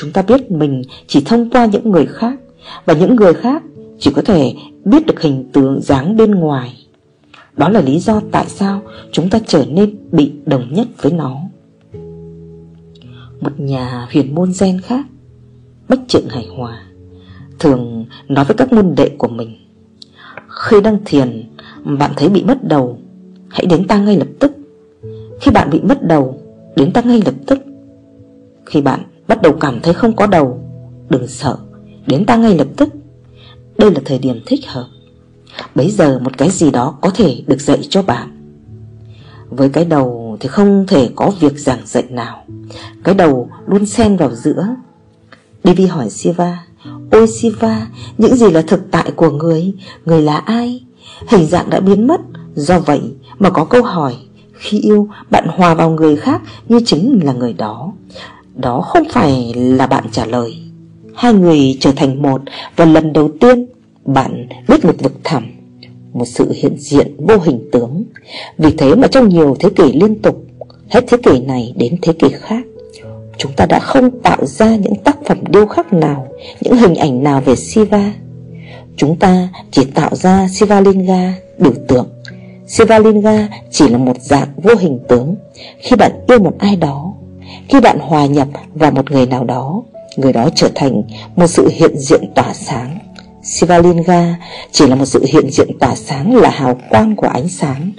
Chúng 0.00 0.12
ta 0.12 0.22
biết 0.22 0.50
mình 0.50 0.82
chỉ 1.06 1.22
thông 1.24 1.50
qua 1.50 1.66
những 1.66 1.90
người 1.90 2.06
khác, 2.06 2.40
Và 2.84 2.94
những 2.94 3.16
người 3.16 3.34
khác 3.34 3.62
chỉ 3.98 4.10
có 4.14 4.22
thể 4.22 4.54
biết 4.84 5.06
được 5.06 5.20
hình 5.20 5.44
tướng 5.52 5.80
dáng 5.82 6.16
bên 6.16 6.34
ngoài. 6.34 6.76
Đó 7.56 7.68
là 7.68 7.80
lý 7.80 7.98
do 7.98 8.20
tại 8.30 8.44
sao 8.48 8.82
chúng 9.12 9.30
ta 9.30 9.38
trở 9.46 9.64
nên 9.68 9.96
bị 10.12 10.32
đồng 10.46 10.74
nhất 10.74 10.88
với 11.02 11.12
nó. 11.12 11.36
Một 13.40 13.60
nhà 13.60 14.08
huyền 14.12 14.34
môn 14.34 14.52
gen 14.60 14.80
khác, 14.80 15.06
Bách 15.88 16.00
trượng 16.08 16.28
Hải 16.28 16.46
Hòa, 16.56 16.82
Thường 17.58 18.06
nói 18.28 18.44
với 18.44 18.56
các 18.56 18.72
môn 18.72 18.94
đệ 18.96 19.08
của 19.18 19.28
mình, 19.28 19.56
Khi 20.48 20.80
đang 20.80 20.98
thiền, 21.04 21.44
Bạn 21.98 22.10
thấy 22.16 22.28
bị 22.28 22.44
mất 22.44 22.64
đầu, 22.64 22.98
Hãy 23.48 23.66
đến 23.66 23.86
ta 23.86 23.98
ngay 23.98 24.16
lập 24.16 24.28
tức. 24.38 24.52
Khi 25.40 25.50
bạn 25.50 25.70
bị 25.70 25.80
mất 25.80 26.02
đầu, 26.02 26.40
Đến 26.76 26.92
ta 26.92 27.02
ngay 27.02 27.22
lập 27.24 27.34
tức. 27.46 27.58
Khi 28.66 28.80
bạn 28.80 29.00
Bắt 29.28 29.42
đầu 29.42 29.52
cảm 29.60 29.80
thấy 29.80 29.94
không 29.94 30.16
có 30.16 30.26
đầu. 30.26 30.60
Đừng 31.08 31.28
sợ, 31.28 31.58
Đến 32.06 32.26
ta 32.26 32.36
ngay 32.36 32.54
lập 32.54 32.66
tức. 32.76 32.88
Đây 33.78 33.90
là 33.90 34.00
thời 34.04 34.18
điểm 34.18 34.40
thích 34.46 34.60
hợp. 34.66 34.86
Bây 35.74 35.90
giờ 35.90 36.18
một 36.18 36.38
cái 36.38 36.50
gì 36.50 36.70
đó 36.70 36.94
có 37.00 37.10
thể 37.10 37.42
được 37.46 37.60
dạy 37.60 37.78
cho 37.90 38.02
bạn. 38.02 38.54
Với 39.50 39.68
cái 39.68 39.84
đầu 39.84 40.36
thì 40.40 40.48
không 40.48 40.86
thể 40.88 41.10
có 41.16 41.32
việc 41.40 41.58
giảng 41.58 41.80
dạy 41.84 42.04
nào. 42.10 42.44
Cái 43.04 43.14
đầu 43.14 43.48
luôn 43.66 43.86
xen 43.86 44.16
vào 44.16 44.34
giữa. 44.34 44.66
Devi 45.64 45.86
hỏi 45.86 46.10
Siva, 46.10 46.64
Ôi 47.10 47.26
Siva, 47.26 47.86
Những 48.18 48.36
gì 48.36 48.50
là 48.50 48.62
thực 48.62 48.80
tại 48.90 49.12
của 49.16 49.30
người? 49.30 49.74
Người 50.04 50.22
là 50.22 50.36
ai? 50.36 50.84
Hình 51.28 51.46
dạng 51.46 51.70
đã 51.70 51.80
biến 51.80 52.06
mất. 52.06 52.20
Do 52.54 52.78
vậy 52.78 53.00
mà 53.38 53.50
có 53.50 53.64
câu 53.64 53.82
hỏi, 53.82 54.16
Khi 54.52 54.80
yêu 54.80 55.08
bạn 55.30 55.46
hòa 55.48 55.74
vào 55.74 55.90
người 55.90 56.16
khác 56.16 56.42
Như 56.68 56.80
chính 56.86 57.20
là 57.24 57.32
người 57.32 57.52
đó 57.52 57.92
đó 58.58 58.80
không 58.80 59.02
phải 59.10 59.52
là 59.54 59.86
bạn 59.86 60.04
trả 60.12 60.26
lời. 60.26 60.56
Hai 61.14 61.32
người 61.32 61.76
trở 61.80 61.92
thành 61.96 62.22
một 62.22 62.40
Và 62.76 62.84
lần 62.84 63.12
đầu 63.12 63.30
tiên 63.40 63.66
Bạn 64.04 64.48
biết 64.68 64.84
một 64.84 64.94
vực 64.98 65.12
thẳm, 65.24 65.46
Một 66.12 66.24
sự 66.24 66.52
hiện 66.54 66.76
diện 66.78 67.14
vô 67.18 67.36
hình 67.38 67.68
tướng. 67.72 68.04
Vì 68.58 68.70
thế 68.78 68.94
mà 68.94 69.08
trong 69.08 69.28
nhiều 69.28 69.56
thế 69.60 69.68
kỷ 69.76 69.92
liên 69.92 70.22
tục, 70.22 70.44
Hết 70.88 71.04
thế 71.08 71.16
kỷ 71.22 71.40
này 71.40 71.74
đến 71.76 71.96
thế 72.02 72.12
kỷ 72.12 72.28
khác, 72.28 72.64
Chúng 73.38 73.52
ta 73.52 73.66
đã 73.66 73.78
không 73.78 74.10
tạo 74.20 74.46
ra 74.46 74.76
những 74.76 74.94
tác 75.04 75.16
phẩm 75.24 75.38
điêu 75.50 75.66
khắc 75.66 75.92
nào, 75.92 76.28
Những 76.60 76.76
hình 76.76 76.94
ảnh 76.94 77.22
nào 77.22 77.40
về 77.40 77.56
Siva. 77.56 78.12
Chúng 78.96 79.16
ta 79.16 79.48
chỉ 79.70 79.84
tạo 79.84 80.14
ra 80.14 80.48
Sivalinga 80.48 81.34
biểu 81.58 81.72
tượng. 81.88 82.08
Sivalinga 82.66 83.48
chỉ 83.70 83.88
là 83.88 83.98
một 83.98 84.20
dạng 84.20 84.48
vô 84.56 84.74
hình 84.78 84.98
tướng. 85.08 85.36
Khi 85.78 85.96
bạn 85.96 86.12
yêu 86.28 86.38
một 86.38 86.54
ai 86.58 86.76
đó 86.76 87.14
khi 87.68 87.80
bạn 87.80 87.98
hòa 88.00 88.26
nhập 88.26 88.48
vào 88.74 88.90
một 88.90 89.10
người 89.10 89.26
nào 89.26 89.44
đó, 89.44 89.82
Người 90.16 90.32
đó 90.32 90.48
trở 90.54 90.68
thành 90.74 91.02
một 91.36 91.46
sự 91.46 91.68
hiện 91.68 91.98
diện 91.98 92.20
tỏa 92.34 92.54
sáng. 92.54 92.98
Sivalinga 93.42 94.36
chỉ 94.72 94.86
là 94.86 94.94
một 94.94 95.04
sự 95.04 95.24
hiện 95.28 95.50
diện 95.50 95.68
tỏa 95.80 95.94
sáng, 95.94 96.36
là 96.36 96.50
hào 96.50 96.80
quang 96.90 97.16
của 97.16 97.26
ánh 97.26 97.48
sáng. 97.48 97.92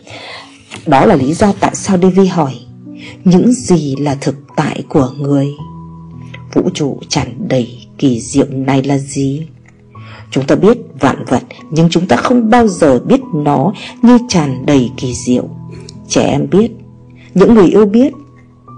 Đó 0.85 1.05
là 1.05 1.15
lý 1.15 1.33
do 1.33 1.53
tại 1.59 1.75
sao 1.75 1.97
Devi 1.97 2.25
hỏi, 2.27 2.53
Những 3.23 3.53
gì 3.53 3.95
là 3.99 4.17
thực 4.21 4.35
tại 4.55 4.83
của 4.89 5.11
người? 5.17 5.47
Vũ 6.53 6.69
trụ 6.73 6.99
tràn 7.09 7.47
đầy 7.47 7.79
kỳ 7.97 8.21
diệu 8.21 8.45
này 8.49 8.83
là 8.83 8.97
gì? 8.97 9.47
Chúng 10.31 10.47
ta 10.47 10.55
biết 10.55 10.77
vạn 10.99 11.25
vật, 11.25 11.43
Nhưng 11.71 11.89
chúng 11.89 12.07
ta 12.07 12.15
không 12.15 12.49
bao 12.49 12.67
giờ 12.67 12.99
biết 12.99 13.21
nó 13.33 13.73
như 14.01 14.17
tràn 14.29 14.65
đầy 14.65 14.91
kỳ 14.97 15.13
diệu. 15.13 15.43
Trẻ 16.07 16.21
em 16.21 16.49
biết, 16.49 16.71
Những 17.33 17.53
người 17.53 17.67
yêu 17.67 17.85
biết 17.85 18.13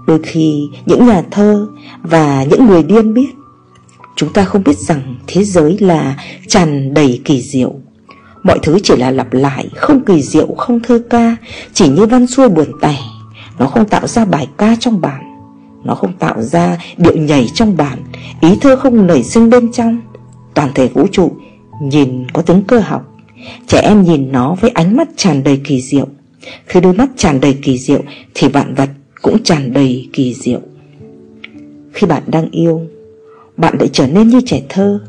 Đôi 0.06 0.18
khi 0.22 0.68
những 0.86 1.06
nhà 1.06 1.22
thơ 1.30 1.66
và 2.02 2.44
những 2.44 2.66
người 2.66 2.82
điên 2.82 3.14
biết 3.14 3.34
Chúng 4.16 4.32
ta 4.32 4.44
không 4.44 4.64
biết 4.64 4.78
rằng 4.78 5.14
thế 5.26 5.44
giới 5.44 5.78
là 5.80 6.16
tràn 6.48 6.94
đầy 6.94 7.20
kỳ 7.24 7.42
diệu. 7.42 7.74
Mọi 8.42 8.58
thứ 8.62 8.78
chỉ 8.82 8.96
là 8.96 9.10
lặp 9.10 9.32
lại, 9.32 9.68
không 9.76 10.04
kỳ 10.04 10.22
diệu, 10.22 10.46
không 10.58 10.80
thơ 10.80 11.02
ca 11.10 11.36
Chỉ 11.72 11.88
như 11.88 12.06
văn 12.06 12.26
xuôi 12.26 12.48
buồn 12.48 12.66
tẻ. 12.80 12.96
Nó 13.58 13.66
không 13.66 13.88
tạo 13.88 14.06
ra 14.06 14.24
bài 14.24 14.48
ca 14.56 14.76
trong 14.80 15.00
bản 15.00 15.22
Nó 15.84 15.94
không 15.94 16.12
tạo 16.12 16.42
ra 16.42 16.78
điệu 16.96 17.16
nhảy 17.16 17.48
trong 17.54 17.76
bản. 17.76 17.98
Ý 18.40 18.56
thơ 18.60 18.76
không 18.76 19.06
nảy 19.06 19.22
sinh 19.22 19.50
bên 19.50 19.72
trong. 19.72 20.00
Toàn 20.54 20.70
thể 20.74 20.88
vũ 20.88 21.06
trụ 21.12 21.32
nhìn 21.82 22.26
có 22.32 22.42
tính 22.42 22.62
cơ 22.66 22.80
học. 22.80 23.02
Trẻ 23.66 23.80
em 23.80 24.02
nhìn 24.02 24.32
nó 24.32 24.56
với 24.60 24.70
ánh 24.70 24.96
mắt 24.96 25.08
tràn 25.16 25.44
đầy 25.44 25.60
kỳ 25.64 25.80
diệu. 25.80 26.06
Khi 26.66 26.80
đôi 26.80 26.92
mắt 26.92 27.08
tràn 27.16 27.40
đầy 27.40 27.58
kỳ 27.62 27.78
diệu 27.78 28.00
Thì 28.34 28.48
vạn 28.48 28.74
vật 28.74 28.88
cũng 29.22 29.42
tràn 29.42 29.72
đầy 29.72 30.08
kỳ 30.12 30.34
diệu. 30.34 30.60
Khi 31.92 32.06
bạn 32.06 32.22
đang 32.26 32.50
yêu, 32.50 32.86
Bạn 33.56 33.76
lại 33.78 33.88
trở 33.92 34.06
nên 34.06 34.28
như 34.28 34.40
trẻ 34.46 34.62
thơ. 34.68 35.00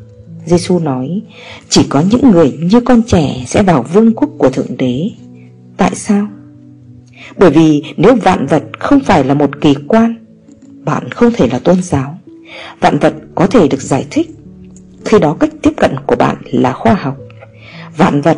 Giêsu 0.45 0.79
nói, 0.79 1.21
Chỉ 1.69 1.85
có 1.89 2.03
những 2.09 2.31
người 2.31 2.51
như 2.51 2.81
con 2.81 3.03
trẻ 3.03 3.43
sẽ 3.47 3.63
vào 3.63 3.83
vương 3.93 4.15
quốc 4.15 4.29
của 4.37 4.49
Thượng 4.49 4.77
Đế. 4.77 5.09
Tại 5.77 5.95
sao? 5.95 6.27
Bởi 7.37 7.49
vì 7.49 7.83
nếu 7.97 8.15
vạn 8.15 8.45
vật 8.45 8.63
không 8.79 8.99
phải 8.99 9.23
là 9.23 9.33
một 9.33 9.61
kỳ 9.61 9.75
quan, 9.87 10.15
Bạn 10.85 11.09
không 11.11 11.33
thể 11.33 11.47
là 11.47 11.59
tôn 11.59 11.81
giáo. 11.81 12.19
Vạn 12.79 12.99
vật 12.99 13.13
có 13.35 13.47
thể 13.47 13.67
được 13.67 13.81
giải 13.81 14.05
thích. 14.11 14.29
Khi 15.05 15.19
đó 15.19 15.37
cách 15.39 15.53
tiếp 15.61 15.71
cận 15.77 15.91
của 16.07 16.15
bạn 16.15 16.37
là 16.51 16.73
khoa 16.73 16.93
học. 16.93 17.17
Vạn 17.97 18.21
vật 18.21 18.37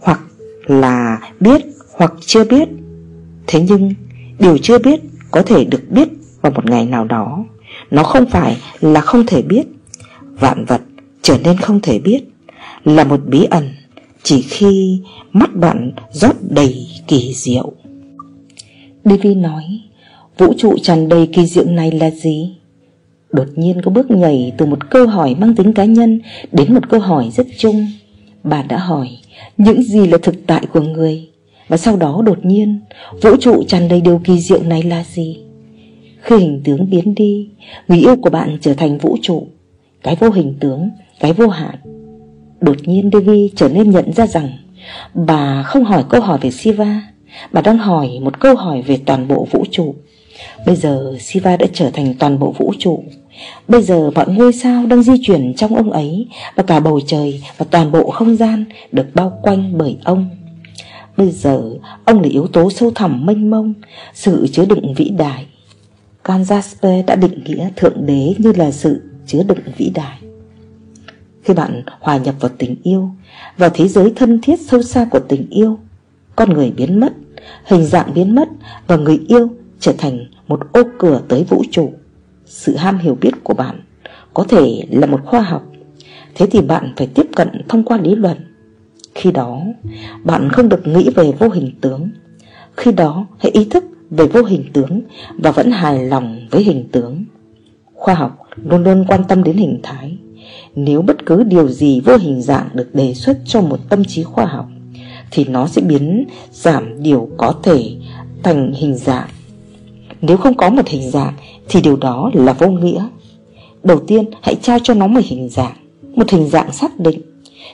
hoặc 0.00 0.20
là 0.66 1.18
biết 1.40 1.62
hoặc 1.92 2.12
chưa 2.20 2.44
biết. 2.44 2.68
Thế 3.46 3.60
nhưng 3.68 3.92
điều 4.38 4.58
chưa 4.58 4.78
biết 4.78 5.00
có 5.30 5.42
thể 5.42 5.64
được 5.64 5.82
biết 5.90 6.08
vào 6.40 6.52
một 6.52 6.70
ngày 6.70 6.86
nào 6.86 7.04
đó. 7.04 7.44
Nó 7.90 8.02
không 8.02 8.26
phải 8.26 8.56
là 8.80 9.00
không 9.00 9.26
thể 9.26 9.42
biết. 9.42 9.66
Vạn 10.40 10.64
vật 10.64 10.80
trở 11.22 11.38
nên 11.44 11.56
không 11.56 11.80
thể 11.80 11.98
biết 11.98 12.20
Là 12.84 13.04
một 13.04 13.20
bí 13.26 13.44
ẩn 13.50 13.68
Chỉ 14.22 14.42
khi 14.42 15.00
mắt 15.32 15.56
bạn 15.56 15.92
rót 16.12 16.36
đầy 16.50 16.86
kỳ 17.08 17.32
diệu. 17.34 17.72
Devi 19.04 19.34
nói, 19.34 19.64
Vũ 20.38 20.54
trụ 20.58 20.78
tràn 20.82 21.08
đầy 21.08 21.28
kỳ 21.32 21.46
diệu 21.46 21.64
này 21.64 21.90
là 21.90 22.10
gì? 22.10 22.56
Đột 23.32 23.46
nhiên 23.56 23.82
có 23.84 23.90
bước 23.90 24.10
nhảy 24.10 24.52
từ 24.58 24.66
một 24.66 24.90
câu 24.90 25.06
hỏi 25.06 25.36
mang 25.38 25.54
tính 25.54 25.72
cá 25.72 25.84
nhân 25.84 26.20
Đến 26.52 26.74
một 26.74 26.88
câu 26.88 27.00
hỏi 27.00 27.30
rất 27.36 27.46
chung. 27.58 27.86
Bà 28.44 28.62
đã 28.62 28.78
hỏi, 28.78 29.08
Những 29.56 29.82
gì 29.82 30.06
là 30.06 30.18
thực 30.22 30.34
tại 30.46 30.66
của 30.72 30.80
người? 30.80 31.28
Và 31.68 31.76
sau 31.76 31.96
đó 31.96 32.22
đột 32.26 32.44
nhiên, 32.44 32.80
Vũ 33.22 33.36
trụ 33.40 33.62
tràn 33.68 33.88
đầy 33.88 34.00
điều 34.00 34.20
kỳ 34.24 34.40
diệu 34.40 34.62
này 34.62 34.82
là 34.82 35.04
gì? 35.04 35.38
Khi 36.20 36.36
hình 36.36 36.60
tướng 36.64 36.90
biến 36.90 37.14
đi, 37.14 37.48
Người 37.88 37.98
yêu 37.98 38.16
của 38.16 38.30
bạn 38.30 38.58
trở 38.60 38.74
thành 38.74 38.98
vũ 38.98 39.16
trụ, 39.22 39.46
Cái 40.02 40.16
vô 40.16 40.30
hình 40.30 40.54
tướng, 40.60 40.90
Cái 41.20 41.32
vô 41.32 41.48
hạn. 41.48 41.74
Đột 42.60 42.76
nhiên 42.84 43.10
Devi 43.12 43.52
trở 43.56 43.68
nên 43.68 43.90
nhận 43.90 44.12
ra 44.12 44.26
rằng, 44.26 44.48
Bà 45.14 45.62
không 45.62 45.84
hỏi 45.84 46.04
câu 46.08 46.20
hỏi 46.20 46.38
về 46.42 46.50
Siva 46.50 47.02
Bà 47.52 47.60
đang 47.60 47.78
hỏi 47.78 48.10
một 48.22 48.40
câu 48.40 48.54
hỏi 48.54 48.82
về 48.82 48.98
toàn 49.06 49.28
bộ 49.28 49.46
vũ 49.50 49.64
trụ. 49.70 49.94
Bây 50.66 50.76
giờ 50.76 51.16
Siva 51.20 51.56
đã 51.56 51.66
trở 51.72 51.90
thành 51.90 52.14
toàn 52.18 52.38
bộ 52.38 52.54
vũ 52.58 52.72
trụ. 52.78 53.04
Bây 53.68 53.82
giờ 53.82 54.10
mọi 54.10 54.28
ngôi 54.28 54.52
sao 54.52 54.86
đang 54.86 55.02
di 55.02 55.12
chuyển 55.22 55.54
trong 55.54 55.76
ông 55.76 55.90
ấy 55.90 56.28
Và 56.54 56.62
cả 56.62 56.80
bầu 56.80 57.00
trời 57.06 57.42
và 57.56 57.66
toàn 57.70 57.92
bộ 57.92 58.10
không 58.10 58.36
gian 58.36 58.64
được 58.92 59.06
bao 59.14 59.38
quanh 59.42 59.78
bởi 59.78 59.96
ông. 60.04 60.28
Bây 61.16 61.30
giờ, 61.30 61.62
ông 62.04 62.22
là 62.22 62.28
yếu 62.28 62.46
tố 62.46 62.70
sâu 62.70 62.92
thẳm 62.94 63.26
mênh 63.26 63.50
mông, 63.50 63.74
Sự 64.14 64.46
chứa 64.52 64.64
đựng 64.64 64.94
vĩ 64.94 65.10
đại. 65.10 65.46
Con 66.22 66.42
Jasper 66.42 67.04
đã 67.06 67.16
định 67.16 67.44
nghĩa 67.44 67.70
Thượng 67.76 68.06
Đế 68.06 68.34
như 68.38 68.52
là 68.56 68.70
sự 68.70 69.02
chứa 69.26 69.42
đựng 69.42 69.58
vĩ 69.76 69.90
đại. 69.94 70.18
Khi 71.42 71.54
bạn 71.54 71.82
hòa 72.00 72.16
nhập 72.16 72.34
vào 72.40 72.50
tình 72.58 72.76
yêu 72.82 73.10
Vào 73.58 73.70
thế 73.74 73.88
giới 73.88 74.12
thân 74.16 74.40
thiết 74.42 74.60
sâu 74.60 74.82
xa 74.82 75.06
của 75.10 75.20
tình 75.28 75.46
yêu, 75.50 75.78
Con 76.36 76.52
người 76.52 76.70
biến 76.70 77.00
mất, 77.00 77.12
Hình 77.64 77.84
dạng 77.84 78.14
biến 78.14 78.34
mất 78.34 78.48
Và 78.86 78.96
người 78.96 79.20
yêu 79.28 79.48
trở 79.80 79.92
thành 79.98 80.26
một 80.48 80.60
ô 80.72 80.82
cửa 80.98 81.20
tới 81.28 81.44
vũ 81.44 81.62
trụ. 81.70 81.92
Sự 82.46 82.76
ham 82.76 82.98
hiểu 82.98 83.18
biết 83.20 83.44
của 83.44 83.54
bạn 83.54 83.80
Có 84.34 84.44
thể 84.48 84.86
là 84.90 85.06
một 85.06 85.20
khoa 85.24 85.40
học. 85.40 85.66
Thế 86.34 86.46
thì 86.50 86.60
bạn 86.60 86.92
phải 86.96 87.06
tiếp 87.06 87.26
cận 87.36 87.48
thông 87.68 87.84
qua 87.84 87.98
lý 87.98 88.14
luận. 88.14 88.55
Khi 89.16 89.32
đó, 89.32 89.62
Bạn 90.24 90.50
không 90.50 90.68
được 90.68 90.86
nghĩ 90.86 91.10
về 91.14 91.32
vô 91.38 91.48
hình 91.48 91.70
tướng. 91.80 92.08
Khi 92.76 92.92
đó, 92.92 93.26
hãy 93.38 93.52
ý 93.52 93.64
thức 93.64 93.84
về 94.10 94.26
vô 94.26 94.42
hình 94.42 94.64
tướng 94.72 95.00
Và 95.38 95.50
vẫn 95.50 95.70
hài 95.70 96.04
lòng 96.04 96.40
với 96.50 96.62
hình 96.62 96.88
tướng. 96.92 97.24
Khoa 97.94 98.14
học 98.14 98.38
luôn 98.56 98.84
luôn 98.84 99.04
quan 99.08 99.24
tâm 99.28 99.44
đến 99.44 99.56
hình 99.56 99.80
thái. 99.82 100.18
Nếu 100.74 101.02
bất 101.02 101.26
cứ 101.26 101.42
điều 101.42 101.68
gì 101.68 102.00
vô 102.00 102.16
hình 102.16 102.42
dạng 102.42 102.68
được 102.74 102.94
đề 102.94 103.14
xuất 103.14 103.38
cho 103.44 103.60
một 103.60 103.78
tâm 103.88 104.04
trí 104.04 104.22
khoa 104.22 104.44
học, 104.46 104.68
Thì 105.30 105.44
nó 105.44 105.66
sẽ 105.66 105.82
biến 105.82 106.24
giảm 106.52 107.02
điều 107.02 107.28
có 107.36 107.54
thể 107.62 107.90
thành 108.42 108.72
hình 108.72 108.94
dạng. 108.94 109.28
Nếu 110.20 110.36
không 110.36 110.54
có 110.54 110.70
một 110.70 110.88
hình 110.88 111.10
dạng, 111.10 111.34
Thì 111.68 111.80
điều 111.80 111.96
đó 111.96 112.30
là 112.34 112.52
vô 112.52 112.68
nghĩa. 112.68 113.06
Đầu 113.82 114.00
tiên, 114.06 114.24
hãy 114.42 114.56
trao 114.62 114.78
cho 114.82 114.94
nó 114.94 115.06
một 115.06 115.20
hình 115.24 115.48
dạng, 115.48 115.76
Một 116.14 116.30
hình 116.30 116.48
dạng 116.48 116.72
xác 116.72 117.00
định. 117.00 117.20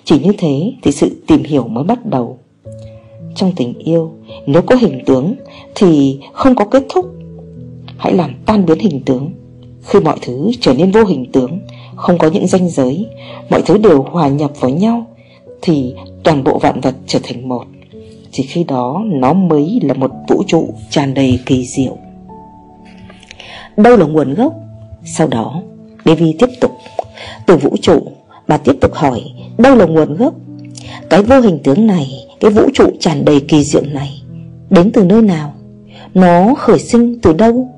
Chỉ 0.05 0.19
như 0.19 0.33
thế 0.39 0.73
thì 0.83 0.93
sự 0.93 1.23
tìm 1.27 1.45
hiểu 1.45 1.69
mới 1.69 1.85
bắt 1.85 2.07
đầu. 2.07 2.39
Trong 3.35 3.53
tình 3.57 3.79
yêu, 3.79 4.11
Nếu 4.47 4.63
có 4.63 4.77
hình 4.77 5.01
tướng 5.07 5.35
Thì 5.75 6.21
không 6.33 6.55
có 6.55 6.65
kết 6.65 6.83
thúc. 6.89 7.07
Hãy 7.99 8.15
làm 8.15 8.35
tan 8.47 8.67
biến 8.67 8.79
hình 8.79 9.01
tướng. 9.07 9.33
Khi 9.83 10.01
mọi 10.01 10.17
thứ 10.23 10.51
trở 10.61 10.75
nên 10.75 10.91
vô 10.91 11.05
hình 11.05 11.33
tướng, 11.33 11.59
Không 11.97 12.19
có 12.19 12.31
những 12.31 12.47
ranh 12.47 12.69
giới, 12.69 13.07
Mọi 13.51 13.63
thứ 13.67 13.79
đều 13.79 14.03
hòa 14.03 14.29
nhập 14.29 14.51
với 14.61 14.73
nhau, 14.73 15.07
Thì 15.63 15.95
toàn 16.23 16.45
bộ 16.45 16.59
vạn 16.59 16.81
vật 16.81 16.95
trở 17.07 17.19
thành 17.23 17.49
một. 17.49 17.65
Chỉ 18.31 18.43
khi 18.43 18.65
đó 18.65 19.03
nó 19.07 19.33
mới 19.33 19.81
là 19.83 19.95
một 19.95 20.11
vũ 20.29 20.43
trụ 20.47 20.75
tràn 20.91 21.15
đầy 21.15 21.39
kỳ 21.47 21.67
diệu. 21.67 21.97
Đâu 23.77 23.97
là 23.97 24.07
nguồn 24.07 24.35
gốc? 24.35 24.55
Sau 25.05 25.27
đó 25.27 25.63
Devi 26.05 26.35
tiếp 26.39 26.49
tục. 26.61 26.71
Từ 27.47 27.57
vũ 27.57 27.77
trụ 27.83 28.03
Bà 28.53 28.59
tiếp 28.59 28.77
tục 28.81 28.95
hỏi, 28.95 29.21
Đâu 29.59 29.77
là 29.77 29.85
nguồn 29.85 30.17
gốc? 30.17 30.35
Cái 31.11 31.23
vô 31.23 31.41
hình 31.41 31.59
tướng 31.65 31.87
này, 31.87 32.11
Cái 32.41 32.51
vũ 32.51 32.63
trụ 32.75 32.85
tràn 33.01 33.25
đầy 33.25 33.41
kỳ 33.41 33.65
diệu 33.65 33.83
này, 33.83 34.23
Đến 34.71 34.91
từ 34.93 35.05
nơi 35.05 35.23
nào? 35.23 35.55
Nó 36.15 36.55
khởi 36.55 36.79
sinh 36.79 37.21
từ 37.21 37.33
đâu? 37.33 37.69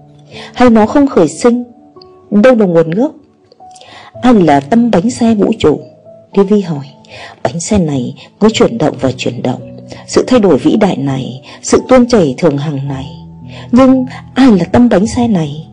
Hay 0.54 0.70
nó 0.70 0.86
không 0.86 1.06
khởi 1.06 1.28
sinh? 1.28 1.64
Đâu 2.30 2.54
là 2.54 2.66
nguồn 2.66 2.90
gốc? 2.90 3.12
Ai 4.22 4.34
là 4.34 4.60
tâm 4.60 4.90
bánh 4.90 5.10
xe 5.10 5.34
vũ 5.34 5.52
trụ. 5.58 5.80
Tv 6.32 6.54
hỏi, 6.66 6.86
Bánh 7.42 7.60
xe 7.60 7.78
này 7.78 8.14
cứ 8.40 8.48
chuyển 8.52 8.78
động 8.78 8.96
và 9.00 9.12
chuyển 9.12 9.42
động. 9.42 9.76
Sự 10.06 10.24
thay 10.26 10.40
đổi 10.40 10.58
vĩ 10.58 10.76
đại 10.76 10.96
này, 10.96 11.42
Sự 11.62 11.82
tuôn 11.88 12.06
chảy 12.06 12.34
thường 12.38 12.58
hằng 12.58 12.88
này. 12.88 13.06
Nhưng 13.72 14.06
ai 14.34 14.52
là 14.58 14.64
tâm 14.64 14.88
bánh 14.88 15.06
xe 15.06 15.28
này? 15.28 15.66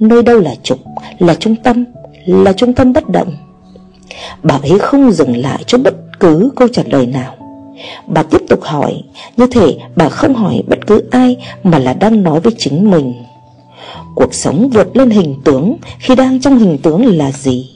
Nơi 0.00 0.22
đâu 0.22 0.40
là 0.40 0.54
trục? 0.62 0.78
Là 1.18 1.34
trung 1.34 1.56
tâm? 1.56 1.84
Là 2.26 2.52
trung 2.52 2.72
tâm 2.72 2.92
bất 2.92 3.08
động? 3.08 3.36
Bà 4.42 4.58
ấy 4.62 4.78
không 4.78 5.12
dừng 5.12 5.36
lại 5.36 5.64
cho 5.66 5.78
bất 5.78 5.94
cứ 6.20 6.50
câu 6.56 6.68
trả 6.68 6.82
lời 6.86 7.06
nào. 7.06 7.34
Bà 8.06 8.22
tiếp 8.22 8.40
tục 8.48 8.62
hỏi, 8.62 9.02
Như 9.36 9.46
thể 9.46 9.76
bà 9.96 10.08
không 10.08 10.34
hỏi 10.34 10.62
bất 10.68 10.86
cứ 10.86 11.02
ai 11.10 11.36
Mà 11.62 11.78
là 11.78 11.92
đang 11.92 12.22
nói 12.22 12.40
với 12.40 12.52
chính 12.58 12.90
mình. 12.90 13.14
Cuộc 14.14 14.34
sống 14.34 14.70
vượt 14.70 14.96
lên 14.96 15.10
hình 15.10 15.40
tướng 15.44 15.76
Khi 15.98 16.14
đang 16.14 16.40
trong 16.40 16.58
hình 16.58 16.78
tướng 16.78 17.18
là 17.18 17.32
gì? 17.32 17.70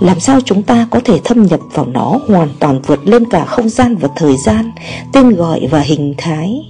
Làm 0.00 0.20
sao 0.20 0.40
chúng 0.40 0.62
ta 0.62 0.86
có 0.90 1.00
thể 1.04 1.18
thâm 1.24 1.46
nhập 1.46 1.60
vào 1.72 1.86
nó 1.86 2.18
Hoàn 2.28 2.48
toàn 2.60 2.80
vượt 2.82 3.06
lên 3.06 3.30
cả 3.30 3.44
không 3.44 3.68
gian 3.68 3.96
và 3.96 4.08
thời 4.16 4.36
gian, 4.36 4.72
Tên 5.12 5.30
gọi 5.30 5.66
và 5.70 5.80
hình 5.80 6.14
thái? 6.18 6.64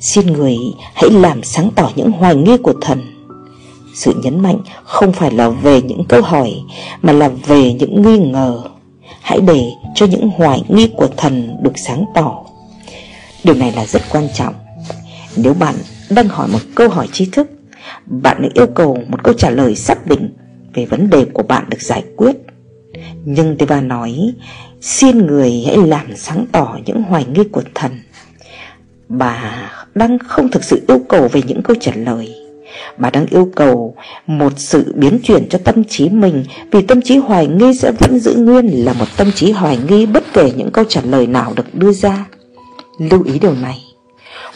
Xin 0.00 0.26
người 0.26 0.56
hãy 0.94 1.10
làm 1.10 1.42
sáng 1.42 1.70
tỏ 1.74 1.90
những 1.96 2.12
hoài 2.12 2.36
nghi 2.36 2.56
của 2.56 2.74
thần 2.80 3.13
sự 3.94 4.14
nhấn 4.22 4.42
mạnh 4.42 4.58
không 4.84 5.12
phải 5.12 5.30
là 5.30 5.48
về 5.48 5.82
những 5.82 6.04
câu 6.08 6.22
hỏi, 6.22 6.52
Mà 7.02 7.12
là 7.12 7.28
về 7.28 7.72
những 7.72 8.02
nghi 8.02 8.18
ngờ. 8.18 8.62
Hãy 9.22 9.40
để 9.40 9.70
cho 9.94 10.06
những 10.06 10.30
hoài 10.36 10.62
nghi 10.68 10.90
của 10.96 11.08
thần 11.16 11.56
được 11.62 11.72
sáng 11.76 12.04
tỏ. 12.14 12.44
Điều 13.44 13.54
này 13.54 13.72
là 13.76 13.86
rất 13.86 14.02
quan 14.10 14.28
trọng. 14.34 14.54
Nếu 15.36 15.54
bạn 15.54 15.74
đang 16.10 16.28
hỏi 16.28 16.48
một 16.48 16.58
câu 16.74 16.88
hỏi 16.88 17.08
tri 17.12 17.26
thức, 17.26 17.50
Bạn 18.06 18.42
đã 18.42 18.48
yêu 18.54 18.66
cầu 18.66 18.98
một 19.08 19.24
câu 19.24 19.34
trả 19.34 19.50
lời 19.50 19.76
xác 19.76 20.06
định 20.06 20.28
Về 20.74 20.84
vấn 20.84 21.10
đề 21.10 21.24
của 21.24 21.42
bạn 21.42 21.64
được 21.68 21.82
giải 21.82 22.02
quyết. 22.16 22.36
Nhưng 23.24 23.56
Teva 23.56 23.80
nói, 23.80 24.32
Xin 24.80 25.26
người 25.26 25.64
hãy 25.66 25.76
làm 25.76 26.16
sáng 26.16 26.46
tỏ 26.52 26.78
những 26.86 27.02
hoài 27.02 27.24
nghi 27.34 27.44
của 27.52 27.62
thần. 27.74 28.00
Bà 29.08 29.70
đang 29.94 30.18
không 30.18 30.50
thực 30.50 30.64
sự 30.64 30.84
yêu 30.88 30.98
cầu 31.08 31.28
về 31.28 31.42
những 31.46 31.62
câu 31.62 31.76
trả 31.80 31.92
lời. 31.94 32.43
Bà 32.96 33.10
đang 33.10 33.26
yêu 33.26 33.48
cầu 33.56 33.94
một 34.26 34.52
sự 34.56 34.92
biến 34.96 35.18
chuyển 35.22 35.48
cho 35.48 35.58
tâm 35.64 35.84
trí 35.84 36.08
mình, 36.08 36.44
Vì 36.70 36.82
tâm 36.82 37.02
trí 37.02 37.16
hoài 37.16 37.46
nghi 37.46 37.74
sẽ 37.74 37.92
vẫn 38.00 38.18
giữ 38.18 38.34
nguyên 38.34 38.84
là 38.84 38.92
một 38.92 39.06
tâm 39.16 39.32
trí 39.32 39.50
hoài 39.52 39.78
nghi 39.88 40.06
Bất 40.06 40.24
kể 40.32 40.52
những 40.56 40.70
câu 40.70 40.84
trả 40.88 41.00
lời 41.04 41.26
nào 41.26 41.52
được 41.56 41.74
đưa 41.74 41.92
ra. 41.92 42.26
Lưu 42.98 43.22
ý 43.24 43.38
điều 43.38 43.54
này. 43.62 43.84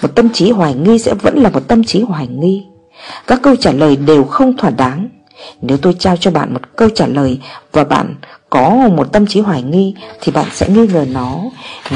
Một 0.02 0.08
tâm 0.14 0.28
trí 0.32 0.50
hoài 0.50 0.74
nghi 0.74 0.98
sẽ 0.98 1.14
vẫn 1.14 1.38
là 1.38 1.50
một 1.50 1.68
tâm 1.68 1.84
trí 1.84 2.00
hoài 2.00 2.26
nghi. 2.26 2.66
Các 3.26 3.40
câu 3.42 3.56
trả 3.56 3.72
lời 3.72 3.96
đều 3.96 4.24
không 4.24 4.56
thỏa 4.56 4.70
đáng. 4.70 5.08
Nếu 5.62 5.76
tôi 5.76 5.94
trao 5.98 6.16
cho 6.16 6.30
bạn 6.30 6.52
một 6.52 6.60
câu 6.76 6.88
trả 6.94 7.06
lời 7.06 7.40
Và 7.72 7.84
bạn 7.84 8.14
có 8.50 8.70
một 8.70 9.12
tâm 9.12 9.26
trí 9.26 9.40
hoài 9.40 9.62
nghi, 9.62 9.94
Thì 10.20 10.32
bạn 10.32 10.46
sẽ 10.52 10.68
nghi 10.68 10.86
ngờ 10.86 11.06
nó. 11.12 11.40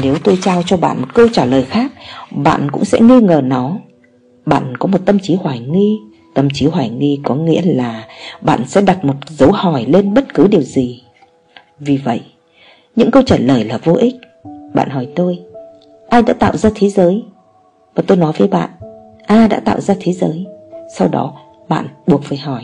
Nếu 0.01 0.15
tôi 0.23 0.37
trao 0.41 0.63
cho 0.65 0.77
bạn 0.77 1.01
một 1.01 1.07
câu 1.13 1.27
trả 1.33 1.45
lời 1.45 1.65
khác, 1.69 1.91
Bạn 2.31 2.71
cũng 2.71 2.85
sẽ 2.85 2.99
nghi 2.99 3.19
ngờ 3.21 3.41
nó. 3.43 3.77
Bạn 4.45 4.77
có 4.77 4.87
một 4.87 4.97
tâm 5.05 5.19
trí 5.19 5.35
hoài 5.35 5.59
nghi. 5.59 5.97
Tâm 6.33 6.47
trí 6.53 6.65
hoài 6.65 6.89
nghi 6.89 7.19
có 7.23 7.35
nghĩa 7.35 7.61
là 7.61 8.07
bạn 8.41 8.67
sẽ 8.67 8.81
đặt 8.81 9.05
một 9.05 9.13
dấu 9.29 9.51
hỏi 9.51 9.85
lên 9.87 10.13
bất 10.13 10.33
cứ 10.33 10.47
điều 10.47 10.61
gì. 10.61 11.03
Vì 11.79 11.97
vậy, 11.97 12.21
những 12.95 13.11
câu 13.11 13.23
trả 13.23 13.37
lời 13.37 13.63
là 13.63 13.77
vô 13.83 13.93
ích. 13.93 14.15
Bạn 14.73 14.89
hỏi 14.89 15.07
tôi, 15.15 15.39
ai 16.09 16.21
đã 16.21 16.33
tạo 16.33 16.57
ra 16.57 16.69
thế 16.75 16.89
giới? 16.89 17.23
Và 17.95 18.03
tôi 18.07 18.17
nói 18.17 18.33
với 18.37 18.47
bạn, 18.47 18.69
A 19.25 19.47
đã 19.47 19.59
tạo 19.59 19.81
ra 19.81 19.95
thế 19.99 20.13
giới. 20.13 20.45
Sau 20.97 21.07
đó, 21.07 21.33
bạn 21.69 21.87
buộc 22.07 22.23
phải 22.23 22.37
hỏi, 22.37 22.63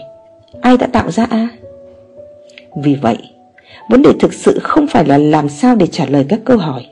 ai 0.61 0.77
đã 0.77 0.87
tạo 0.87 1.11
ra 1.11 1.27
A? 1.29 1.47
Vì 2.75 2.95
vậy, 2.95 3.17
Vấn 3.89 4.01
đề 4.01 4.09
thực 4.19 4.33
sự 4.33 4.59
không 4.63 4.87
phải 4.87 5.05
là 5.05 5.17
làm 5.17 5.49
sao 5.49 5.75
để 5.75 5.87
trả 5.87 6.05
lời 6.05 6.25
các 6.29 6.39
câu 6.45 6.57
hỏi 6.57 6.85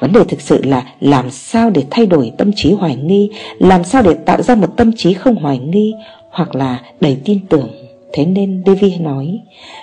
Vấn 0.00 0.12
đề 0.12 0.24
thực 0.24 0.40
sự 0.40 0.64
là 0.64 0.84
làm 1.00 1.30
sao 1.30 1.70
để 1.70 1.84
thay 1.90 2.06
đổi 2.06 2.32
tâm 2.38 2.50
trí 2.56 2.72
hoài 2.72 2.96
nghi, 2.96 3.30
Làm 3.58 3.84
sao 3.84 4.02
để 4.02 4.14
tạo 4.14 4.42
ra 4.42 4.54
một 4.54 4.76
tâm 4.76 4.92
trí 4.96 5.14
không 5.14 5.34
hoài 5.34 5.58
nghi, 5.58 5.94
Hoặc 6.30 6.54
là 6.54 6.80
đầy 7.00 7.16
tin 7.24 7.46
tưởng. 7.48 7.68
Thế 8.12 8.26
nên 8.26 8.62
David 8.66 9.00
nói, 9.00 9.40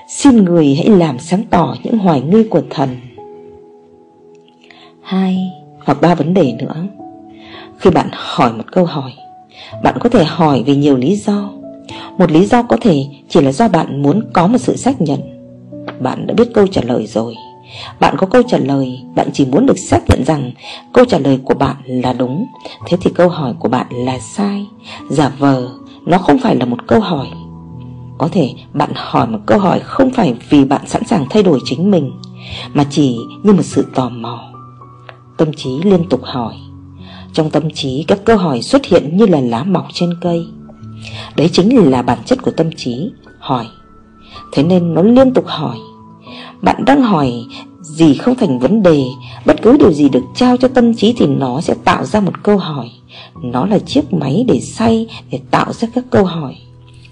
Xin 0.09 0.43
người 0.43 0.75
hãy 0.75 0.89
làm 0.89 1.19
sáng 1.19 1.43
tỏ 1.49 1.75
những 1.83 1.97
hoài 1.97 2.21
nghi 2.21 2.43
của 2.43 2.61
thần. 2.69 2.89
Hai 5.01 5.37
hoặc 5.85 6.01
ba 6.01 6.15
vấn 6.15 6.33
đề 6.33 6.53
nữa. 6.59 6.75
Khi 7.77 7.89
bạn 7.89 8.07
hỏi 8.11 8.53
một 8.53 8.63
câu 8.71 8.85
hỏi, 8.85 9.11
Bạn 9.83 9.95
có 9.99 10.09
thể 10.09 10.23
hỏi 10.23 10.63
vì 10.65 10.75
nhiều 10.75 10.97
lý 10.97 11.15
do. 11.15 11.49
Một 12.17 12.31
lý 12.31 12.45
do 12.45 12.63
có 12.63 12.77
thể 12.81 13.05
chỉ 13.29 13.41
là 13.41 13.51
do 13.51 13.67
bạn 13.67 14.01
muốn 14.01 14.21
có 14.33 14.47
một 14.47 14.57
sự 14.57 14.77
xác 14.77 15.01
nhận. 15.01 15.19
Bạn 15.99 16.27
đã 16.27 16.33
biết 16.33 16.53
câu 16.53 16.67
trả 16.67 16.81
lời 16.81 17.07
rồi. 17.07 17.35
Bạn 17.99 18.15
có 18.17 18.28
câu 18.28 18.43
trả 18.47 18.57
lời, 18.57 19.01
Bạn 19.15 19.30
chỉ 19.34 19.45
muốn 19.45 19.65
được 19.65 19.78
xác 19.78 19.99
nhận 20.09 20.24
rằng 20.26 20.51
Câu 20.93 21.05
trả 21.05 21.20
lời 21.20 21.39
của 21.43 21.53
bạn 21.53 21.76
là 21.86 22.13
đúng. 22.13 22.45
Thế 22.88 22.97
thì 23.01 23.11
câu 23.15 23.30
hỏi 23.30 23.53
của 23.59 23.70
bạn 23.70 23.88
là 23.89 24.20
sai. 24.20 24.67
Giả 25.09 25.32
vờ, 25.39 25.70
Nó 26.05 26.17
không 26.17 26.39
phải 26.39 26.55
là 26.55 26.65
một 26.65 26.88
câu 26.88 26.99
hỏi. 26.99 27.28
Có 28.17 28.30
thể 28.32 28.53
bạn 28.74 28.89
hỏi 28.95 29.28
một 29.28 29.39
câu 29.45 29.59
hỏi 29.59 29.80
Không 29.80 30.11
phải 30.11 30.34
vì 30.49 30.65
bạn 30.65 30.82
sẵn 30.88 31.03
sàng 31.05 31.26
thay 31.30 31.43
đổi 31.43 31.59
chính 31.65 31.91
mình, 31.91 32.11
Mà 32.74 32.86
chỉ 32.89 33.17
như 33.43 33.53
một 33.53 33.63
sự 33.63 33.86
tò 33.95 34.09
mò. 34.09 34.39
Tâm 35.38 35.53
trí 35.53 35.70
liên 35.84 36.09
tục 36.09 36.22
hỏi. 36.24 36.53
Trong 37.34 37.49
tâm 37.49 37.72
trí, 37.72 38.05
các 38.07 38.20
câu 38.26 38.38
hỏi 38.38 38.61
xuất 38.61 38.86
hiện 38.86 39.17
như 39.17 39.26
là 39.26 39.41
lá 39.41 39.63
mọc 39.63 39.86
trên 39.93 40.09
cây. 40.22 40.47
Đấy 41.36 41.49
chính 41.53 41.91
là 41.91 42.01
bản 42.01 42.17
chất 42.26 42.41
của 42.41 42.51
tâm 42.51 42.70
trí. 42.78 43.11
Hỏi. 43.39 43.65
Thế 44.51 44.63
nên 44.63 44.93
nó 44.93 45.01
liên 45.01 45.34
tục 45.34 45.45
hỏi. 45.47 45.78
Bạn 46.62 46.86
đang 46.86 47.01
hỏi, 47.01 47.34
gì 47.82 48.14
không 48.14 48.36
thành 48.36 48.60
vấn 48.60 48.84
đề, 48.84 49.03
Bất 49.45 49.62
cứ 49.62 49.78
điều 49.78 49.93
gì 49.93 50.10
được 50.10 50.24
trao 50.36 50.57
cho 50.57 50.68
tâm 50.68 50.93
trí 50.95 51.14
Thì 51.18 51.28
nó 51.28 51.62
sẽ 51.62 51.76
tạo 51.84 52.05
ra 52.05 52.20
một 52.20 52.43
câu 52.43 52.57
hỏi. 52.57 52.89
Nó 53.43 53.66
là 53.66 53.80
chiếc 53.80 54.14
máy 54.14 54.45
để 54.47 54.60
say, 54.60 55.07
Để 55.32 55.39
tạo 55.51 55.74
ra 55.74 55.88
các 55.93 56.03
câu 56.10 56.26
hỏi. 56.26 56.55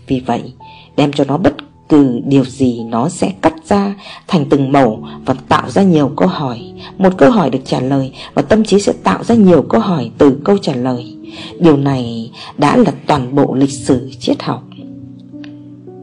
Vì 0.07 0.19
vậy, 0.19 0.53
đem 0.97 1.11
cho 1.11 1.23
nó 1.23 1.37
bất 1.37 1.55
cứ 1.89 2.21
điều 2.25 2.45
gì 2.45 2.83
nó 2.83 3.09
sẽ 3.09 3.33
cắt 3.41 3.53
ra 3.65 3.95
thành 4.27 4.45
từng 4.49 4.71
mẩu 4.71 5.07
và 5.25 5.35
tạo 5.49 5.69
ra 5.69 5.81
nhiều 5.83 6.11
câu 6.17 6.27
hỏi. 6.27 6.61
Một 6.97 7.17
câu 7.17 7.31
hỏi 7.31 7.49
được 7.49 7.59
trả 7.65 7.79
lời 7.79 8.13
và 8.33 8.41
tâm 8.41 8.63
trí 8.63 8.79
sẽ 8.79 8.93
tạo 9.03 9.23
ra 9.23 9.35
nhiều 9.35 9.61
câu 9.61 9.81
hỏi 9.81 10.11
từ 10.17 10.41
câu 10.43 10.57
trả 10.57 10.73
lời. 10.73 11.15
Điều 11.59 11.77
này 11.77 12.31
đã 12.57 12.77
là 12.77 12.91
toàn 13.07 13.35
bộ 13.35 13.55
lịch 13.55 13.71
sử 13.71 14.11
triết 14.19 14.43
học. 14.43 14.63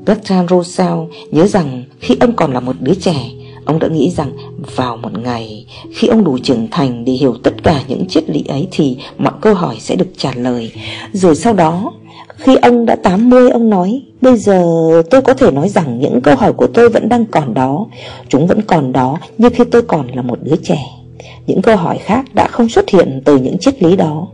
Bertrand 0.07 0.51
Russell 0.51 0.97
nhớ 1.31 1.47
rằng 1.47 1.84
khi 2.05 2.17
ông 2.21 2.33
còn 2.37 2.53
là 2.53 2.61
một 2.61 2.77
đứa 2.81 2.95
trẻ, 2.95 3.31
Ông 3.65 3.79
đã 3.79 3.89
nghĩ 3.89 4.11
rằng 4.11 4.33
vào 4.77 4.97
một 4.97 5.19
ngày, 5.19 5.67
khi 5.95 6.09
ông 6.09 6.25
đủ 6.25 6.39
trưởng 6.39 6.69
thành 6.71 7.05
để 7.05 7.13
hiểu 7.13 7.35
tất 7.43 7.63
cả 7.63 7.83
những 7.89 8.07
triết 8.09 8.31
lý 8.31 8.45
ấy 8.49 8.69
thì 8.71 8.97
mọi 9.19 9.33
câu 9.41 9.55
hỏi 9.55 9.77
sẽ 9.79 9.97
được 9.97 10.07
trả 10.17 10.33
lời. 10.37 10.73
Rồi 11.13 11.37
sau 11.37 11.53
đó, 11.53 11.93
khi 12.37 12.57
ông 12.57 12.87
đã 12.87 12.97
80 12.97 13.51
ông 13.51 13.71
nói, 13.71 14.03
Bây 14.21 14.37
giờ 14.37 14.63
tôi 15.11 15.23
có 15.23 15.35
thể 15.35 15.51
nói 15.51 15.69
rằng 15.69 15.99
những 15.99 16.21
câu 16.21 16.37
hỏi 16.37 16.53
của 16.53 16.67
tôi 16.67 16.89
vẫn 16.89 17.09
đang 17.09 17.27
còn 17.27 17.55
đó, 17.55 17.87
Chúng 18.29 18.47
vẫn 18.47 18.63
còn 18.63 18.93
đó 18.93 19.19
như 19.39 19.49
khi 19.49 19.65
tôi 19.65 19.83
còn 19.83 20.07
là 20.15 20.23
một 20.23 20.39
đứa 20.43 20.57
trẻ, 20.63 20.87
Những 21.47 21.63
câu 21.63 21.77
hỏi 21.77 21.99
khác 21.99 22.25
đã 22.35 22.49
không 22.49 22.69
xuất 22.69 22.91
hiện 22.91 23.23
từ 23.25 23.37
những 23.37 23.59
triết 23.59 23.83
lý 23.83 23.97
đó 23.97 24.29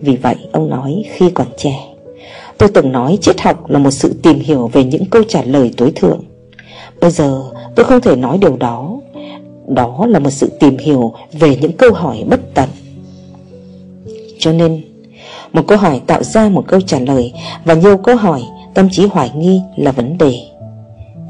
Vì 0.00 0.16
vậy, 0.16 0.36
ông 0.52 0.70
nói, 0.70 1.04
khi 1.12 1.30
còn 1.30 1.46
trẻ, 1.58 1.78
Tôi 2.58 2.68
từng 2.74 2.92
nói 2.92 3.18
triết 3.20 3.40
học 3.40 3.70
là 3.70 3.78
một 3.78 3.90
sự 3.90 4.14
tìm 4.22 4.38
hiểu 4.38 4.70
về 4.72 4.84
những 4.84 5.04
câu 5.04 5.22
trả 5.28 5.42
lời 5.42 5.70
tối 5.76 5.92
thượng 5.94 6.20
Bây 7.00 7.10
giờ 7.10 7.42
tôi 7.74 7.86
không 7.86 8.00
thể 8.00 8.16
nói 8.16 8.38
điều 8.38 8.56
đó. 8.56 9.00
Đó 9.68 10.06
là 10.06 10.18
một 10.18 10.30
sự 10.30 10.50
tìm 10.60 10.78
hiểu 10.78 11.12
về 11.32 11.56
những 11.60 11.72
câu 11.72 11.92
hỏi 11.92 12.24
bất 12.30 12.40
tận. 12.54 12.68
Cho 14.38 14.52
nên, 14.52 14.84
một 15.52 15.62
câu 15.66 15.78
hỏi 15.78 16.00
tạo 16.06 16.22
ra 16.22 16.48
một 16.48 16.64
câu 16.66 16.80
trả 16.80 16.98
lời 16.98 17.32
Và 17.64 17.74
nhiều 17.74 17.96
câu 17.96 18.16
hỏi, 18.16 18.42
tâm 18.74 18.88
trí 18.90 19.06
hoài 19.06 19.30
nghi 19.36 19.60
là 19.76 19.92
vấn 19.92 20.18
đề. 20.18 20.34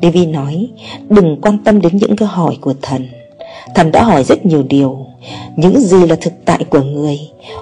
David 0.03 0.29
nói, 0.29 0.69
Đừng 1.09 1.41
quan 1.41 1.59
tâm 1.65 1.81
đến 1.81 1.97
những 1.97 2.17
câu 2.17 2.29
hỏi 2.29 2.59
của 2.61 2.75
thần. 2.83 3.09
Thần 3.75 3.93
đã 3.93 4.05
hỏi 4.05 4.25
rất 4.25 4.47
nhiều 4.47 4.63
điều. 4.69 5.07
Những 5.57 5.81
gì 5.81 6.07
là 6.07 6.17
thực 6.21 6.33
tại 6.45 6.65
của 6.71 6.83
người? 6.83 7.19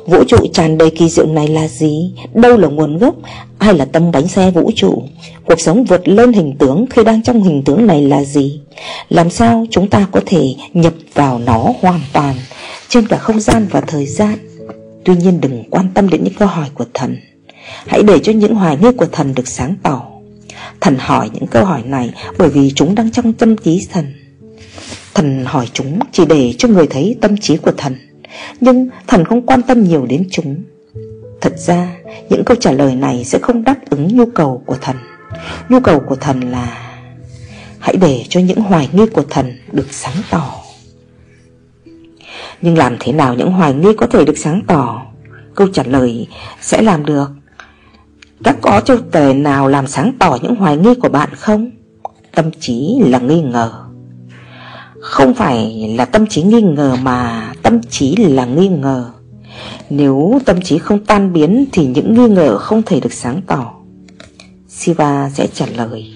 Vũ 0.06 0.24
trụ 0.24 0.36
tràn 0.52 0.78
đầy 0.78 0.90
kỳ 0.90 1.08
diệu 1.08 1.26
này 1.26 1.48
là 1.48 1.68
gì? 1.68 2.14
Đâu 2.34 2.56
là 2.56 2.68
nguồn 2.68 2.98
gốc? 2.98 3.14
Ai 3.58 3.74
là 3.74 3.84
tâm 3.84 4.12
bánh 4.12 4.28
xe 4.28 4.50
vũ 4.50 4.70
trụ? 4.74 5.02
Cuộc 5.44 5.60
sống 5.60 5.84
vượt 5.84 6.08
lên 6.08 6.32
hình 6.32 6.56
tướng 6.58 6.86
Khi 6.90 7.04
đang 7.04 7.22
trong 7.22 7.42
hình 7.42 7.62
tướng 7.64 7.86
này 7.86 8.02
là 8.02 8.24
gì? 8.24 8.60
Làm 9.08 9.30
sao 9.30 9.66
chúng 9.70 9.88
ta 9.90 10.06
có 10.12 10.20
thể 10.26 10.54
nhập 10.74 10.92
vào 11.14 11.38
nó 11.38 11.72
hoàn 11.80 12.00
toàn 12.12 12.34
Trên 12.88 13.08
cả 13.08 13.16
không 13.16 13.40
gian 13.40 13.66
và 13.70 13.80
thời 13.80 14.06
gian? 14.06 14.38
Tuy 15.04 15.16
nhiên 15.16 15.40
đừng 15.40 15.64
quan 15.70 15.86
tâm 15.94 16.08
đến 16.08 16.24
những 16.24 16.34
câu 16.34 16.48
hỏi 16.48 16.68
của 16.74 16.84
thần. 16.94 17.16
Hãy 17.86 18.02
để 18.02 18.18
cho 18.18 18.32
những 18.32 18.54
hoài 18.54 18.76
nghi 18.76 18.88
của 18.96 19.06
thần 19.06 19.34
được 19.34 19.48
sáng 19.48 19.74
tỏ. 19.82 20.02
Thần 20.80 20.96
hỏi 20.98 21.30
những 21.32 21.46
câu 21.46 21.64
hỏi 21.64 21.82
này 21.84 22.10
bởi 22.38 22.48
vì 22.48 22.72
chúng 22.74 22.94
đang 22.94 23.10
trong 23.10 23.32
tâm 23.32 23.56
trí 23.56 23.86
thần. 23.92 24.25
Thần 25.16 25.44
hỏi 25.44 25.68
chúng 25.72 25.98
chỉ 26.12 26.24
để 26.24 26.54
cho 26.58 26.68
người 26.68 26.86
thấy 26.86 27.16
tâm 27.20 27.36
trí 27.36 27.56
của 27.56 27.72
thần. 27.76 27.96
Nhưng 28.60 28.88
thần 29.06 29.24
không 29.24 29.46
quan 29.46 29.62
tâm 29.62 29.84
nhiều 29.84 30.06
đến 30.06 30.28
chúng. 30.30 30.62
Thật 31.40 31.58
ra, 31.58 31.96
những 32.30 32.44
câu 32.44 32.56
trả 32.60 32.72
lời 32.72 32.94
này 32.94 33.24
sẽ 33.24 33.38
không 33.38 33.64
đáp 33.64 33.76
ứng 33.90 34.16
nhu 34.16 34.26
cầu 34.26 34.62
của 34.66 34.76
thần. 34.80 34.96
Nhu 35.68 35.80
cầu 35.80 36.00
của 36.00 36.16
thần 36.16 36.40
là, 36.40 36.92
Hãy 37.78 37.96
để 37.96 38.24
cho 38.28 38.40
những 38.40 38.60
hoài 38.60 38.88
nghi 38.92 39.06
của 39.06 39.22
thần 39.30 39.52
được 39.72 39.86
sáng 39.90 40.16
tỏ. 40.30 40.54
Nhưng 42.62 42.78
làm 42.78 42.96
thế 43.00 43.12
nào 43.12 43.34
những 43.34 43.52
hoài 43.52 43.74
nghi 43.74 43.90
có 43.96 44.06
thể 44.06 44.24
được 44.24 44.38
sáng 44.38 44.62
tỏ? 44.66 45.06
Câu 45.54 45.68
trả 45.72 45.82
lời 45.82 46.26
sẽ 46.60 46.82
làm 46.82 47.04
được. 47.04 47.30
Các 48.44 48.56
có 48.62 48.80
châu 48.80 48.98
tề 48.98 49.34
nào 49.34 49.68
làm 49.68 49.86
sáng 49.86 50.12
tỏ 50.18 50.38
những 50.42 50.54
hoài 50.54 50.76
nghi 50.76 50.94
của 51.02 51.08
bạn 51.08 51.34
không? 51.34 51.70
Tâm 52.34 52.50
trí 52.60 53.02
là 53.06 53.18
nghi 53.18 53.40
ngờ. 53.40 53.85
Không 55.06 55.34
phải 55.34 55.94
là 55.98 56.04
tâm 56.04 56.26
trí 56.26 56.42
nghi 56.42 56.62
ngờ 56.62 56.96
mà 57.02 57.52
tâm 57.62 57.80
trí 57.82 58.16
là 58.16 58.44
nghi 58.44 58.68
ngờ. 58.68 59.10
Nếu 59.90 60.40
tâm 60.44 60.60
trí 60.60 60.78
không 60.78 61.04
tan 61.04 61.32
biến 61.32 61.64
thì 61.72 61.86
những 61.86 62.14
nghi 62.14 62.28
ngờ 62.28 62.58
không 62.58 62.82
thể 62.82 63.00
được 63.00 63.12
sáng 63.12 63.40
tỏ. 63.46 63.74
Siva 64.68 65.30
sẽ 65.34 65.46
trả 65.54 65.66
lời. 65.76 66.14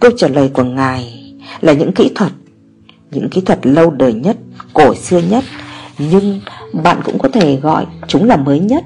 Câu 0.00 0.10
trả 0.16 0.28
lời 0.28 0.50
của 0.54 0.64
Ngài 0.64 1.34
là 1.60 1.72
những 1.72 1.92
kỹ 1.92 2.10
thuật, 2.14 2.32
Những 3.10 3.28
kỹ 3.28 3.40
thuật 3.40 3.66
lâu 3.66 3.90
đời 3.90 4.12
nhất, 4.12 4.36
cổ 4.72 4.94
xưa 4.94 5.20
nhất, 5.30 5.44
Nhưng 5.98 6.40
bạn 6.72 7.00
cũng 7.04 7.18
có 7.18 7.28
thể 7.28 7.56
gọi 7.56 7.86
chúng 8.08 8.24
là 8.24 8.36
mới 8.36 8.58
nhất. 8.60 8.84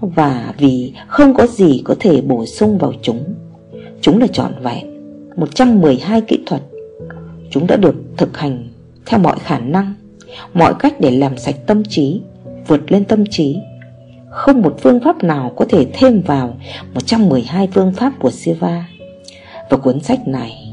Và 0.00 0.54
vì 0.58 0.92
không 1.08 1.34
có 1.34 1.46
gì 1.46 1.82
có 1.84 1.94
thể 2.00 2.20
bổ 2.20 2.46
sung 2.46 2.78
vào 2.78 2.92
chúng 3.02 3.34
Chúng 4.00 4.20
là 4.20 4.26
trọn 4.26 4.52
vẹn. 4.62 4.86
112 5.36 6.20
kỹ 6.20 6.38
thuật, 6.46 6.62
Chúng 7.50 7.66
đã 7.66 7.76
được 7.76 7.94
thực 8.16 8.38
hành 8.38 8.68
theo 9.06 9.20
mọi 9.20 9.38
khả 9.38 9.58
năng, 9.58 9.94
Mọi 10.54 10.74
cách 10.78 10.94
để 11.00 11.10
làm 11.10 11.38
sạch 11.38 11.56
tâm 11.66 11.84
trí, 11.84 12.20
Vượt 12.66 12.92
lên 12.92 13.04
tâm 13.04 13.24
trí. 13.30 13.58
Không 14.30 14.62
một 14.62 14.76
phương 14.82 15.00
pháp 15.04 15.24
nào 15.24 15.52
có 15.56 15.64
thể 15.68 15.86
thêm 15.92 16.20
vào 16.20 16.54
112 16.94 17.68
phương 17.74 17.92
pháp 17.92 18.12
của 18.18 18.30
Siva. 18.30 18.88
Và 19.70 19.76
cuốn 19.76 20.00
sách 20.00 20.28
này, 20.28 20.72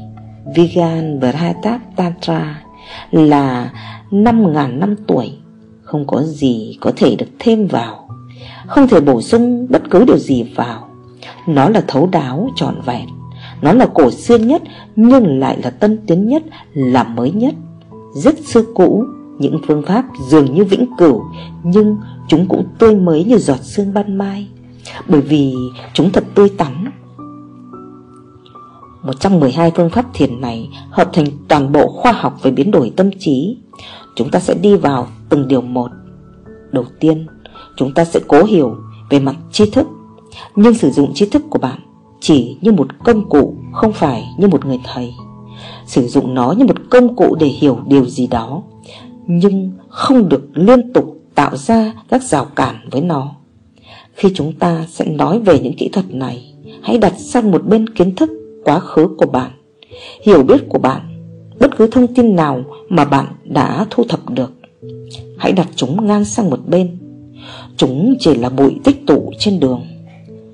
Vigan 0.54 1.20
Vrhatap 1.20 1.80
Tantra, 1.96 2.62
là 3.10 3.72
5.000 4.10 4.78
năm 4.78 4.96
tuổi, 5.06 5.32
Không 5.82 6.06
có 6.06 6.22
gì 6.22 6.76
có 6.80 6.92
thể 6.96 7.16
được 7.16 7.28
thêm 7.38 7.66
vào, 7.66 8.08
Không 8.66 8.88
thể 8.88 9.00
bổ 9.00 9.22
sung 9.22 9.66
bất 9.70 9.82
cứ 9.90 10.04
điều 10.04 10.18
gì 10.18 10.42
vào. 10.42 10.88
Nó 11.46 11.68
là 11.68 11.82
thấu 11.88 12.06
đáo, 12.06 12.48
trọn 12.56 12.80
vẹn. 12.86 13.06
Nó 13.62 13.72
là 13.72 13.86
cổ 13.94 14.10
xưa 14.10 14.38
nhất 14.38 14.62
Nhưng 14.96 15.38
lại 15.40 15.58
là 15.62 15.70
tân 15.70 16.06
tiến 16.06 16.28
nhất 16.28 16.42
Là 16.74 17.04
mới 17.04 17.30
nhất 17.30 17.54
Rất 18.14 18.38
xưa 18.38 18.62
cũ 18.74 19.04
Những 19.38 19.60
phương 19.66 19.82
pháp 19.86 20.04
dường 20.28 20.54
như 20.54 20.64
vĩnh 20.64 20.86
cửu 20.98 21.22
Nhưng 21.62 21.96
chúng 22.28 22.46
cũng 22.48 22.64
tươi 22.78 22.94
mới 22.94 23.24
như 23.24 23.38
giọt 23.38 23.58
sương 23.62 23.94
ban 23.94 24.18
mai 24.18 24.48
Bởi 25.08 25.20
vì 25.20 25.54
chúng 25.94 26.10
thật 26.10 26.24
tươi 26.34 26.48
tắn 26.48 26.90
112 29.02 29.72
phương 29.76 29.90
pháp 29.90 30.06
thiền 30.14 30.40
này 30.40 30.70
hợp 30.90 31.10
thành 31.12 31.26
toàn 31.48 31.72
bộ 31.72 31.88
khoa 31.88 32.12
học 32.12 32.42
về 32.42 32.50
biến 32.50 32.70
đổi 32.70 32.92
tâm 32.96 33.10
trí. 33.18 33.58
Chúng 34.14 34.30
ta 34.30 34.40
sẽ 34.40 34.54
đi 34.54 34.76
vào 34.76 35.06
từng 35.28 35.48
điều 35.48 35.60
một. 35.60 35.90
Đầu 36.72 36.84
tiên, 37.00 37.26
chúng 37.76 37.94
ta 37.94 38.04
sẽ 38.04 38.20
cố 38.28 38.44
hiểu 38.44 38.76
về 39.10 39.20
mặt 39.20 39.36
tri 39.52 39.70
thức, 39.70 39.86
nhưng 40.56 40.74
sử 40.74 40.90
dụng 40.90 41.14
tri 41.14 41.26
thức 41.26 41.42
của 41.50 41.58
bạn 41.58 41.78
chỉ 42.22 42.56
như 42.60 42.72
một 42.72 43.04
công 43.04 43.28
cụ, 43.28 43.54
không 43.72 43.92
phải 43.92 44.24
như 44.38 44.48
một 44.48 44.66
người 44.66 44.80
thầy. 44.84 45.12
Sử 45.86 46.08
dụng 46.08 46.34
nó 46.34 46.54
như 46.58 46.64
một 46.64 46.76
công 46.90 47.16
cụ 47.16 47.34
để 47.40 47.46
hiểu 47.46 47.78
điều 47.86 48.04
gì 48.04 48.26
đó, 48.26 48.62
nhưng 49.26 49.72
không 49.88 50.28
được 50.28 50.42
liên 50.54 50.92
tục 50.92 51.18
tạo 51.34 51.56
ra 51.56 51.92
các 52.08 52.22
rào 52.22 52.44
cản 52.44 52.88
với 52.90 53.00
nó. 53.00 53.34
Khi 54.14 54.28
chúng 54.34 54.52
ta 54.52 54.86
sẽ 54.88 55.04
nói 55.04 55.40
về 55.40 55.58
những 55.58 55.74
kỹ 55.76 55.88
thuật 55.92 56.14
này, 56.14 56.52
hãy 56.82 56.98
đặt 56.98 57.14
sang 57.18 57.50
một 57.50 57.66
bên 57.66 57.88
kiến 57.88 58.14
thức 58.14 58.30
quá 58.64 58.78
khứ 58.78 59.08
của 59.18 59.26
bạn 59.26 59.50
Hiểu 60.22 60.42
biết 60.42 60.68
của 60.68 60.78
bạn 60.78 61.00
bất 61.60 61.76
cứ 61.76 61.86
thông 61.86 62.14
tin 62.14 62.36
nào 62.36 62.64
mà 62.88 63.04
bạn 63.04 63.26
đã 63.44 63.86
thu 63.90 64.04
thập 64.08 64.30
được 64.30 64.52
Hãy 65.38 65.52
đặt 65.52 65.68
chúng 65.76 66.06
ngang 66.06 66.24
sang 66.24 66.50
một 66.50 66.60
bên 66.66 66.98
Chúng 67.76 68.14
chỉ 68.18 68.34
là 68.34 68.48
bụi 68.48 68.76
tích 68.84 69.06
tụ 69.06 69.32
trên 69.38 69.60
đường 69.60 69.82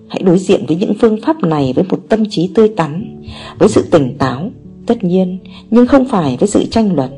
Hãy 0.09 0.23
đối 0.23 0.39
diện 0.39 0.65
với 0.67 0.77
những 0.77 0.95
phương 1.01 1.19
pháp 1.23 1.43
này 1.43 1.73
với 1.77 1.85
một 1.85 2.01
tâm 2.09 2.25
trí 2.31 2.51
tươi 2.55 2.69
tắn 2.69 3.23
Với 3.59 3.69
sự 3.69 3.89
tỉnh 3.91 4.19
táo, 4.19 4.51
tất 4.87 5.05
nhiên 5.05 5.39
Nhưng 5.71 5.87
không 5.87 6.09
phải 6.09 6.37
với 6.41 6.49
sự 6.49 6.65
tranh 6.71 6.95
luận. 6.95 7.11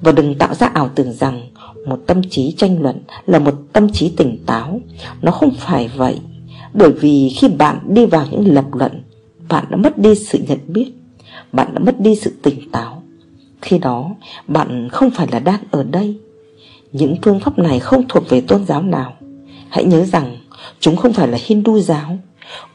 Và 0.00 0.12
đừng 0.12 0.34
tạo 0.34 0.54
ra 0.54 0.66
ảo 0.66 0.90
tưởng 0.94 1.12
rằng 1.12 1.50
Một 1.86 1.98
tâm 2.06 2.22
trí 2.30 2.54
tranh 2.56 2.82
luận 2.82 2.96
là 3.26 3.38
một 3.38 3.54
tâm 3.72 3.92
trí 3.92 4.08
tỉnh 4.16 4.38
táo. 4.46 4.80
Nó 5.22 5.32
không 5.32 5.50
phải 5.58 5.88
vậy 5.96 6.18
Bởi 6.74 6.92
vì 6.92 7.32
khi 7.36 7.48
bạn 7.48 7.78
đi 7.88 8.06
vào 8.06 8.26
những 8.30 8.54
lập 8.54 8.66
luận 8.72 9.02
Bạn 9.48 9.64
đã 9.70 9.76
mất 9.76 9.98
đi 9.98 10.14
sự 10.14 10.38
nhận 10.48 10.58
biết 10.66 10.92
Bạn 11.52 11.74
đã 11.74 11.80
mất 11.80 12.00
đi 12.00 12.16
sự 12.16 12.32
tỉnh 12.42 12.70
táo. 12.70 13.02
Khi 13.62 13.78
đó 13.78 14.14
bạn 14.48 14.88
không 14.92 15.10
phải 15.10 15.26
là 15.32 15.38
đang 15.38 15.60
ở 15.70 15.82
đây. 15.82 16.16
Những 16.92 17.16
phương 17.22 17.40
pháp 17.40 17.58
này 17.58 17.80
không 17.80 18.04
thuộc 18.08 18.28
về 18.28 18.40
tôn 18.40 18.66
giáo 18.66 18.82
nào. 18.82 19.12
Hãy 19.68 19.84
nhớ 19.84 20.04
rằng 20.04 20.36
chúng 20.80 20.96
không 20.96 21.12
phải 21.12 21.28
là 21.28 21.38
Hindu 21.46 21.80
giáo 21.80 22.18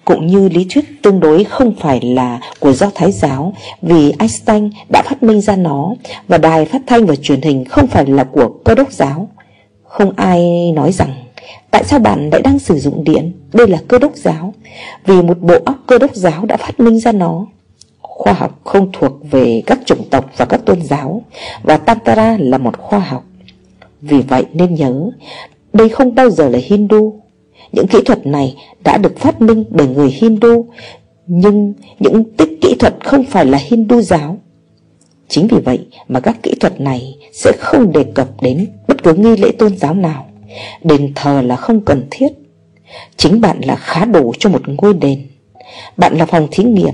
cũng 0.06 0.28
như 0.28 0.50
lý 0.50 0.66
thuyết 0.70 0.86
tương 1.04 1.20
đối 1.20 1.44
không 1.44 1.74
phải 1.80 2.02
là 2.02 2.40
của 2.60 2.74
Do 2.74 2.92
Thái 2.96 3.12
giáo 3.12 3.54
vì 3.82 4.14
Einstein 4.20 4.70
đã 4.90 5.02
phát 5.02 5.24
minh 5.24 5.42
ra 5.42 5.56
nó 5.56 5.94
và 6.28 6.38
đài 6.38 6.66
phát 6.66 6.82
thanh 6.88 7.06
và 7.06 7.16
truyền 7.16 7.42
hình 7.42 7.66
không 7.66 7.88
phải 7.88 8.06
là 8.06 8.24
của 8.24 8.50
cơ 8.66 8.76
đốc 8.76 8.92
giáo. 8.92 9.30
Không 9.84 10.14
ai 10.16 10.72
nói 10.72 10.92
rằng 10.92 11.10
tại 11.72 11.84
sao 11.84 12.00
bạn 12.00 12.30
lại 12.30 12.42
đang 12.42 12.60
sử 12.60 12.80
dụng 12.80 13.04
điện, 13.04 13.34
đây 13.54 13.68
là 13.68 13.78
cơ 13.88 14.00
đốc 14.00 14.16
giáo, 14.16 14.54
vì 15.06 15.22
một 15.22 15.40
bộ 15.40 15.56
óc 15.66 15.76
cơ 15.88 15.98
đốc 15.98 16.16
giáo 16.16 16.46
đã 16.46 16.58
phát 16.58 16.80
minh 16.80 17.00
ra 17.00 17.12
nó. 17.12 17.46
Khoa 18.02 18.34
học 18.34 18.60
không 18.64 18.90
thuộc 18.94 19.12
về 19.32 19.64
các 19.66 19.80
chủng 19.86 20.10
tộc 20.10 20.26
và 20.38 20.46
các 20.46 20.66
tôn 20.66 20.82
giáo 20.82 21.22
và 21.64 21.78
Tantra 21.78 22.38
là 22.40 22.58
một 22.58 22.78
khoa 22.78 23.00
học. 23.00 23.24
Vì 24.02 24.22
vậy 24.22 24.46
nên 24.54 24.76
nhớ, 24.76 25.10
đây 25.74 25.90
không 25.90 26.16
bao 26.16 26.30
giờ 26.30 26.50
là 26.50 26.60
Hindu 26.64 27.23
những 27.74 27.88
kỹ 27.88 28.00
thuật 28.06 28.26
này 28.26 28.56
đã 28.84 28.98
được 28.98 29.20
phát 29.20 29.42
minh 29.42 29.64
bởi 29.70 29.88
người 29.88 30.10
Hindu, 30.10 30.66
Nhưng 31.28 31.74
những 32.00 32.24
tích 32.38 32.50
kỹ 32.62 32.76
thuật 32.80 32.94
không 33.06 33.24
phải 33.26 33.46
là 33.46 33.58
Hindu 33.58 34.02
giáo. 34.02 34.38
Chính 35.28 35.48
vì 35.48 35.58
vậy 35.58 35.88
mà 36.08 36.20
các 36.20 36.44
kỹ 36.44 36.54
thuật 36.60 36.82
này 36.82 37.16
sẽ 37.34 37.52
không 37.60 37.92
đề 37.92 38.04
cập 38.04 38.42
đến 38.42 38.68
bất 38.88 39.04
cứ 39.04 39.14
nghi 39.14 39.38
lễ 39.38 39.52
tôn 39.52 39.78
giáo 39.78 39.94
nào, 39.94 40.30
Đền 40.84 41.12
thờ 41.16 41.42
là 41.42 41.56
không 41.56 41.82
cần 41.82 42.08
thiết. 42.12 42.28
Chính 43.18 43.42
bạn 43.42 43.60
là 43.62 43.76
khá 43.76 44.06
đủ 44.06 44.34
cho 44.40 44.50
một 44.50 44.62
ngôi 44.68 44.94
đền. 44.94 45.28
Bạn 45.98 46.18
là 46.18 46.26
phòng 46.26 46.48
thí 46.52 46.64
nghiệm. 46.64 46.94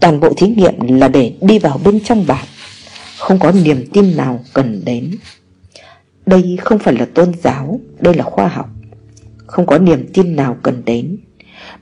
Toàn 0.00 0.20
bộ 0.20 0.32
thí 0.36 0.46
nghiệm 0.46 0.98
là 1.00 1.08
để 1.08 1.32
đi 1.40 1.58
vào 1.58 1.80
bên 1.84 2.00
trong 2.04 2.26
bạn. 2.26 2.44
Không 3.18 3.38
có 3.38 3.52
niềm 3.64 3.88
tin 3.92 4.16
nào 4.16 4.40
cần 4.54 4.82
đến. 4.84 5.10
Đây 6.26 6.56
không 6.60 6.78
phải 6.78 6.94
là 6.94 7.06
tôn 7.14 7.32
giáo, 7.42 7.80
Đây 8.00 8.14
là 8.14 8.24
khoa 8.24 8.48
học 8.48 8.68
không 9.50 9.66
có 9.66 9.78
niềm 9.78 10.06
tin 10.14 10.36
nào 10.36 10.56
cần 10.62 10.82
đến. 10.86 11.16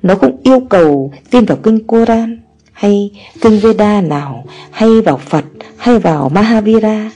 Nó 0.03 0.15
cũng 0.15 0.41
yêu 0.43 0.61
cầu 0.71 1.13
tin 1.31 1.45
vào 1.45 1.59
kinh 1.63 1.87
Koran 1.87 2.41
Hay 2.73 3.11
kinh 3.41 3.59
Veda 3.61 4.01
nào, 4.01 4.45
Hay 4.71 5.01
vào 5.01 5.17
Phật, 5.17 5.45
Hay 5.77 5.99
vào 5.99 6.29
Mahavira. 6.29 7.11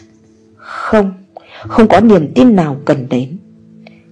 Không 0.56 1.12
Không 1.60 1.88
có 1.88 2.00
niềm 2.00 2.32
tin 2.34 2.56
nào 2.56 2.76
cần 2.84 3.06
đến. 3.10 3.36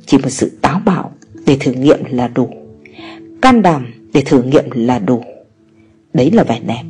Chỉ 0.06 0.18
một 0.18 0.28
sự 0.28 0.50
táo 0.62 0.80
bạo 0.84 1.12
Để 1.46 1.56
thử 1.60 1.72
nghiệm 1.72 1.98
là 2.10 2.28
đủ. 2.28 2.50
Can 3.42 3.62
đảm 3.62 3.86
để 4.12 4.22
thử 4.22 4.42
nghiệm 4.42 4.64
là 4.72 4.98
đủ. 4.98 5.22
Đấy 6.12 6.30
là 6.30 6.44
vẻ 6.44 6.60
đẹp. 6.66 6.82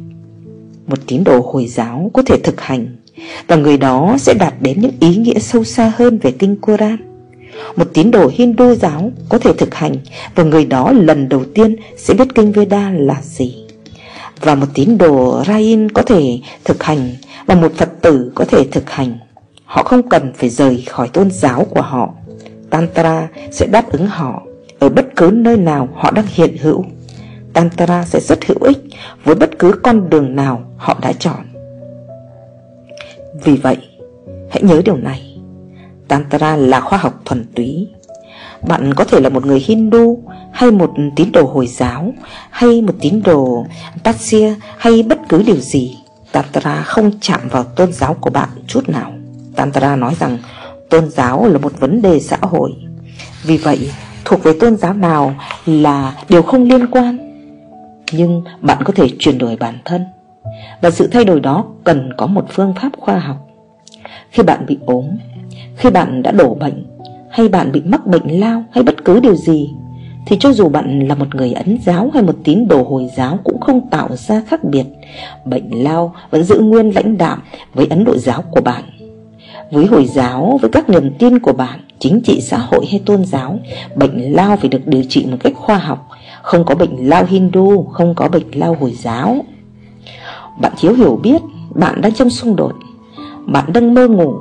Một 0.87 0.99
tín 1.07 1.25
đồ 1.25 1.51
Hồi 1.53 1.67
giáo 1.67 2.11
có 2.15 2.23
thể 2.23 2.37
thực 2.45 2.61
hành 2.61 2.97
Và 3.47 3.57
người 3.57 3.77
đó 3.77 4.17
sẽ 4.19 4.35
đạt 4.35 4.55
đến 4.61 4.81
những 4.81 4.95
ý 5.01 5.17
nghĩa 5.17 5.39
sâu 5.39 5.65
xa 5.65 5.93
hơn 5.97 6.19
về 6.19 6.33
kinh 6.33 6.57
Koran 6.57 7.10
một 7.77 7.85
tín 7.95 8.11
đồ 8.11 8.31
Hindu 8.33 8.75
giáo 8.75 9.11
có 9.29 9.39
thể 9.39 9.53
thực 9.53 9.75
hành 9.75 9.97
Và 10.35 10.43
người 10.45 10.65
đó 10.65 10.93
lần 10.93 11.29
đầu 11.29 11.45
tiên 11.55 11.77
sẽ 11.97 12.15
biết 12.15 12.35
kinh 12.35 12.53
Veda 12.53 12.91
là 12.91 13.17
gì. 13.23 13.65
Và 14.41 14.55
một 14.55 14.67
tín 14.75 14.99
đồ 14.99 15.43
Rain 15.47 15.91
có 15.91 16.03
thể 16.03 16.41
thực 16.65 16.83
hành 16.83 17.11
Và 17.47 17.55
một 17.55 17.73
Phật 17.77 17.89
tử 18.01 18.33
có 18.35 18.45
thể 18.45 18.65
thực 18.73 18.91
hành. 18.91 19.19
Họ 19.65 19.83
không 19.83 20.09
cần 20.09 20.33
phải 20.37 20.51
rời 20.51 20.85
khỏi 20.89 21.09
tôn 21.09 21.31
giáo 21.31 21.67
của 21.71 21.83
họ. 21.83 22.15
Tantra 22.71 23.29
sẽ 23.51 23.67
đáp 23.67 23.93
ứng 23.93 24.07
họ 24.07 24.43
Ở 24.79 24.89
bất 24.89 25.07
cứ 25.17 25.31
nơi 25.33 25.57
nào 25.57 25.89
họ 25.95 26.11
đang 26.11 26.27
hiện 26.29 26.57
hữu. 26.57 26.85
Tantra 27.53 28.05
sẽ 28.05 28.21
rất 28.21 28.47
hữu 28.47 28.59
ích 28.61 28.79
Với 29.25 29.35
bất 29.35 29.59
cứ 29.59 29.73
con 29.83 30.11
đường 30.11 30.37
nào 30.37 30.63
họ 30.77 30.99
đã 31.03 31.13
chọn. 31.13 31.41
Vì 33.45 33.57
vậy, 33.57 33.77
Hãy 34.51 34.63
nhớ 34.63 34.83
điều 34.85 34.97
này. 34.97 35.30
Tantra 36.11 36.57
là 36.57 36.81
khoa 36.81 36.99
học 36.99 37.23
thuần 37.25 37.45
túy. 37.55 37.89
Bạn 38.69 38.95
có 38.95 39.05
thể 39.05 39.21
là 39.21 39.29
một 39.29 39.47
người 39.47 39.61
Hindu, 39.61 40.19
Hay 40.53 40.71
một 40.71 40.93
tín 41.17 41.33
đồ 41.33 41.47
Hồi 41.47 41.67
giáo, 41.67 42.13
Hay 42.51 42.83
một 42.83 42.95
tín 43.01 43.23
đồ 43.23 43.67
Patsya 44.05 44.55
Hay 44.79 45.03
bất 45.03 45.19
cứ 45.29 45.43
điều 45.43 45.57
gì. 45.57 45.99
Tantra 46.33 46.83
không 46.83 47.11
chạm 47.21 47.41
vào 47.51 47.65
tôn 47.65 47.93
giáo 47.93 48.15
của 48.15 48.31
bạn 48.31 48.49
chút 48.67 48.89
nào. 48.89 49.13
Tantra 49.57 49.97
nói 49.97 50.15
rằng 50.21 50.39
Tôn 50.91 51.11
giáo 51.11 51.47
là 51.49 51.59
một 51.59 51.81
vấn 51.81 52.03
đề 52.03 52.21
xã 52.21 52.37
hội. 52.41 52.71
Vì 53.43 53.57
vậy, 53.57 53.91
thuộc 54.25 54.43
về 54.43 54.53
tôn 54.61 54.77
giáo 54.77 54.95
nào 54.95 55.35
là 55.67 56.15
điều 56.29 56.43
không 56.43 56.65
liên 56.65 56.87
quan. 56.87 57.19
Nhưng 58.13 58.45
bạn 58.61 58.79
có 58.85 58.93
thể 58.97 59.09
chuyển 59.19 59.39
đổi 59.39 59.57
bản 59.57 59.79
thân. 59.85 60.05
Và 60.83 60.91
sự 60.91 61.07
thay 61.07 61.25
đổi 61.25 61.41
đó 61.41 61.65
cần 61.85 62.13
có 62.17 62.27
một 62.27 62.45
phương 62.51 62.75
pháp 62.81 62.91
khoa 62.99 63.19
học. 63.19 63.37
Khi 64.31 64.43
bạn 64.43 64.67
bị 64.67 64.79
ốm 64.87 65.05
khi 65.81 65.91
bạn 65.91 66.23
đã 66.23 66.31
đổ 66.31 66.55
bệnh 66.55 66.87
Hay 67.31 67.49
bạn 67.49 67.73
bị 67.73 67.83
mắc 67.85 68.07
bệnh 68.07 68.41
lao 68.41 68.65
hay 68.73 68.85
bất 68.85 69.05
cứ 69.05 69.21
điều 69.21 69.35
gì 69.35 69.71
Thì 70.27 70.37
cho 70.41 70.53
dù 70.53 70.69
bạn 70.69 71.09
là 71.09 71.15
một 71.15 71.35
người 71.35 71.53
ấn 71.53 71.79
giáo 71.85 72.11
hay 72.15 72.23
một 72.23 72.35
tín 72.45 72.69
đồ 72.69 72.83
Hồi 72.83 73.11
giáo 73.17 73.39
Cũng 73.45 73.61
không 73.61 73.91
tạo 73.91 74.09
ra 74.17 74.43
khác 74.49 74.65
biệt. 74.65 74.85
Bệnh 75.45 75.85
lao 75.85 76.15
vẫn 76.31 76.45
giữ 76.45 76.59
nguyên 76.59 76.91
lãnh 76.91 77.19
đạm 77.19 77.43
với 77.75 77.87
Ấn 77.91 78.05
Độ 78.05 78.17
giáo 78.17 78.43
của 78.51 78.61
bạn. 78.61 78.83
Với 79.71 79.87
Hồi 79.87 80.05
giáo, 80.05 80.59
với 80.63 80.71
các 80.71 80.89
niềm 80.89 81.15
tin 81.19 81.39
của 81.39 81.53
bạn 81.53 81.81
Chính 81.99 82.21
trị 82.25 82.41
xã 82.41 82.59
hội 82.59 82.87
hay 82.91 83.01
tôn 83.07 83.25
giáo 83.25 83.59
Bệnh 83.95 84.33
lao 84.33 84.57
phải 84.57 84.69
được 84.69 84.87
điều 84.87 85.03
trị 85.09 85.27
một 85.31 85.37
cách 85.41 85.53
khoa 85.57 85.79
học. 85.79 86.09
Không 86.43 86.65
có 86.65 86.75
bệnh 86.75 87.09
lao 87.09 87.25
Hindu, 87.25 87.83
không 87.93 88.15
có 88.15 88.29
bệnh 88.29 88.47
lao 88.53 88.77
Hồi 88.81 88.93
giáo. 89.03 89.37
Bạn 90.61 90.73
thiếu 90.81 90.95
hiểu 90.95 91.21
biết, 91.23 91.43
bạn 91.75 92.01
đang 92.01 92.15
trong 92.15 92.31
xung 92.31 92.57
đột 92.57 92.73
Bạn 93.47 93.73
đang 93.73 93.95
mơ 93.95 94.09
ngủ 94.09 94.35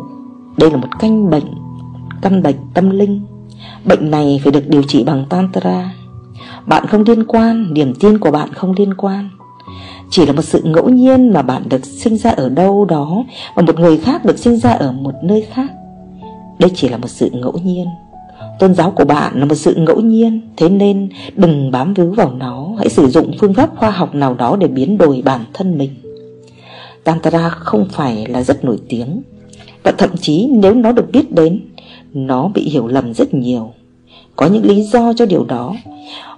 đây 0.60 0.72
là 0.72 0.78
một 0.78 1.00
căn 1.00 1.30
bệnh 1.30 1.46
Căn 2.22 2.44
bệnh 2.44 2.56
tâm 2.74 2.90
linh. 2.90 3.22
Bệnh 3.86 4.12
này 4.12 4.40
phải 4.44 4.52
được 4.52 4.68
điều 4.68 4.84
trị 4.84 5.04
bằng 5.04 5.26
Tantra. 5.30 5.94
Bạn 6.66 6.88
không 6.88 7.04
liên 7.04 7.24
quan, 7.24 7.74
Niềm 7.74 7.94
tin 8.00 8.18
của 8.18 8.32
bạn 8.32 8.54
không 8.54 8.74
liên 8.78 8.94
quan. 8.94 9.30
Chỉ 10.10 10.26
là 10.26 10.34
một 10.34 10.42
sự 10.42 10.62
ngẫu 10.64 10.90
nhiên 10.90 11.34
mà 11.34 11.42
bạn 11.42 11.64
được 11.70 11.86
sinh 11.86 12.18
ra 12.18 12.32
ở 12.32 12.50
đâu 12.50 12.86
đó 12.86 13.24
Và 13.56 13.62
một 13.62 13.80
người 13.80 13.98
khác 13.98 14.26
được 14.26 14.38
sinh 14.40 14.58
ra 14.58 14.70
ở 14.70 14.92
một 14.92 15.14
nơi 15.24 15.48
khác. 15.54 15.72
Đây 16.60 16.72
chỉ 16.76 16.90
là 16.90 16.98
một 16.98 17.08
sự 17.08 17.30
ngẫu 17.34 17.54
nhiên. 17.64 17.88
Tôn 18.60 18.76
giáo 18.76 18.92
của 18.92 19.06
bạn 19.06 19.40
là 19.40 19.46
một 19.46 19.56
sự 19.56 19.76
ngẫu 19.76 20.00
nhiên, 20.00 20.42
Thế 20.58 20.70
nên 20.70 21.10
đừng 21.36 21.72
bám 21.72 21.94
víu 21.94 22.12
vào 22.12 22.32
nó. 22.32 22.70
Hãy 22.78 22.90
sử 22.90 23.08
dụng 23.08 23.32
phương 23.40 23.54
pháp 23.54 23.70
khoa 23.78 23.90
học 23.92 24.16
nào 24.16 24.34
đó 24.34 24.56
để 24.60 24.68
biến 24.68 24.98
đổi 24.98 25.22
bản 25.26 25.42
thân 25.54 25.78
mình. 25.78 25.90
Tantra 27.04 27.50
không 27.50 27.88
phải 27.92 28.26
là 28.26 28.44
rất 28.44 28.66
nổi 28.66 28.80
tiếng 28.90 29.22
và 29.84 29.92
thậm 29.92 30.10
chí 30.22 30.48
nếu 30.52 30.74
nó 30.74 30.92
được 30.92 31.12
biết 31.12 31.32
đến, 31.32 31.62
Nó 32.14 32.48
bị 32.48 32.70
hiểu 32.70 32.88
lầm 32.88 33.14
rất 33.14 33.34
nhiều. 33.34 33.74
Có 34.36 34.46
những 34.48 34.66
lý 34.66 34.84
do 34.84 35.14
cho 35.14 35.26
điều 35.26 35.46
đó. 35.46 35.76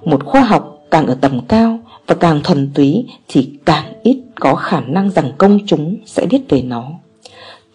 Một 0.05 0.25
khoa 0.25 0.41
học 0.41 0.77
càng 0.91 1.07
ở 1.07 1.17
tầm 1.21 1.41
cao 1.47 1.79
Và 2.07 2.15
càng 2.15 2.41
thuần 2.43 2.71
túy 2.73 3.05
Thì 3.27 3.49
càng 3.65 3.93
ít 4.03 4.17
có 4.39 4.55
khả 4.55 4.81
năng 4.81 5.11
rằng 5.11 5.31
công 5.37 5.59
chúng 5.65 5.97
sẽ 6.05 6.25
biết 6.25 6.41
về 6.49 6.61
nó. 6.61 6.91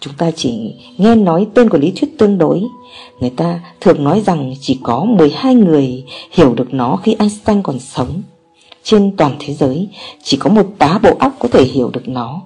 Chúng 0.00 0.14
ta 0.18 0.30
chỉ 0.30 0.74
nghe 0.98 1.14
nói 1.14 1.46
tên 1.54 1.68
của 1.68 1.78
lý 1.78 1.92
thuyết 1.96 2.18
tương 2.18 2.38
đối. 2.38 2.62
Người 3.20 3.30
ta 3.30 3.60
thường 3.80 4.04
nói 4.04 4.20
rằng 4.20 4.54
chỉ 4.60 4.78
có 4.82 5.04
12 5.04 5.54
người 5.54 6.04
hiểu 6.30 6.54
được 6.54 6.74
nó 6.74 6.96
khi 6.96 7.16
Einstein 7.18 7.62
còn 7.62 7.78
sống. 7.78 8.22
Trên 8.82 9.16
toàn 9.16 9.36
thế 9.38 9.54
giới, 9.54 9.88
chỉ 10.22 10.36
có 10.36 10.50
một 10.50 10.66
tá 10.78 10.98
bộ 11.02 11.16
óc 11.18 11.32
có 11.38 11.48
thể 11.48 11.64
hiểu 11.64 11.90
được 11.90 12.08
nó 12.08 12.42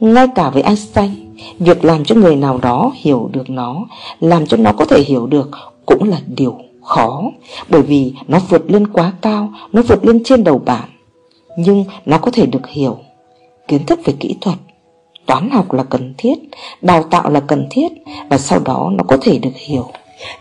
ngay 0.00 0.26
cả 0.34 0.50
với 0.50 0.62
Einstein, 0.62 1.10
Việc 1.58 1.84
làm 1.84 2.04
cho 2.04 2.14
người 2.14 2.36
nào 2.36 2.58
đó 2.58 2.92
hiểu 2.94 3.30
được 3.32 3.50
nó, 3.50 3.86
Làm 4.20 4.46
cho 4.46 4.56
nó 4.56 4.72
có 4.72 4.84
thể 4.84 5.00
hiểu 5.00 5.26
được 5.26 5.50
Cũng 5.86 6.08
là 6.08 6.20
điều 6.26 6.58
khó, 6.82 7.22
Bởi 7.68 7.82
vì 7.82 8.12
nó 8.28 8.38
vượt 8.48 8.70
lên 8.70 8.86
quá 8.86 9.12
cao, 9.20 9.52
Nó 9.72 9.82
vượt 9.82 10.04
lên 10.04 10.24
trên 10.24 10.44
đầu 10.44 10.58
bạn. 10.58 10.88
Nhưng 11.56 11.84
nó 12.06 12.18
có 12.18 12.30
thể 12.30 12.46
được 12.46 12.68
hiểu. 12.68 12.98
Kiến 13.68 13.86
thức 13.86 14.00
về 14.04 14.14
kỹ 14.20 14.36
thuật, 14.40 14.58
Toán 15.26 15.50
học 15.50 15.72
là 15.72 15.82
cần 15.82 16.14
thiết, 16.18 16.38
Đào 16.82 17.02
tạo 17.02 17.30
là 17.30 17.40
cần 17.40 17.66
thiết, 17.70 17.88
Và 18.30 18.38
sau 18.38 18.58
đó 18.64 18.90
nó 18.92 19.04
có 19.08 19.16
thể 19.20 19.38
được 19.38 19.56
hiểu. 19.56 19.86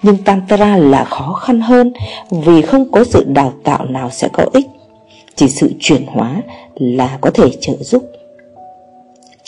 Nhưng 0.04 0.18
Tantra 0.18 0.78
là 0.78 1.04
khó 1.04 1.34
khăn 1.34 1.62
hơn, 1.62 1.94
Vì 2.32 2.62
không 2.62 2.92
có 2.92 3.04
sự 3.04 3.24
đào 3.28 3.54
tạo 3.64 3.86
nào 3.86 4.10
sẽ 4.10 4.28
có 4.34 4.46
ích. 4.54 4.66
Chỉ 5.36 5.50
sự 5.50 5.74
chuyển 5.80 6.06
hóa 6.08 6.42
là 6.76 7.18
có 7.22 7.30
thể 7.30 7.50
trợ 7.62 7.74
giúp. 7.80 8.04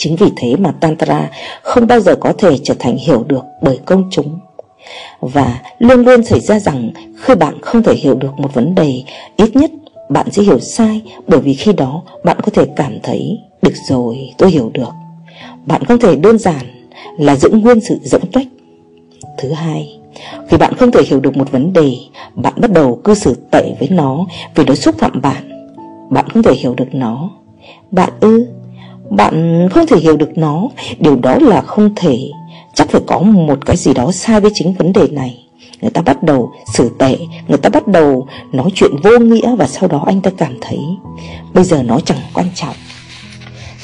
Chính 0.02 0.16
vì 0.16 0.26
thế 0.36 0.56
mà 0.56 0.72
Tantra 0.80 1.30
không 1.62 1.86
bao 1.86 2.00
giờ 2.00 2.16
có 2.16 2.32
thể 2.38 2.58
trở 2.62 2.74
thành 2.78 2.96
hiểu 2.96 3.24
được 3.28 3.44
bởi 3.62 3.78
công 3.84 4.08
chúng. 4.10 4.38
Và 5.20 5.60
luôn 5.78 6.04
luôn 6.04 6.24
xảy 6.24 6.40
ra 6.40 6.58
rằng 6.58 6.90
khi 7.16 7.34
bạn 7.34 7.60
không 7.62 7.82
thể 7.82 7.94
hiểu 7.94 8.14
được 8.14 8.38
một 8.38 8.54
vấn 8.54 8.74
đề, 8.74 9.02
Ít 9.36 9.56
nhất 9.56 9.70
bạn 10.08 10.30
sẽ 10.30 10.42
hiểu 10.42 10.60
sai, 10.60 11.02
bởi 11.26 11.40
vì 11.40 11.54
khi 11.54 11.72
đó 11.72 12.02
bạn 12.24 12.36
có 12.42 12.52
thể 12.52 12.66
cảm 12.76 12.98
thấy, 13.02 13.38
Được 13.62 13.74
rồi, 13.88 14.30
tôi 14.38 14.50
hiểu 14.50 14.70
được. 14.74 14.92
Bạn 15.66 15.84
không 15.84 15.98
thể 15.98 16.16
đơn 16.16 16.38
giản 16.38 16.88
là 17.18 17.36
giữ 17.36 17.50
nguyên 17.50 17.80
sự 17.80 17.98
rỗng 18.02 18.30
tuếch 18.32 18.48
Thứ 19.38 19.52
hai, 19.52 19.98
Khi 20.48 20.56
bạn 20.56 20.74
không 20.74 20.92
thể 20.92 21.02
hiểu 21.06 21.20
được 21.20 21.36
một 21.36 21.52
vấn 21.52 21.72
đề, 21.72 21.92
Bạn 22.34 22.54
bắt 22.56 22.70
đầu 22.72 23.00
cư 23.04 23.14
xử 23.14 23.36
tệ 23.50 23.74
với 23.78 23.88
nó 23.88 24.26
Vì 24.54 24.64
nó 24.64 24.74
xúc 24.74 24.94
phạm 24.98 25.22
bạn. 25.22 25.68
Bạn 26.10 26.28
không 26.28 26.42
thể 26.42 26.54
hiểu 26.54 26.74
được 26.74 26.94
nó. 26.94 27.30
Bạn 27.90 28.10
ư? 28.20 28.46
Bạn 29.10 29.68
không 29.72 29.86
thể 29.86 29.96
hiểu 29.96 30.16
được 30.16 30.38
nó. 30.38 30.68
Điều 30.98 31.16
đó 31.16 31.38
là 31.40 31.60
không 31.60 31.94
thể. 31.96 32.18
Chắc 32.74 32.88
phải 32.90 33.00
có 33.06 33.18
một 33.20 33.66
cái 33.66 33.76
gì 33.76 33.94
đó 33.94 34.12
sai 34.12 34.40
với 34.40 34.50
chính 34.54 34.74
vấn 34.74 34.92
đề 34.92 35.08
này. 35.08 35.38
Người 35.80 35.90
ta 35.90 36.02
bắt 36.02 36.22
đầu 36.22 36.52
xử 36.74 36.90
tệ, 36.98 37.18
Người 37.48 37.58
ta 37.58 37.68
bắt 37.68 37.88
đầu 37.88 38.26
nói 38.52 38.70
chuyện 38.74 38.90
vô 39.02 39.18
nghĩa 39.18 39.56
Và 39.56 39.66
sau 39.66 39.88
đó 39.88 40.04
anh 40.06 40.20
ta 40.20 40.30
cảm 40.36 40.52
thấy 40.60 40.78
Bây 41.54 41.64
giờ 41.64 41.82
nó 41.82 42.00
chẳng 42.00 42.18
quan 42.34 42.46
trọng. 42.54 42.74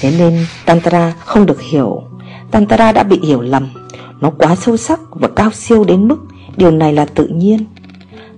Thế 0.01 0.13
nên 0.19 0.47
Tantra 0.67 1.15
không 1.19 1.47
được 1.47 1.63
hiểu. 1.63 2.03
Tantra 2.51 2.93
đã 2.93 3.03
bị 3.03 3.21
hiểu 3.23 3.41
lầm. 3.41 3.69
Nó 4.21 4.31
quá 4.31 4.57
sâu 4.57 4.77
sắc 4.77 5.01
và 5.11 5.29
cao 5.29 5.51
siêu 5.53 5.85
đến 5.85 6.09
mức 6.09 6.19
Điều 6.57 6.71
này 6.71 6.93
là 6.93 7.05
tự 7.05 7.27
nhiên. 7.27 7.65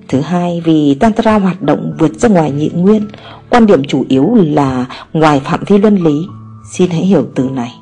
Thứ 0.08 0.20
hai, 0.20 0.62
vì 0.64 0.94
Tantra 0.94 1.38
hoạt 1.38 1.62
động 1.62 1.92
vượt 1.98 2.14
ra 2.14 2.28
ngoài 2.28 2.50
nhị 2.50 2.70
nguyên, 2.74 3.08
Quan 3.50 3.66
điểm 3.66 3.84
chủ 3.84 4.04
yếu 4.08 4.34
là 4.34 4.86
ngoài 5.12 5.40
phạm 5.40 5.60
vi 5.66 5.78
luân 5.78 5.96
lý. 5.96 6.26
Xin 6.70 6.90
hãy 6.90 7.00
hiểu 7.00 7.26
từ 7.34 7.44
này. 7.44 7.74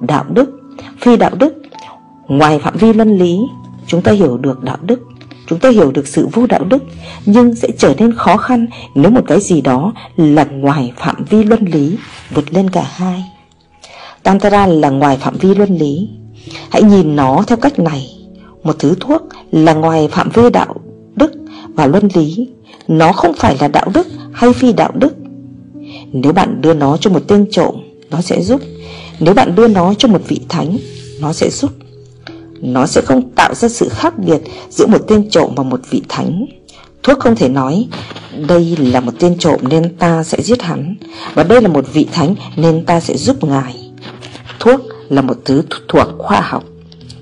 Đạo 0.00 0.24
đức, 0.28 0.60
phi 1.00 1.16
đạo 1.16 1.30
đức. 1.38 1.54
Ngoài 2.28 2.58
phạm 2.58 2.76
vi 2.76 2.92
luân 2.92 3.18
lý 3.18 3.38
Chúng 3.86 4.02
ta 4.02 4.12
hiểu 4.12 4.38
được 4.38 4.62
đạo 4.62 4.76
đức. 4.82 5.00
Chúng 5.46 5.58
ta 5.58 5.68
hiểu 5.68 5.92
được 5.92 6.08
sự 6.08 6.28
vô 6.32 6.46
đạo 6.46 6.64
đức 6.64 6.82
Nhưng 7.26 7.54
sẽ 7.54 7.68
trở 7.78 7.94
nên 7.98 8.14
khó 8.14 8.36
khăn 8.36 8.66
Nếu 8.94 9.10
một 9.10 9.20
cái 9.26 9.40
gì 9.40 9.60
đó 9.60 9.92
là 10.16 10.44
ngoài 10.44 10.92
phạm 10.96 11.24
vi 11.30 11.44
luân 11.44 11.64
lý 11.64 11.96
Vượt 12.34 12.52
lên 12.54 12.70
cả 12.70 12.82
hai. 12.82 13.24
Tantra 14.22 14.66
là 14.66 14.90
ngoài 14.90 15.16
phạm 15.16 15.36
vi 15.36 15.54
luân 15.54 15.76
lý. 15.76 16.08
Hãy 16.70 16.82
nhìn 16.82 17.16
nó 17.16 17.44
theo 17.46 17.58
cách 17.58 17.78
này. 17.78 18.06
Một 18.62 18.76
thứ 18.78 18.94
thuốc 19.00 19.22
là 19.52 19.74
ngoài 19.74 20.08
phạm 20.12 20.28
vi 20.34 20.50
đạo 20.50 20.74
đức 21.16 21.32
và 21.74 21.86
luân 21.86 22.08
lý. 22.14 22.48
Nó 22.88 23.12
không 23.12 23.32
phải 23.34 23.56
là 23.60 23.68
đạo 23.68 23.86
đức 23.94 24.06
hay 24.32 24.52
phi 24.52 24.72
đạo 24.72 24.92
đức. 24.94 25.16
Nếu 26.12 26.32
bạn 26.32 26.60
đưa 26.60 26.74
nó 26.74 26.96
cho 26.96 27.10
một 27.10 27.20
tên 27.28 27.46
trộm 27.50 27.83
nó 28.14 28.20
sẽ 28.20 28.42
giúp. 28.42 28.60
Nếu 29.20 29.34
bạn 29.34 29.54
đưa 29.54 29.68
nó 29.68 29.94
cho 29.98 30.08
một 30.08 30.22
vị 30.28 30.40
thánh, 30.48 30.78
Nó 31.20 31.32
sẽ 31.32 31.50
giúp. 31.50 31.70
Nó 32.60 32.86
sẽ 32.86 33.00
không 33.00 33.30
tạo 33.30 33.54
ra 33.54 33.68
sự 33.68 33.88
khác 33.88 34.18
biệt 34.18 34.38
Giữa 34.70 34.86
một 34.86 35.04
tên 35.08 35.30
trộm 35.30 35.52
và 35.56 35.62
một 35.62 35.80
vị 35.90 36.02
thánh. 36.08 36.46
Thuốc 37.02 37.18
không 37.18 37.36
thể 37.36 37.48
nói, 37.48 37.88
Đây 38.48 38.76
là 38.78 39.00
một 39.00 39.12
tên 39.18 39.38
trộm 39.38 39.60
nên 39.62 39.96
ta 39.96 40.22
sẽ 40.24 40.42
giết 40.42 40.62
hắn, 40.62 40.94
Và 41.34 41.42
đây 41.42 41.62
là 41.62 41.68
một 41.68 41.84
vị 41.92 42.06
thánh 42.12 42.34
nên 42.56 42.84
ta 42.84 43.00
sẽ 43.00 43.16
giúp 43.16 43.44
ngài. 43.44 43.90
Thuốc 44.60 44.80
là 45.08 45.22
một 45.22 45.36
thứ 45.44 45.62
thuộc 45.88 46.06
khoa 46.18 46.40
học. 46.40 46.64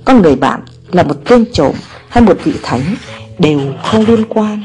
Con 0.05 0.22
người 0.22 0.36
bạn 0.36 0.61
là 0.93 1.03
một 1.03 1.16
tên 1.24 1.45
trộm 1.53 1.74
hay 2.09 2.24
một 2.24 2.38
vị 2.45 2.53
thánh 2.62 2.97
đều 3.38 3.61
không 3.84 4.05
liên 4.07 4.24
quan. 4.28 4.64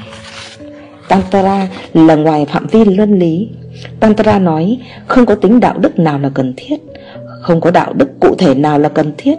Tantra 1.08 1.68
là 1.94 2.16
ngoài 2.16 2.46
phạm 2.46 2.68
vi 2.68 2.86
luân 2.86 3.20
lý. 3.20 3.50
Tantra 4.00 4.40
nói 4.40 4.78
không 5.08 5.26
có 5.26 5.36
tính 5.36 5.60
đạo 5.60 5.78
đức 5.78 6.00
nào 6.00 6.20
là 6.20 6.30
cần 6.34 6.54
thiết 6.58 6.78
Không 7.42 7.62
có 7.62 7.72
đạo 7.72 7.94
đức 7.94 8.20
cụ 8.20 8.36
thể 8.38 8.56
nào 8.56 8.80
là 8.80 8.90
cần 8.90 9.12
thiết. 9.18 9.36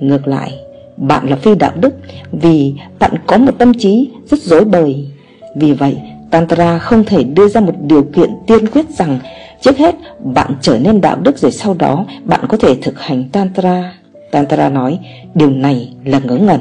Ngược 0.00 0.28
lại 0.28 0.54
Bạn 0.96 1.30
là 1.30 1.36
phi 1.36 1.54
đạo 1.54 1.72
đức 1.80 1.94
Vì 2.32 2.74
bạn 2.98 3.12
có 3.26 3.38
một 3.38 3.52
tâm 3.58 3.74
trí 3.74 4.10
rất 4.30 4.40
dối 4.42 4.64
bời. 4.64 5.08
Vì 5.56 5.72
vậy 5.72 5.96
Tantra 6.30 6.78
không 6.78 7.04
thể 7.04 7.22
đưa 7.22 7.48
ra 7.48 7.60
một 7.60 7.74
điều 7.80 8.02
kiện 8.02 8.30
tiên 8.46 8.66
quyết 8.66 8.90
rằng 8.90 9.18
Trước 9.60 9.78
hết 9.78 9.94
bạn 10.18 10.54
trở 10.60 10.78
nên 10.78 11.00
đạo 11.00 11.16
đức 11.22 11.38
rồi 11.38 11.52
sau 11.52 11.74
đó 11.74 12.04
bạn 12.24 12.40
có 12.48 12.56
thể 12.56 12.74
thực 12.82 13.00
hành 13.00 13.28
Tantra 13.32 13.92
Tantra 14.30 14.68
nói 14.68 14.98
điều 15.34 15.50
này 15.50 15.94
là 16.04 16.18
ngớ 16.18 16.36
ngẩn. 16.36 16.60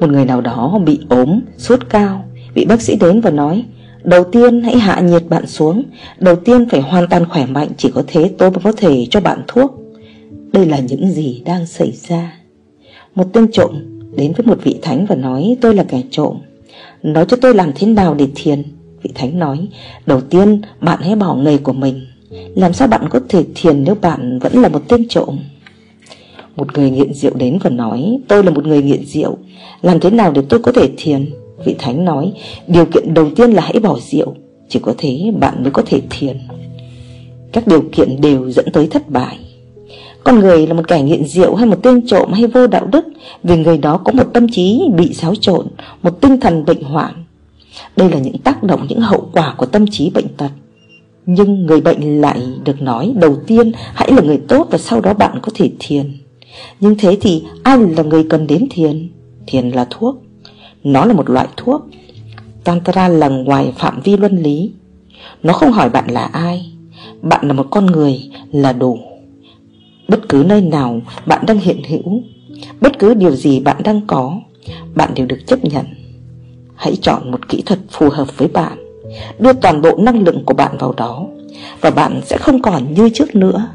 Một 0.00 0.10
người 0.10 0.24
nào 0.24 0.40
đó 0.40 0.80
bị 0.84 1.00
ốm, 1.08 1.40
sốt 1.58 1.80
cao 1.90 2.24
Vị 2.54 2.64
bác 2.64 2.82
sĩ 2.82 2.96
đến 2.96 3.20
và 3.20 3.30
nói, 3.30 3.64
Đầu 4.04 4.24
tiên 4.24 4.62
hãy 4.62 4.78
hạ 4.78 5.00
nhiệt 5.00 5.22
bạn 5.28 5.46
xuống. 5.46 5.82
Đầu 6.18 6.36
tiên 6.36 6.68
phải 6.68 6.80
hoàn 6.80 7.08
toàn 7.08 7.28
khỏe 7.28 7.46
mạnh, 7.46 7.68
Chỉ 7.76 7.90
có 7.94 8.02
thế 8.06 8.30
tôi 8.38 8.50
mới 8.50 8.60
có 8.64 8.72
thể 8.72 9.06
cho 9.10 9.20
bạn 9.20 9.42
thuốc. 9.46 9.80
Đây 10.52 10.66
là 10.66 10.78
những 10.78 11.12
gì 11.12 11.42
đang 11.44 11.66
xảy 11.66 11.92
ra. 12.08 12.32
Một 13.14 13.24
tên 13.32 13.52
trộm 13.52 13.70
đến 14.16 14.32
với 14.36 14.46
một 14.46 14.58
vị 14.64 14.78
thánh 14.82 15.06
và 15.06 15.14
nói, 15.14 15.56
tôi 15.60 15.74
là 15.74 15.84
kẻ 15.84 16.02
trộm. 16.10 16.36
Nói 17.02 17.24
cho 17.28 17.36
tôi 17.36 17.54
làm 17.54 17.72
thế 17.74 17.86
nào 17.86 18.14
để 18.14 18.28
thiền? 18.34 18.62
Vị 19.02 19.10
Thánh 19.14 19.38
nói, 19.38 19.68
Đầu 20.06 20.20
tiên 20.20 20.60
bạn 20.80 20.98
hãy 21.02 21.16
bỏ 21.16 21.34
nghề 21.34 21.58
của 21.58 21.72
mình. 21.72 22.06
Làm 22.54 22.72
sao 22.72 22.88
bạn 22.88 23.08
có 23.10 23.20
thể 23.28 23.44
thiền 23.54 23.84
nếu 23.84 23.94
bạn 23.94 24.38
vẫn 24.38 24.62
là 24.62 24.68
một 24.68 24.82
tên 24.88 25.08
trộm? 25.08 25.38
Một 26.56 26.78
người 26.78 26.90
nghiện 26.90 27.14
rượu 27.14 27.32
đến 27.34 27.58
và 27.62 27.70
nói, 27.70 28.18
Tôi 28.28 28.44
là 28.44 28.50
một 28.50 28.66
người 28.66 28.82
nghiện 28.82 29.04
rượu. 29.04 29.38
Làm 29.82 30.00
thế 30.00 30.10
nào 30.10 30.32
để 30.32 30.42
tôi 30.48 30.60
có 30.60 30.72
thể 30.72 30.88
thiền? 30.96 31.30
Vị 31.64 31.74
Thánh 31.78 32.04
nói 32.04 32.32
Điều 32.66 32.86
kiện 32.86 33.14
đầu 33.14 33.30
tiên 33.36 33.50
là 33.50 33.62
hãy 33.62 33.78
bỏ 33.78 33.98
rượu 34.10 34.34
Chỉ 34.68 34.78
có 34.82 34.94
thế 34.98 35.32
bạn 35.40 35.62
mới 35.62 35.70
có 35.70 35.82
thể 35.86 36.00
thiền. 36.10 36.38
Các 37.52 37.66
điều 37.66 37.82
kiện 37.92 38.20
đều 38.20 38.50
dẫn 38.50 38.66
tới 38.72 38.86
thất 38.86 39.10
bại. 39.10 39.38
Con 40.24 40.38
người 40.38 40.66
là 40.66 40.74
một 40.74 40.88
kẻ 40.88 41.02
nghiện 41.02 41.24
rượu 41.24 41.54
hay 41.54 41.66
một 41.66 41.78
tên 41.82 42.06
trộm 42.06 42.32
hay 42.32 42.46
vô 42.46 42.66
đạo 42.66 42.86
đức 42.86 43.04
Vì 43.42 43.56
người 43.56 43.78
đó 43.78 44.00
có 44.04 44.12
một 44.12 44.24
tâm 44.32 44.46
trí 44.52 44.82
bị 44.96 45.14
xáo 45.14 45.34
trộn 45.34 45.66
Một 46.02 46.20
tinh 46.20 46.40
thần 46.40 46.64
bệnh 46.64 46.82
hoạn. 46.82 47.14
Đây 47.96 48.10
là 48.10 48.18
những 48.18 48.38
tác 48.38 48.62
động, 48.62 48.86
những 48.88 49.00
hậu 49.00 49.28
quả 49.32 49.54
của 49.56 49.66
tâm 49.66 49.86
trí 49.90 50.10
bệnh 50.10 50.28
tật. 50.36 50.50
Nhưng 51.26 51.66
người 51.66 51.80
bệnh 51.80 52.20
lại 52.20 52.40
được 52.64 52.82
nói 52.82 53.12
đầu 53.16 53.36
tiên 53.46 53.72
hãy 53.94 54.12
là 54.12 54.22
người 54.22 54.40
tốt 54.48 54.68
và 54.70 54.78
sau 54.78 55.00
đó 55.00 55.14
bạn 55.14 55.38
có 55.42 55.52
thể 55.54 55.70
thiền. 55.78 56.18
Nhưng 56.80 56.94
thế 56.98 57.16
thì 57.20 57.42
ai 57.62 57.78
là 57.78 58.02
người 58.02 58.24
cần 58.30 58.46
đến 58.46 58.66
thiền? 58.70 59.12
Thiền 59.46 59.70
là 59.70 59.86
thuốc. 59.90 60.16
Nó 60.84 61.04
là 61.04 61.12
một 61.12 61.30
loại 61.30 61.48
thuốc. 61.56 61.82
Tantra 62.64 63.08
là 63.08 63.28
ngoài 63.28 63.72
phạm 63.78 64.00
vi 64.00 64.16
luân 64.16 64.36
lý. 64.36 64.72
Nó 65.42 65.52
không 65.52 65.72
hỏi 65.72 65.90
bạn 65.90 66.10
là 66.10 66.24
ai. 66.24 66.72
Bạn 67.22 67.48
là 67.48 67.52
một 67.52 67.66
con 67.70 67.86
người 67.86 68.20
là 68.52 68.72
đủ. 68.72 68.98
Bất 70.08 70.28
cứ 70.28 70.44
nơi 70.46 70.60
nào 70.60 71.00
bạn 71.26 71.46
đang 71.46 71.58
hiện 71.58 71.82
hữu, 71.88 72.22
Bất 72.80 72.98
cứ 72.98 73.14
điều 73.14 73.36
gì 73.36 73.60
bạn 73.60 73.76
đang 73.84 74.00
có, 74.06 74.40
Bạn 74.94 75.10
đều 75.14 75.26
được 75.26 75.38
chấp 75.46 75.64
nhận. 75.64 75.86
Hãy 76.74 76.96
chọn 77.02 77.30
một 77.30 77.48
kỹ 77.48 77.62
thuật 77.66 77.78
phù 77.90 78.08
hợp 78.10 78.38
với 78.38 78.48
bạn. 78.48 78.78
Đưa 79.38 79.52
toàn 79.52 79.82
bộ 79.82 79.96
năng 79.98 80.22
lượng 80.22 80.44
của 80.44 80.54
bạn 80.54 80.76
vào 80.78 80.94
đó. 80.96 81.26
Và 81.80 81.90
bạn 81.90 82.20
sẽ 82.24 82.36
không 82.36 82.62
còn 82.62 82.94
như 82.94 83.10
trước 83.14 83.34
nữa. 83.34 83.66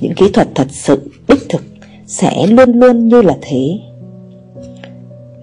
Những 0.00 0.14
kỹ 0.14 0.30
thuật 0.32 0.48
thật 0.54 0.66
sự, 0.70 1.10
đích 1.28 1.48
thực 1.48 1.62
Sẽ 2.06 2.46
luôn 2.46 2.72
luôn 2.72 3.08
như 3.08 3.22
là 3.22 3.36
thế. 3.42 3.78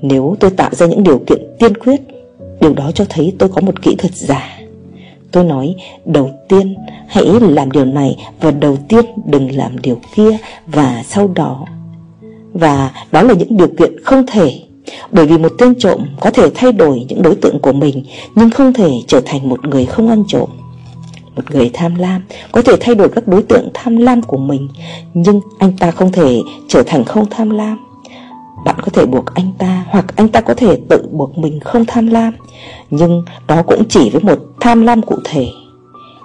Nếu 0.02 0.36
tôi 0.40 0.52
tạo 0.52 0.70
ra 0.74 0.86
những 0.86 1.04
điều 1.04 1.20
kiện 1.28 1.40
tiên 1.60 1.78
quyết, 1.78 2.02
Điều 2.62 2.74
đó 2.74 2.92
cho 2.92 3.06
thấy 3.10 3.34
tôi 3.40 3.50
có 3.50 3.62
một 3.62 3.82
kỹ 3.82 3.96
thuật 3.96 4.16
giả. 4.16 4.60
Tôi 5.32 5.44
nói, 5.44 5.76
đầu 6.06 6.32
tiên, 6.50 6.76
hãy 7.08 7.26
làm 7.42 7.72
điều 7.72 7.86
này 7.86 8.16
Và 8.42 8.52
đầu 8.52 8.78
tiên 8.90 9.06
đừng 9.26 9.56
làm 9.56 9.80
điều 9.82 10.00
kia 10.16 10.38
Và 10.68 11.04
sau 11.08 11.28
đó. 11.36 11.66
Và 12.54 12.92
đó 13.12 13.22
là 13.22 13.34
những 13.34 13.58
điều 13.58 13.68
kiện 13.68 14.04
không 14.04 14.26
thể, 14.28 14.60
bởi 15.12 15.26
vì 15.26 15.38
một 15.38 15.52
tên 15.58 15.76
trộm 15.80 16.00
có 16.20 16.32
thể 16.32 16.50
thay 16.56 16.72
đổi 16.72 17.06
những 17.10 17.22
đối 17.22 17.36
tượng 17.36 17.60
của 17.60 17.74
mình, 17.74 18.06
Nhưng 18.36 18.50
không 18.50 18.74
thể 18.74 18.92
trở 19.08 19.22
thành 19.26 19.50
một 19.50 19.66
người 19.66 19.86
không 19.86 20.10
ăn 20.10 20.24
trộm. 20.28 20.50
Một 21.36 21.52
người 21.52 21.70
tham 21.74 21.96
lam 21.96 22.22
có 22.52 22.62
thể 22.62 22.74
thay 22.80 22.96
đổi 22.96 23.10
các 23.10 23.28
đối 23.28 23.44
tượng 23.44 23.70
tham 23.74 23.98
lam 23.98 24.22
của 24.22 24.38
mình, 24.38 24.68
Nhưng 25.14 25.42
anh 25.60 25.72
ta 25.80 25.92
không 25.92 26.12
thể 26.12 26.40
trở 26.68 26.84
thành 26.84 27.06
không 27.06 27.26
tham 27.30 27.50
lam. 27.50 27.87
Bạn 28.68 28.76
có 28.82 28.92
thể 28.94 29.06
buộc 29.06 29.26
anh 29.34 29.52
ta 29.58 29.86
Hoặc 29.90 30.06
anh 30.16 30.28
ta 30.28 30.42
có 30.42 30.54
thể 30.54 30.78
tự 30.90 31.10
buộc 31.12 31.38
mình 31.38 31.60
không 31.60 31.86
tham 31.86 32.08
lam 32.08 32.34
Nhưng 32.90 33.24
đó 33.48 33.64
cũng 33.68 33.84
chỉ 33.90 34.10
với 34.10 34.22
một 34.22 34.40
tham 34.60 34.82
lam 34.82 35.02
cụ 35.02 35.16
thể 35.24 35.48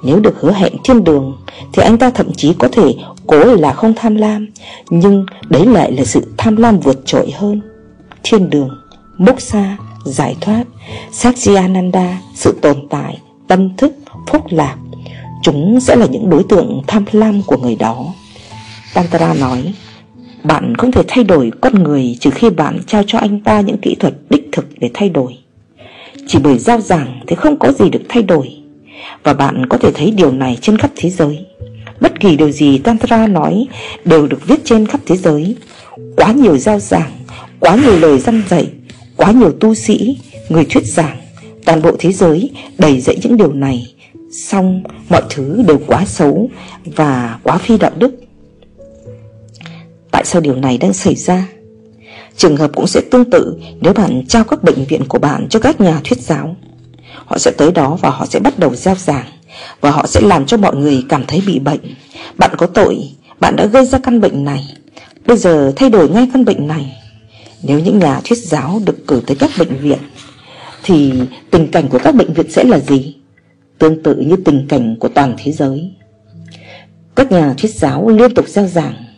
Nếu 0.04 0.20
được 0.20 0.40
hứa 0.40 0.52
hẹn 0.52 0.72
trên 0.84 1.04
đường 1.04 1.36
Thì 1.72 1.82
anh 1.82 1.98
ta 1.98 2.10
thậm 2.10 2.34
chí 2.36 2.54
có 2.58 2.68
thể 2.72 2.94
cố 3.26 3.44
là 3.44 3.72
không 3.72 3.92
tham 3.96 4.14
lam 4.14 4.48
Nhưng 4.90 5.26
đấy 5.48 5.66
lại 5.66 5.92
là 5.92 6.04
sự 6.04 6.34
tham 6.38 6.56
lam 6.56 6.80
vượt 6.80 7.06
trội 7.06 7.30
hơn 7.30 7.60
thiên 8.22 8.50
đường, 8.50 8.68
moksha, 9.18 9.76
giải 10.04 10.36
thoát, 10.40 10.64
Satchiananda, 11.12 12.18
sự 12.34 12.58
tồn 12.62 12.88
tại, 12.90 13.18
tâm 13.48 13.76
thức, 13.76 13.92
phúc 14.26 14.42
lạc. 14.50 14.76
Chúng 15.42 15.80
sẽ 15.80 15.96
là 15.96 16.06
những 16.06 16.30
đối 16.30 16.44
tượng 16.44 16.82
tham 16.86 17.04
lam 17.12 17.42
của 17.42 17.56
người 17.56 17.76
đó. 17.76 18.04
Tantra 18.94 19.34
nói, 19.34 19.74
bạn 20.44 20.74
không 20.74 20.92
thể 20.92 21.02
thay 21.08 21.24
đổi 21.24 21.52
con 21.60 21.82
người 21.82 22.16
trừ 22.20 22.30
khi 22.30 22.50
bạn 22.50 22.80
trao 22.86 23.02
cho 23.06 23.18
anh 23.18 23.40
ta 23.40 23.60
những 23.60 23.78
kỹ 23.78 23.96
thuật 24.00 24.14
đích 24.30 24.48
thực 24.52 24.66
để 24.78 24.90
thay 24.94 25.08
đổi. 25.08 25.38
Chỉ 26.26 26.38
bởi 26.38 26.58
giao 26.58 26.80
giảng 26.80 27.20
thì 27.26 27.36
không 27.36 27.58
có 27.58 27.72
gì 27.72 27.90
được 27.90 28.02
thay 28.08 28.22
đổi. 28.22 28.56
Và 29.22 29.32
bạn 29.32 29.66
có 29.66 29.78
thể 29.78 29.92
thấy 29.92 30.10
điều 30.10 30.32
này 30.32 30.58
trên 30.60 30.78
khắp 30.78 30.90
thế 30.96 31.10
giới. 31.10 31.46
Bất 32.00 32.20
kỳ 32.20 32.36
điều 32.36 32.50
gì 32.50 32.78
Tantra 32.78 33.26
nói 33.26 33.66
đều 34.04 34.26
được 34.26 34.46
viết 34.46 34.64
trên 34.64 34.86
khắp 34.86 35.00
thế 35.06 35.16
giới 35.16 35.56
Quá 36.16 36.32
nhiều 36.32 36.58
giao 36.58 36.78
giảng, 36.78 37.10
quá 37.60 37.76
nhiều 37.76 37.98
lời 37.98 38.18
dăn 38.18 38.42
dạy, 38.48 38.70
quá 39.16 39.32
nhiều 39.32 39.52
tu 39.60 39.74
sĩ, 39.74 40.18
người 40.48 40.66
thuyết 40.70 40.84
giảng 40.86 41.16
Toàn 41.64 41.82
bộ 41.82 41.90
thế 41.98 42.12
giới 42.12 42.50
đầy 42.78 43.00
dạy 43.00 43.16
những 43.22 43.36
điều 43.36 43.52
này 43.52 43.94
Xong 44.32 44.82
mọi 45.08 45.22
thứ 45.30 45.62
đều 45.68 45.80
quá 45.86 46.04
xấu 46.06 46.50
và 46.84 47.38
quá 47.42 47.58
phi 47.58 47.78
đạo 47.78 47.90
đức 47.96 48.21
Tại 50.12 50.24
sao 50.24 50.40
điều 50.40 50.56
này 50.56 50.78
đang 50.78 50.92
xảy 50.92 51.14
ra? 51.14 51.48
Trường 52.36 52.56
hợp 52.56 52.70
cũng 52.74 52.86
sẽ 52.86 53.00
tương 53.10 53.30
tự 53.30 53.56
nếu 53.80 53.92
bạn 53.92 54.22
trao 54.28 54.44
các 54.44 54.62
bệnh 54.62 54.84
viện 54.84 55.02
của 55.08 55.18
bạn 55.18 55.46
cho 55.50 55.58
các 55.60 55.80
nhà 55.80 56.00
thuyết 56.04 56.20
giáo. 56.20 56.56
Họ 57.26 57.38
sẽ 57.38 57.50
tới 57.50 57.72
đó 57.72 57.98
và 58.00 58.10
họ 58.10 58.26
sẽ 58.26 58.40
bắt 58.40 58.58
đầu 58.58 58.74
gieo 58.74 58.94
giảng 58.94 59.26
Và 59.80 59.90
họ 59.90 60.06
sẽ 60.06 60.20
làm 60.20 60.46
cho 60.46 60.56
mọi 60.56 60.76
người 60.76 61.04
cảm 61.08 61.24
thấy 61.28 61.42
bị 61.46 61.58
bệnh. 61.58 61.80
Bạn 62.38 62.50
có 62.56 62.66
tội, 62.66 62.98
bạn 63.40 63.56
đã 63.56 63.66
gây 63.66 63.86
ra 63.86 63.98
căn 63.98 64.20
bệnh 64.20 64.44
này. 64.44 64.76
Bây 65.26 65.36
giờ 65.36 65.72
thay 65.76 65.90
đổi 65.90 66.08
ngay 66.08 66.28
căn 66.32 66.44
bệnh 66.44 66.68
này. 66.68 66.96
Nếu 67.62 67.78
những 67.80 67.98
nhà 67.98 68.20
thuyết 68.24 68.38
giáo 68.38 68.80
được 68.86 69.06
cử 69.06 69.22
tới 69.26 69.36
các 69.40 69.50
bệnh 69.58 69.76
viện 69.76 69.98
Thì 70.82 71.12
tình 71.50 71.68
cảnh 71.70 71.88
của 71.88 71.98
các 71.98 72.14
bệnh 72.14 72.32
viện 72.32 72.50
sẽ 72.50 72.64
là 72.64 72.78
gì? 72.78 73.16
Tương 73.78 74.02
tự 74.02 74.14
như 74.14 74.36
tình 74.44 74.66
cảnh 74.68 74.96
của 75.00 75.08
toàn 75.08 75.34
thế 75.38 75.52
giới. 75.52 75.92
Các 77.16 77.32
nhà 77.32 77.54
thuyết 77.58 77.74
giáo 77.74 78.08
liên 78.08 78.34
tục 78.34 78.48
gieo 78.48 78.66
giảng 78.66 79.11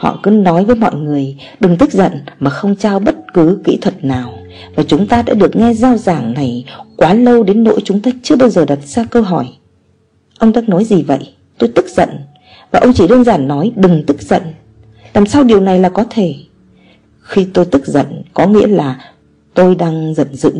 Họ 0.00 0.20
cứ 0.22 0.30
nói 0.30 0.64
với 0.64 0.76
mọi 0.76 0.94
người, 0.94 1.36
Đừng 1.60 1.76
tức 1.76 1.92
giận 1.92 2.12
mà 2.38 2.50
không 2.50 2.76
trao 2.76 2.98
bất 2.98 3.16
cứ 3.34 3.60
kỹ 3.64 3.78
thuật 3.80 4.04
nào. 4.04 4.38
Và 4.74 4.82
chúng 4.82 5.06
ta 5.06 5.22
đã 5.22 5.34
được 5.34 5.56
nghe 5.56 5.74
giao 5.74 5.96
giảng 5.96 6.34
này 6.34 6.64
Quá 6.96 7.14
lâu 7.14 7.42
đến 7.42 7.64
nỗi 7.64 7.80
chúng 7.84 8.00
ta 8.00 8.10
chưa 8.22 8.36
bao 8.36 8.48
giờ 8.48 8.64
đặt 8.64 8.78
ra 8.84 9.04
câu 9.10 9.22
hỏi. 9.22 9.48
Ông 10.38 10.52
đang 10.52 10.70
nói 10.70 10.84
gì 10.84 11.02
vậy? 11.02 11.34
Tôi 11.58 11.70
tức 11.74 11.86
giận. 11.88 12.08
Và 12.70 12.80
ông 12.80 12.92
chỉ 12.94 13.08
đơn 13.08 13.24
giản 13.24 13.48
nói, 13.48 13.72
đừng 13.76 14.04
tức 14.06 14.22
giận. 14.22 14.42
Làm 15.14 15.26
sao 15.26 15.44
điều 15.44 15.60
này 15.60 15.78
là 15.78 15.88
có 15.88 16.04
thể? 16.10 16.34
Khi 17.20 17.46
tôi 17.54 17.64
tức 17.64 17.86
giận, 17.86 18.22
có 18.34 18.46
nghĩa 18.46 18.66
là 18.66 19.12
tôi 19.54 19.74
đang 19.74 20.14
giận 20.14 20.34
dữ. 20.34 20.52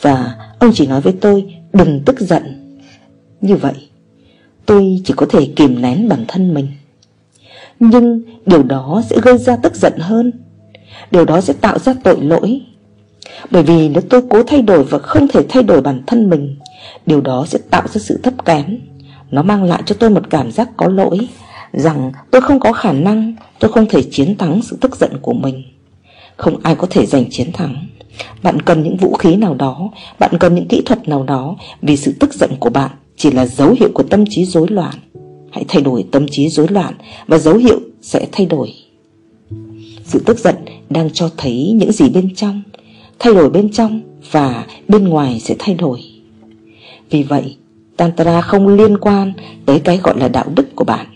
Và 0.00 0.34
ông 0.58 0.70
chỉ 0.74 0.86
nói 0.86 1.00
với 1.00 1.14
tôi, 1.20 1.54
đừng 1.72 2.02
tức 2.06 2.20
giận. 2.20 2.42
Như 3.40 3.56
vậy, 3.56 3.88
tôi 4.66 5.00
chỉ 5.04 5.14
có 5.16 5.26
thể 5.30 5.48
kìm 5.56 5.82
nén 5.82 6.08
bản 6.08 6.24
thân 6.28 6.54
mình 6.54 6.66
nhưng 7.80 8.22
điều 8.46 8.62
đó 8.62 9.02
sẽ 9.10 9.16
gây 9.22 9.38
ra 9.38 9.56
tức 9.56 9.74
giận 9.74 9.92
hơn. 9.98 10.32
Điều 11.10 11.24
đó 11.24 11.40
sẽ 11.40 11.52
tạo 11.52 11.78
ra 11.78 11.94
tội 12.04 12.20
lỗi. 12.20 12.60
Bởi 13.50 13.62
vì 13.62 13.88
nếu 13.88 14.02
tôi 14.10 14.22
cố 14.30 14.42
thay 14.42 14.62
đổi 14.62 14.84
và 14.84 14.98
không 14.98 15.28
thể 15.28 15.40
thay 15.48 15.62
đổi 15.62 15.80
bản 15.80 16.02
thân 16.06 16.30
mình, 16.30 16.56
Điều 17.06 17.20
đó 17.20 17.46
sẽ 17.48 17.58
tạo 17.70 17.82
ra 17.88 18.00
sự 18.00 18.20
thấp 18.22 18.44
kém. 18.44 18.78
Nó 19.30 19.42
mang 19.42 19.64
lại 19.64 19.82
cho 19.86 19.94
tôi 19.98 20.10
một 20.10 20.30
cảm 20.30 20.52
giác 20.52 20.68
có 20.76 20.88
lỗi, 20.88 21.28
Rằng 21.72 22.12
tôi 22.30 22.40
không 22.40 22.60
có 22.60 22.72
khả 22.72 22.92
năng, 22.92 23.34
Tôi 23.58 23.72
không 23.72 23.86
thể 23.86 24.02
chiến 24.02 24.36
thắng 24.38 24.60
sự 24.62 24.78
tức 24.80 24.96
giận 24.96 25.10
của 25.22 25.32
mình. 25.32 25.64
Không 26.36 26.60
ai 26.62 26.74
có 26.74 26.86
thể 26.90 27.06
giành 27.06 27.30
chiến 27.30 27.52
thắng. 27.52 27.86
Bạn 28.42 28.62
cần 28.62 28.82
những 28.82 28.96
vũ 28.96 29.14
khí 29.14 29.36
nào 29.36 29.54
đó, 29.54 29.90
Bạn 30.18 30.38
cần 30.40 30.54
những 30.54 30.68
kỹ 30.68 30.82
thuật 30.86 31.08
nào 31.08 31.22
đó 31.22 31.56
Vì 31.82 31.96
sự 31.96 32.14
tức 32.20 32.34
giận 32.34 32.50
của 32.60 32.70
bạn 32.70 32.90
Chỉ 33.16 33.30
là 33.30 33.46
dấu 33.46 33.74
hiệu 33.80 33.88
của 33.94 34.02
tâm 34.02 34.24
trí 34.30 34.44
rối 34.44 34.68
loạn. 34.68 34.94
Hãy 35.54 35.64
thay 35.68 35.82
đổi 35.82 36.04
tâm 36.10 36.26
trí 36.28 36.48
rối 36.48 36.68
loạn 36.68 36.94
Và 37.26 37.38
dấu 37.38 37.56
hiệu 37.56 37.80
sẽ 38.02 38.26
thay 38.32 38.46
đổi. 38.46 38.74
Sự 40.04 40.22
tức 40.26 40.38
giận 40.38 40.54
đang 40.90 41.10
cho 41.10 41.30
thấy 41.36 41.72
những 41.76 41.92
gì 41.92 42.08
bên 42.08 42.34
trong, 42.34 42.62
Thay 43.18 43.34
đổi 43.34 43.50
bên 43.50 43.72
trong 43.72 44.00
Và 44.30 44.66
bên 44.88 45.08
ngoài 45.08 45.40
sẽ 45.40 45.54
thay 45.58 45.74
đổi. 45.74 46.00
Vì 47.10 47.22
vậy, 47.22 47.56
Tantra 47.96 48.40
không 48.40 48.68
liên 48.68 48.98
quan 48.98 49.32
tới 49.66 49.80
cái 49.80 49.96
gọi 50.02 50.18
là 50.18 50.28
đạo 50.28 50.44
đức 50.56 50.76
của 50.76 50.84
bạn. 50.84 51.06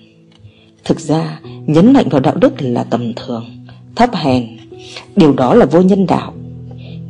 Thực 0.84 1.00
ra, 1.00 1.40
nhấn 1.66 1.92
mạnh 1.92 2.08
vào 2.08 2.20
đạo 2.20 2.34
đức 2.34 2.52
là 2.58 2.84
tầm 2.84 3.12
thường, 3.14 3.44
Thấp 3.96 4.10
hèn. 4.14 4.46
Điều 5.16 5.32
đó 5.32 5.54
là 5.54 5.66
vô 5.66 5.80
nhân 5.80 6.06
đạo. 6.06 6.32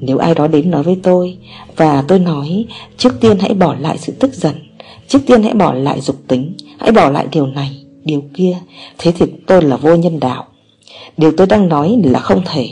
Nếu 0.00 0.18
ai 0.18 0.34
đó 0.34 0.46
đến 0.46 0.70
nói 0.70 0.82
với 0.82 0.96
tôi 1.02 1.38
Và 1.76 2.04
tôi 2.08 2.18
nói, 2.18 2.64
Trước 2.96 3.20
tiên 3.20 3.38
hãy 3.38 3.54
bỏ 3.54 3.74
lại 3.74 3.98
sự 3.98 4.12
tức 4.12 4.34
giận, 4.34 4.54
Trước 5.08 5.18
tiên 5.26 5.42
hãy 5.42 5.54
bỏ 5.54 5.72
lại 5.74 6.00
dục 6.00 6.16
tính 6.28 6.54
Hãy 6.78 6.92
bỏ 6.92 7.10
lại 7.10 7.26
điều 7.32 7.46
này, 7.46 7.84
điều 8.04 8.22
kia 8.34 8.56
Thế 8.98 9.12
thì 9.12 9.26
tôi 9.46 9.62
là 9.62 9.76
vô 9.76 9.96
nhân 9.96 10.20
đạo. 10.20 10.44
Điều 11.16 11.32
tôi 11.36 11.46
đang 11.46 11.68
nói 11.68 11.96
là 12.04 12.18
không 12.18 12.42
thể. 12.44 12.68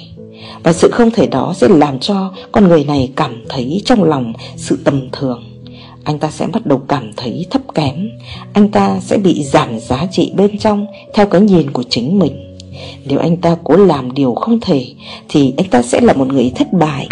Và 0.62 0.72
sự 0.72 0.90
không 0.90 1.10
thể 1.10 1.26
đó 1.26 1.54
sẽ 1.56 1.68
làm 1.68 1.98
cho 1.98 2.32
con 2.52 2.68
người 2.68 2.84
này 2.84 3.12
cảm 3.16 3.44
thấy 3.48 3.82
trong 3.84 4.04
lòng 4.04 4.32
sự 4.56 4.78
tầm 4.84 5.08
thường. 5.12 5.44
Anh 6.04 6.18
ta 6.18 6.30
sẽ 6.30 6.46
bắt 6.46 6.66
đầu 6.66 6.82
cảm 6.88 7.12
thấy 7.16 7.46
thấp 7.50 7.62
kém. 7.74 8.08
Anh 8.52 8.68
ta 8.70 9.00
sẽ 9.00 9.18
bị 9.18 9.44
giảm 9.44 9.78
giá 9.78 10.06
trị 10.10 10.32
bên 10.36 10.58
trong 10.58 10.86
theo 11.14 11.26
cái 11.26 11.40
nhìn 11.40 11.70
của 11.70 11.82
chính 11.90 12.18
mình. 12.18 12.58
Nếu 13.04 13.18
anh 13.18 13.36
ta 13.36 13.56
cố 13.64 13.76
làm 13.76 14.12
điều 14.12 14.34
không 14.34 14.60
thể 14.60 14.86
Thì 15.28 15.54
anh 15.56 15.68
ta 15.68 15.82
sẽ 15.82 16.00
là 16.00 16.12
một 16.12 16.28
người 16.28 16.52
thất 16.54 16.72
bại. 16.72 17.08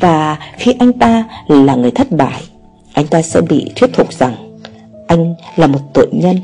Và 0.00 0.38
khi 0.58 0.74
anh 0.78 0.92
ta 0.92 1.24
là 1.48 1.74
người 1.74 1.90
thất 1.90 2.12
bại 2.12 2.42
Anh 2.92 3.06
ta 3.06 3.22
sẽ 3.22 3.40
bị 3.40 3.66
thuyết 3.76 3.94
phục 3.94 4.12
rằng 4.12 4.45
anh 5.06 5.34
là 5.56 5.66
một 5.66 5.78
tội 5.94 6.08
nhân. 6.12 6.36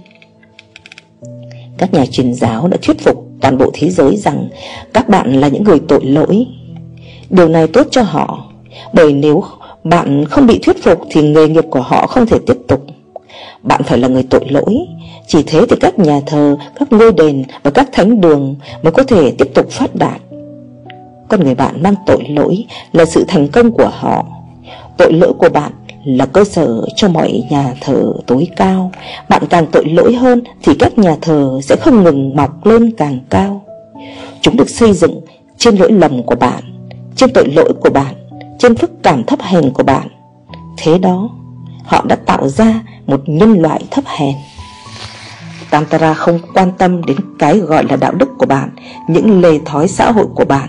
Các 1.79 1.95
nhà 1.95 2.07
truyền 2.07 2.35
giáo 2.35 2.69
đã 2.69 2.77
thuyết 2.83 3.01
phục 3.01 3.27
toàn 3.41 3.59
bộ 3.59 3.71
thế 3.75 3.91
giới 3.91 4.17
rằng 4.17 4.49
Các 4.93 5.09
bạn 5.09 5.41
là 5.41 5.49
những 5.49 5.65
người 5.65 5.81
tội 5.89 6.05
lỗi. 6.05 6.47
Điều 7.31 7.49
này 7.49 7.67
tốt 7.67 7.87
cho 7.91 8.03
họ 8.03 8.45
Bởi 8.93 9.13
nếu 9.13 9.45
bạn 9.85 10.25
không 10.25 10.47
bị 10.47 10.59
thuyết 10.63 10.85
phục 10.85 11.01
Thì 11.11 11.23
nghề 11.23 11.49
nghiệp 11.49 11.65
của 11.71 11.81
họ 11.81 12.07
không 12.07 12.27
thể 12.27 12.39
tiếp 12.47 12.57
tục. 12.69 12.87
Bạn 13.63 13.83
phải 13.83 13.99
là 13.99 14.09
người 14.09 14.27
tội 14.31 14.45
lỗi 14.49 14.77
Chỉ 15.27 15.43
thế 15.43 15.61
thì 15.69 15.77
các 15.81 15.99
nhà 15.99 16.21
thờ, 16.27 16.57
các 16.79 16.93
ngôi 16.93 17.13
đền 17.13 17.45
và 17.63 17.71
các 17.71 17.89
thánh 17.93 18.21
đường 18.21 18.57
Mới 18.83 18.93
có 18.93 19.03
thể 19.03 19.31
tiếp 19.39 19.51
tục 19.55 19.71
phát 19.71 19.95
đạt. 19.95 20.21
Con 21.29 21.45
người 21.45 21.55
bạn 21.55 21.83
mang 21.83 21.95
tội 22.07 22.25
lỗi 22.29 22.65
là 22.93 23.05
sự 23.05 23.25
thành 23.29 23.49
công 23.49 23.73
của 23.73 23.91
họ. 23.93 24.27
Tội 24.97 25.13
lỗi 25.13 25.33
của 25.39 25.49
bạn 25.49 25.73
là 26.05 26.27
cơ 26.27 26.45
sở 26.45 26.87
cho 26.97 27.09
mọi 27.09 27.43
nhà 27.51 27.75
thờ 27.81 28.13
tối 28.27 28.49
cao. 28.57 28.93
Bạn 29.29 29.43
càng 29.51 29.67
tội 29.73 29.85
lỗi 29.85 30.15
hơn 30.15 30.43
thì 30.63 30.75
các 30.79 30.99
nhà 30.99 31.17
thờ 31.21 31.61
sẽ 31.63 31.77
không 31.77 32.05
ngừng 32.05 32.37
mọc 32.37 32.67
lên 32.67 32.91
càng 32.97 33.19
cao. 33.31 33.65
Chúng 34.41 34.57
được 34.57 34.71
xây 34.71 34.93
dựng 34.93 35.21
trên 35.59 35.77
lỗi 35.77 35.93
lầm 35.93 36.23
của 36.23 36.35
bạn, 36.35 36.63
Trên 37.17 37.31
tội 37.33 37.49
lỗi 37.49 37.73
của 37.81 37.91
bạn, 37.91 38.15
Trên 38.59 38.77
phức 38.77 38.91
cảm 39.03 39.25
thấp 39.25 39.43
hèn 39.43 39.71
của 39.71 39.83
bạn. 39.83 40.09
Thế 40.79 40.99
đó, 40.99 41.31
Họ 41.85 42.05
đã 42.09 42.17
tạo 42.17 42.49
ra 42.49 42.83
một 43.07 43.21
nhân 43.27 43.53
loại 43.53 43.85
thấp 43.91 44.05
hèn. 44.07 44.35
Tantra 45.71 46.15
không 46.15 46.39
quan 46.55 46.73
tâm 46.79 47.05
đến 47.05 47.17
cái 47.39 47.59
gọi 47.59 47.85
là 47.85 47.97
đạo 47.97 48.13
đức 48.13 48.29
của 48.39 48.47
bạn, 48.47 48.71
Những 49.09 49.41
lề 49.41 49.59
thói 49.65 49.89
xã 49.89 50.13
hội 50.13 50.27
của 50.35 50.45
bạn. 50.45 50.69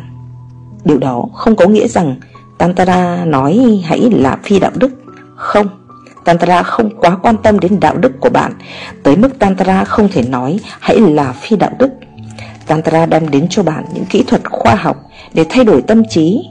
Điều 0.86 0.98
đó 0.98 1.26
không 1.34 1.56
có 1.56 1.66
nghĩa 1.68 1.88
rằng 1.88 2.16
Tantra 2.58 3.26
nói 3.26 3.82
hãy 3.84 4.10
là 4.12 4.38
phi 4.44 4.60
đạo 4.60 4.72
đức 4.76 5.03
không, 5.44 5.68
Tantra 6.26 6.64
không 6.64 6.90
quá 7.00 7.18
quan 7.22 7.36
tâm 7.44 7.60
đến 7.60 7.80
đạo 7.80 7.98
đức 7.98 8.12
của 8.20 8.30
bạn. 8.30 8.54
Tới 9.04 9.16
mức 9.16 9.40
Tantra 9.40 9.84
không 9.84 10.10
thể 10.10 10.22
nói 10.22 10.60
hãy 10.80 11.00
là 11.00 11.32
phi 11.32 11.56
đạo 11.56 11.72
đức. 11.80 11.90
Tantra 12.68 13.06
đem 13.06 13.30
đến 13.30 13.48
cho 13.50 13.64
bạn 13.64 13.86
những 13.94 14.06
kỹ 14.06 14.24
thuật 14.28 14.42
khoa 14.50 14.76
học 14.76 14.98
để 15.34 15.46
thay 15.50 15.64
đổi 15.64 15.82
tâm 15.82 16.04
trí. 16.10 16.42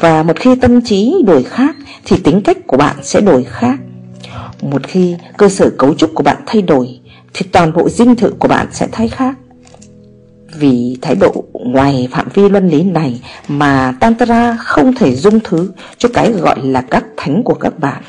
Và 0.00 0.22
một 0.22 0.36
khi 0.40 0.54
tâm 0.54 0.80
trí 0.80 1.14
đổi 1.26 1.42
khác 1.42 1.76
thì 2.04 2.16
tính 2.24 2.42
cách 2.44 2.58
của 2.66 2.76
bạn 2.76 2.96
sẽ 3.02 3.20
đổi 3.20 3.44
khác. 3.44 3.78
Một 4.62 4.86
khi 4.86 5.16
cơ 5.36 5.48
sở 5.48 5.70
cấu 5.78 5.94
trúc 5.94 6.10
của 6.14 6.22
bạn 6.22 6.36
thay 6.46 6.62
đổi 6.62 7.00
thì 7.34 7.46
toàn 7.52 7.72
bộ 7.72 7.88
dinh 7.88 8.16
thự 8.16 8.34
của 8.38 8.48
bạn 8.48 8.66
sẽ 8.72 8.88
thay 8.92 9.08
khác. 9.08 9.38
Vì 10.54 10.98
thái 11.02 11.14
độ 11.14 11.44
ngoài 11.52 12.08
phạm 12.12 12.28
vi 12.34 12.48
luân 12.48 12.68
lý 12.68 12.82
này 12.82 13.20
mà 13.48 13.94
Tantra 14.00 14.56
không 14.60 14.94
thể 14.94 15.14
dung 15.14 15.40
thứ 15.44 15.70
cho 15.98 16.08
cái 16.14 16.32
gọi 16.32 16.56
là 16.62 16.80
các 16.80 17.04
thánh 17.16 17.42
của 17.44 17.54
các 17.54 17.78
bạn. 17.78 18.02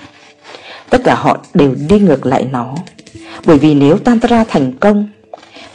Tất 0.89 1.01
cả 1.03 1.15
họ 1.15 1.45
đều 1.53 1.75
đi 1.89 1.99
ngược 1.99 2.25
lại 2.25 2.47
nó. 2.51 2.75
Bởi 3.45 3.57
vì 3.57 3.73
nếu 3.73 3.97
Tantra 3.97 4.43
thành 4.43 4.73
công, 4.79 5.07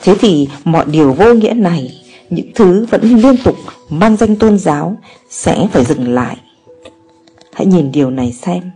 Thế 0.02 0.14
thì 0.20 0.48
mọi 0.64 0.84
điều 0.86 1.12
vô 1.12 1.34
nghĩa 1.34 1.54
này, 1.54 1.90
Những 2.30 2.50
thứ 2.54 2.86
vẫn 2.90 3.02
liên 3.02 3.36
tục 3.36 3.56
mang 3.88 4.16
danh 4.16 4.36
tôn 4.36 4.58
giáo 4.58 4.96
Sẽ 5.30 5.66
phải 5.72 5.84
dừng 5.84 6.14
lại. 6.14 6.36
Hãy 7.52 7.66
nhìn 7.66 7.92
điều 7.92 8.10
này 8.10 8.32
xem. 8.32 8.70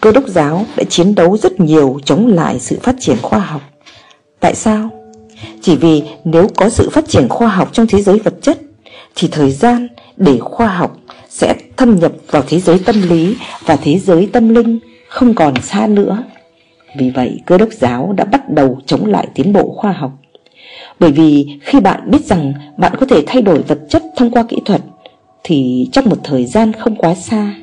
Cơ 0.00 0.12
đốc 0.12 0.28
giáo 0.28 0.66
đã 0.76 0.84
chiến 0.84 1.14
đấu 1.14 1.36
rất 1.36 1.60
nhiều 1.60 2.00
chống 2.04 2.26
lại 2.26 2.58
sự 2.60 2.78
phát 2.82 2.96
triển 3.00 3.16
khoa 3.22 3.38
học. 3.38 3.62
Tại 4.40 4.54
sao? 4.54 4.90
Chỉ 5.62 5.76
vì 5.76 6.02
nếu 6.24 6.48
có 6.56 6.68
sự 6.68 6.90
phát 6.90 7.08
triển 7.08 7.28
khoa 7.28 7.48
học 7.48 7.68
trong 7.72 7.86
thế 7.86 8.02
giới 8.02 8.18
vật 8.18 8.34
chất, 8.42 8.58
Thì 9.14 9.28
thời 9.28 9.50
gian 9.50 9.88
để 10.16 10.38
khoa 10.38 10.66
học 10.66 10.96
sẽ 11.28 11.54
thâm 11.76 11.98
nhập 11.98 12.12
vào 12.30 12.42
thế 12.48 12.60
giới 12.60 12.78
tâm 12.78 13.02
lý 13.02 13.36
và 13.66 13.76
thế 13.76 13.98
giới 13.98 14.28
tâm 14.32 14.48
linh 14.48 14.78
không 15.16 15.34
còn 15.34 15.54
xa 15.62 15.86
nữa. 15.86 16.22
Vì 16.96 17.10
vậy, 17.10 17.40
cơ 17.46 17.58
đốc 17.58 17.72
giáo 17.72 18.14
đã 18.16 18.24
bắt 18.24 18.50
đầu 18.50 18.78
chống 18.86 19.06
lại 19.06 19.28
tiến 19.34 19.52
bộ 19.52 19.74
khoa 19.76 19.92
học. 19.92 20.12
Bởi 21.00 21.12
vì 21.12 21.58
khi 21.60 21.80
bạn 21.80 22.10
biết 22.10 22.24
rằng 22.24 22.52
bạn 22.76 22.92
có 23.00 23.06
thể 23.06 23.22
thay 23.26 23.42
đổi 23.42 23.62
vật 23.62 23.78
chất 23.88 24.02
thông 24.16 24.30
qua 24.30 24.44
kỹ 24.48 24.58
thuật, 24.64 24.80
Thì 25.44 25.88
trong 25.92 26.04
một 26.04 26.16
thời 26.24 26.44
gian 26.44 26.72
không 26.72 26.96
quá 26.96 27.14
xa, 27.14 27.54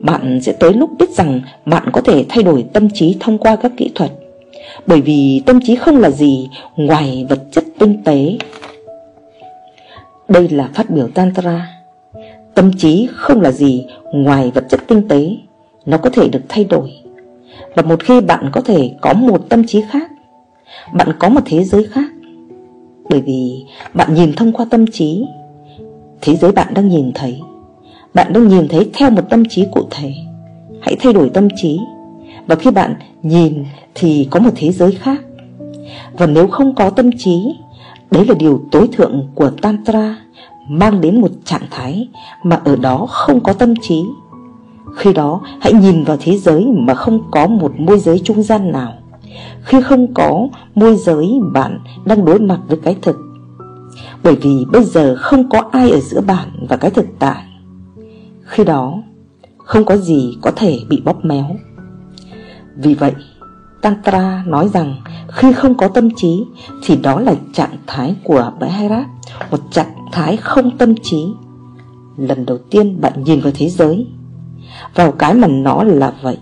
Bạn 0.00 0.40
sẽ 0.42 0.52
tới 0.52 0.72
lúc 0.72 0.90
biết 0.98 1.10
rằng 1.10 1.40
bạn 1.66 1.88
có 1.92 2.00
thể 2.00 2.24
thay 2.28 2.42
đổi 2.42 2.64
tâm 2.72 2.90
trí 2.90 3.16
thông 3.20 3.38
qua 3.38 3.56
các 3.56 3.72
kỹ 3.76 3.90
thuật. 3.94 4.10
Bởi 4.86 5.00
vì 5.00 5.42
tâm 5.46 5.60
trí 5.64 5.76
không 5.76 5.98
là 5.98 6.10
gì 6.10 6.48
ngoài 6.76 7.26
vật 7.28 7.40
chất 7.52 7.64
tinh 7.78 8.02
tế. 8.04 8.38
Đây 10.28 10.48
là 10.48 10.68
phát 10.74 10.90
biểu 10.90 11.08
Tantra. 11.08 11.68
Tâm 12.54 12.70
trí 12.78 13.08
không 13.14 13.40
là 13.40 13.52
gì 13.52 13.86
ngoài 14.12 14.50
vật 14.54 14.64
chất 14.68 14.80
tinh 14.88 15.08
tế. 15.08 15.36
Nó 15.86 15.98
có 15.98 16.10
thể 16.10 16.28
được 16.28 16.42
thay 16.48 16.64
đổi. 16.64 16.90
Và 17.74 17.82
một 17.82 18.04
khi 18.04 18.20
bạn 18.20 18.50
có 18.52 18.60
thể 18.60 18.90
có 19.00 19.12
một 19.12 19.48
tâm 19.48 19.66
trí 19.66 19.80
khác, 19.90 20.10
Bạn 20.94 21.08
có 21.18 21.28
một 21.28 21.40
thế 21.44 21.64
giới 21.64 21.84
khác, 21.84 22.10
Bởi 23.10 23.20
vì 23.20 23.64
bạn 23.94 24.14
nhìn 24.14 24.32
thông 24.32 24.52
qua 24.52 24.66
tâm 24.70 24.86
trí, 24.86 25.24
Thế 26.20 26.36
giới 26.36 26.52
bạn 26.52 26.74
đang 26.74 26.88
nhìn 26.88 27.12
thấy. 27.14 27.40
Bạn 28.14 28.32
đang 28.32 28.48
nhìn 28.48 28.68
thấy 28.68 28.90
theo 28.92 29.10
một 29.10 29.22
tâm 29.30 29.44
trí 29.48 29.66
cụ 29.72 29.82
thể. 29.90 30.12
Hãy 30.80 30.96
thay 31.00 31.12
đổi 31.12 31.30
tâm 31.34 31.48
trí. 31.56 31.78
Và 32.46 32.54
khi 32.54 32.70
bạn 32.70 32.94
nhìn 33.22 33.64
thì 33.94 34.28
có 34.30 34.40
một 34.40 34.50
thế 34.56 34.72
giới 34.72 34.92
khác. 34.92 35.20
Và 36.12 36.26
nếu 36.26 36.46
không 36.46 36.74
có 36.74 36.90
tâm 36.90 37.10
trí, 37.18 37.54
Đấy 38.10 38.26
là 38.26 38.34
điều 38.38 38.62
tối 38.70 38.88
thượng 38.92 39.28
của 39.34 39.50
Tantra, 39.62 40.18
Mang 40.68 41.00
đến 41.00 41.20
một 41.20 41.30
trạng 41.44 41.66
thái 41.70 42.08
mà 42.42 42.60
ở 42.64 42.76
đó 42.76 43.06
không 43.08 43.40
có 43.40 43.52
tâm 43.52 43.74
trí. 43.82 44.04
Khi 44.96 45.12
đó 45.12 45.40
hãy 45.60 45.72
nhìn 45.72 46.04
vào 46.04 46.16
thế 46.20 46.38
giới 46.38 46.66
mà 46.74 46.94
không 46.94 47.30
có 47.30 47.46
một 47.46 47.72
môi 47.78 47.98
giới 47.98 48.18
trung 48.18 48.42
gian 48.42 48.72
nào. 48.72 48.92
Khi 49.64 49.80
không 49.80 50.14
có 50.14 50.48
môi 50.74 50.96
giới 50.96 51.40
bạn 51.52 51.80
đang 52.04 52.24
đối 52.24 52.38
mặt 52.38 52.60
với 52.68 52.78
cái 52.82 52.96
thực. 53.02 53.16
Bởi 54.22 54.34
vì 54.34 54.64
bây 54.72 54.84
giờ 54.84 55.16
không 55.18 55.48
có 55.48 55.62
ai 55.72 55.90
ở 55.90 56.00
giữa 56.00 56.20
bạn 56.20 56.66
và 56.68 56.76
cái 56.76 56.90
thực 56.90 57.06
tại. 57.18 57.44
Khi 58.42 58.64
đó 58.64 58.94
không 59.58 59.84
có 59.84 59.96
gì 59.96 60.38
có 60.42 60.50
thể 60.50 60.78
bị 60.88 61.02
bóp 61.04 61.24
méo. 61.24 61.56
Vì 62.76 62.94
vậy 62.94 63.12
Tantra 63.82 64.44
nói 64.46 64.68
rằng 64.68 64.94
khi 65.28 65.52
không 65.52 65.74
có 65.74 65.88
tâm 65.88 66.08
trí 66.16 66.44
thì 66.82 66.96
đó 66.96 67.20
là 67.20 67.34
trạng 67.52 67.76
thái 67.86 68.16
của 68.24 68.52
Bhairat, 68.60 69.06
một 69.50 69.60
trạng 69.70 69.94
thái 70.12 70.36
không 70.36 70.78
tâm 70.78 70.94
trí. 71.02 71.26
Lần 72.16 72.46
đầu 72.46 72.58
tiên 72.70 73.00
bạn 73.00 73.24
nhìn 73.24 73.40
vào 73.40 73.52
thế 73.54 73.68
giới, 73.68 74.06
vào 74.94 75.12
cái 75.12 75.34
mà 75.34 75.46
nó 75.46 75.84
là 75.84 76.12
vậy. 76.22 76.36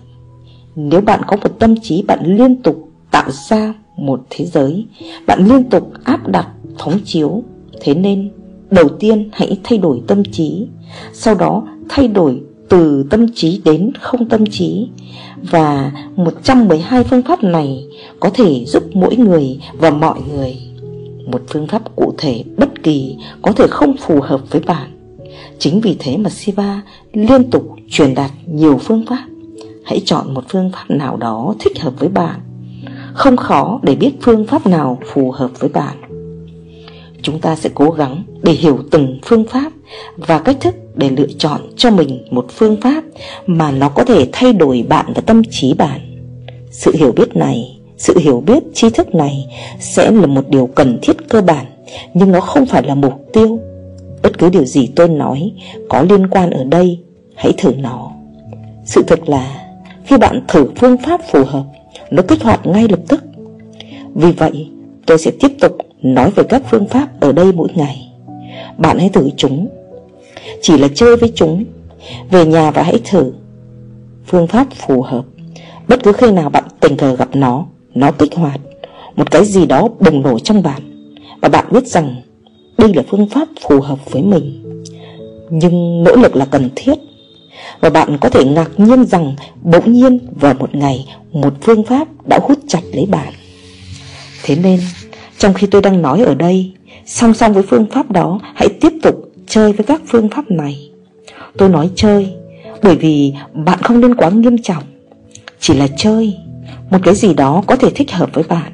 Nếu 0.75 1.01
bạn 1.01 1.21
có 1.27 1.37
một 1.37 1.59
tâm 1.59 1.75
trí 1.81 2.01
bạn 2.01 2.19
liên 2.37 2.61
tục 2.61 2.89
tạo 3.11 3.31
ra 3.31 3.73
một 3.97 4.25
thế 4.29 4.45
giới, 4.45 4.85
bạn 5.27 5.45
liên 5.45 5.63
tục 5.63 5.91
áp 6.03 6.27
đặt 6.27 6.47
phóng 6.77 6.99
chiếu, 7.05 7.43
thế 7.81 7.93
nên 7.93 8.31
đầu 8.69 8.89
tiên 8.89 9.29
hãy 9.33 9.59
thay 9.63 9.77
đổi 9.77 10.01
tâm 10.07 10.23
trí, 10.23 10.67
sau 11.13 11.35
đó 11.35 11.63
thay 11.89 12.07
đổi 12.07 12.41
từ 12.69 13.05
tâm 13.09 13.25
trí 13.35 13.61
đến 13.65 13.91
không 14.01 14.29
tâm 14.29 14.45
trí. 14.45 14.87
Và 15.41 15.91
112 16.15 17.03
phương 17.03 17.21
pháp 17.21 17.43
này 17.43 17.85
có 18.19 18.29
thể 18.29 18.65
giúp 18.65 18.83
mỗi 18.93 19.15
người 19.15 19.59
và 19.73 19.89
mọi 19.89 20.19
người. 20.33 20.57
Một 21.31 21.41
phương 21.47 21.67
pháp 21.67 21.95
cụ 21.95 22.13
thể 22.17 22.43
bất 22.57 22.83
kỳ 22.83 23.15
có 23.41 23.51
thể 23.51 23.67
không 23.67 23.97
phù 23.97 24.21
hợp 24.21 24.41
với 24.51 24.61
bạn. 24.61 24.91
Chính 25.59 25.81
vì 25.81 25.95
thế 25.99 26.17
mà 26.17 26.29
Siva 26.29 26.81
liên 27.17 27.49
tục 27.49 27.75
truyền 27.89 28.15
đạt 28.15 28.31
nhiều 28.45 28.77
phương 28.77 29.05
pháp. 29.09 29.25
Hãy 29.85 30.01
chọn 30.05 30.33
một 30.33 30.43
phương 30.49 30.71
pháp 30.73 30.85
nào 30.89 31.17
đó 31.17 31.55
thích 31.59 31.79
hợp 31.79 31.93
với 31.99 32.09
bạn. 32.09 32.39
Không 33.13 33.37
khó 33.37 33.79
để 33.83 33.95
biết 33.95 34.11
phương 34.21 34.47
pháp 34.47 34.67
nào 34.67 34.99
phù 35.13 35.31
hợp 35.31 35.51
với 35.59 35.69
bạn. 35.69 35.97
Chúng 37.21 37.39
ta 37.39 37.55
sẽ 37.55 37.69
cố 37.73 37.91
gắng 37.91 38.23
để 38.43 38.51
hiểu 38.51 38.79
từng 38.91 39.19
phương 39.25 39.45
pháp 39.49 39.71
Và 40.17 40.39
cách 40.39 40.57
thức 40.59 40.75
để 40.95 41.09
lựa 41.09 41.27
chọn 41.37 41.61
cho 41.77 41.91
mình 41.91 42.27
một 42.31 42.45
phương 42.49 42.81
pháp 42.81 43.03
Mà 43.45 43.71
nó 43.71 43.89
có 43.89 44.03
thể 44.03 44.29
thay 44.31 44.53
đổi 44.53 44.85
bạn 44.89 45.05
và 45.15 45.21
tâm 45.21 45.41
trí 45.51 45.73
bạn. 45.73 45.99
Sự 46.71 46.91
hiểu 46.95 47.11
biết 47.11 47.35
này, 47.35 47.79
sự 47.97 48.17
hiểu 48.17 48.43
biết 48.47 48.63
tri 48.73 48.89
thức 48.89 49.15
này 49.15 49.45
Sẽ 49.79 50.11
là 50.11 50.27
một 50.27 50.49
điều 50.49 50.67
cần 50.67 50.99
thiết 51.01 51.29
cơ 51.29 51.41
bản 51.41 51.65
Nhưng 52.13 52.31
nó 52.31 52.39
không 52.39 52.65
phải 52.65 52.83
là 52.83 52.95
mục 52.95 53.13
tiêu. 53.33 53.59
Bất 54.23 54.39
cứ 54.39 54.49
điều 54.49 54.65
gì 54.65 54.89
tôi 54.95 55.09
nói 55.09 55.51
có 55.89 56.01
liên 56.01 56.27
quan 56.27 56.51
ở 56.51 56.63
đây 56.63 56.99
Hãy 57.37 57.53
thử 57.57 57.73
nó. 57.77 58.11
Sự 58.85 59.03
thật 59.07 59.19
là, 59.29 59.67
khi 60.03 60.17
bạn 60.17 60.41
thử 60.47 60.69
phương 60.75 60.97
pháp 60.97 61.21
phù 61.31 61.43
hợp, 61.43 61.63
Nó 62.11 62.23
kích 62.27 62.43
hoạt 62.43 62.65
ngay 62.65 62.87
lập 62.89 62.99
tức. 63.07 63.23
Vì 64.13 64.31
vậy, 64.31 64.69
tôi 65.05 65.17
sẽ 65.17 65.31
tiếp 65.39 65.51
tục 65.59 65.77
nói 66.01 66.31
về 66.35 66.43
các 66.43 66.61
phương 66.69 66.87
pháp 66.87 67.07
ở 67.19 67.31
đây 67.31 67.51
mỗi 67.51 67.69
ngày. 67.75 68.11
Bạn 68.77 68.97
hãy 68.99 69.09
thử 69.09 69.29
chúng. 69.37 69.67
Chỉ 70.61 70.77
là 70.77 70.87
chơi 70.95 71.15
với 71.15 71.31
chúng. 71.35 71.65
Về 72.31 72.45
nhà 72.45 72.71
và 72.71 72.83
hãy 72.83 72.99
thử. 73.05 73.33
Phương 74.25 74.47
pháp 74.47 74.67
phù 74.75 75.01
hợp. 75.01 75.25
Bất 75.87 76.03
cứ 76.03 76.11
khi 76.11 76.31
nào 76.31 76.49
bạn 76.49 76.63
tình 76.79 76.97
cờ 76.97 77.15
gặp 77.15 77.35
nó 77.35 77.65
Nó 77.95 78.11
kích 78.11 78.35
hoạt. 78.35 78.59
Một 79.15 79.31
cái 79.31 79.45
gì 79.45 79.65
đó 79.65 79.87
bùng 79.99 80.21
nổ 80.21 80.39
trong 80.39 80.63
bạn. 80.63 80.81
Và 81.41 81.49
bạn 81.49 81.65
biết 81.71 81.87
rằng, 81.87 82.15
Đây 82.77 82.93
là 82.93 83.03
phương 83.07 83.27
pháp 83.27 83.47
phù 83.61 83.81
hợp 83.81 84.11
với 84.11 84.21
mình. 84.21 84.63
Nhưng 85.49 86.03
nỗ 86.03 86.15
lực 86.15 86.35
là 86.35 86.45
cần 86.45 86.69
thiết. 86.75 86.95
Và 87.79 87.89
bạn 87.89 88.17
có 88.21 88.29
thể 88.29 88.45
ngạc 88.45 88.69
nhiên 88.77 89.05
rằng 89.05 89.35
Bỗng 89.61 89.93
nhiên 89.93 90.19
vào 90.39 90.53
một 90.53 90.75
ngày 90.75 91.05
Một 91.31 91.53
phương 91.61 91.83
pháp 91.83 92.07
đã 92.25 92.39
hút 92.43 92.59
chặt 92.67 92.81
lấy 92.93 93.05
bạn. 93.05 93.33
Thế 94.43 94.55
nên 94.55 94.79
trong 95.37 95.53
khi 95.53 95.67
tôi 95.67 95.81
đang 95.81 96.01
nói 96.01 96.21
ở 96.21 96.35
đây 96.35 96.71
Song 97.05 97.33
song 97.33 97.53
với 97.53 97.63
phương 97.63 97.85
pháp 97.91 98.11
đó 98.11 98.39
Hãy 98.55 98.69
tiếp 98.81 98.93
tục 99.03 99.15
chơi 99.47 99.73
với 99.73 99.85
các 99.85 100.01
phương 100.07 100.29
pháp 100.29 100.51
này. 100.51 100.89
Tôi 101.57 101.69
nói 101.69 101.89
chơi 101.95 102.33
Bởi 102.83 102.95
vì 102.95 103.33
bạn 103.53 103.79
không 103.81 104.01
nên 104.01 104.15
quá 104.15 104.29
nghiêm 104.29 104.57
trọng. 104.61 104.83
Chỉ 105.59 105.73
là 105.73 105.87
chơi 105.97 106.37
Một 106.89 106.99
cái 107.03 107.15
gì 107.15 107.33
đó 107.33 107.63
có 107.67 107.75
thể 107.75 107.89
thích 107.89 108.11
hợp 108.11 108.29
với 108.33 108.43
bạn. 108.43 108.71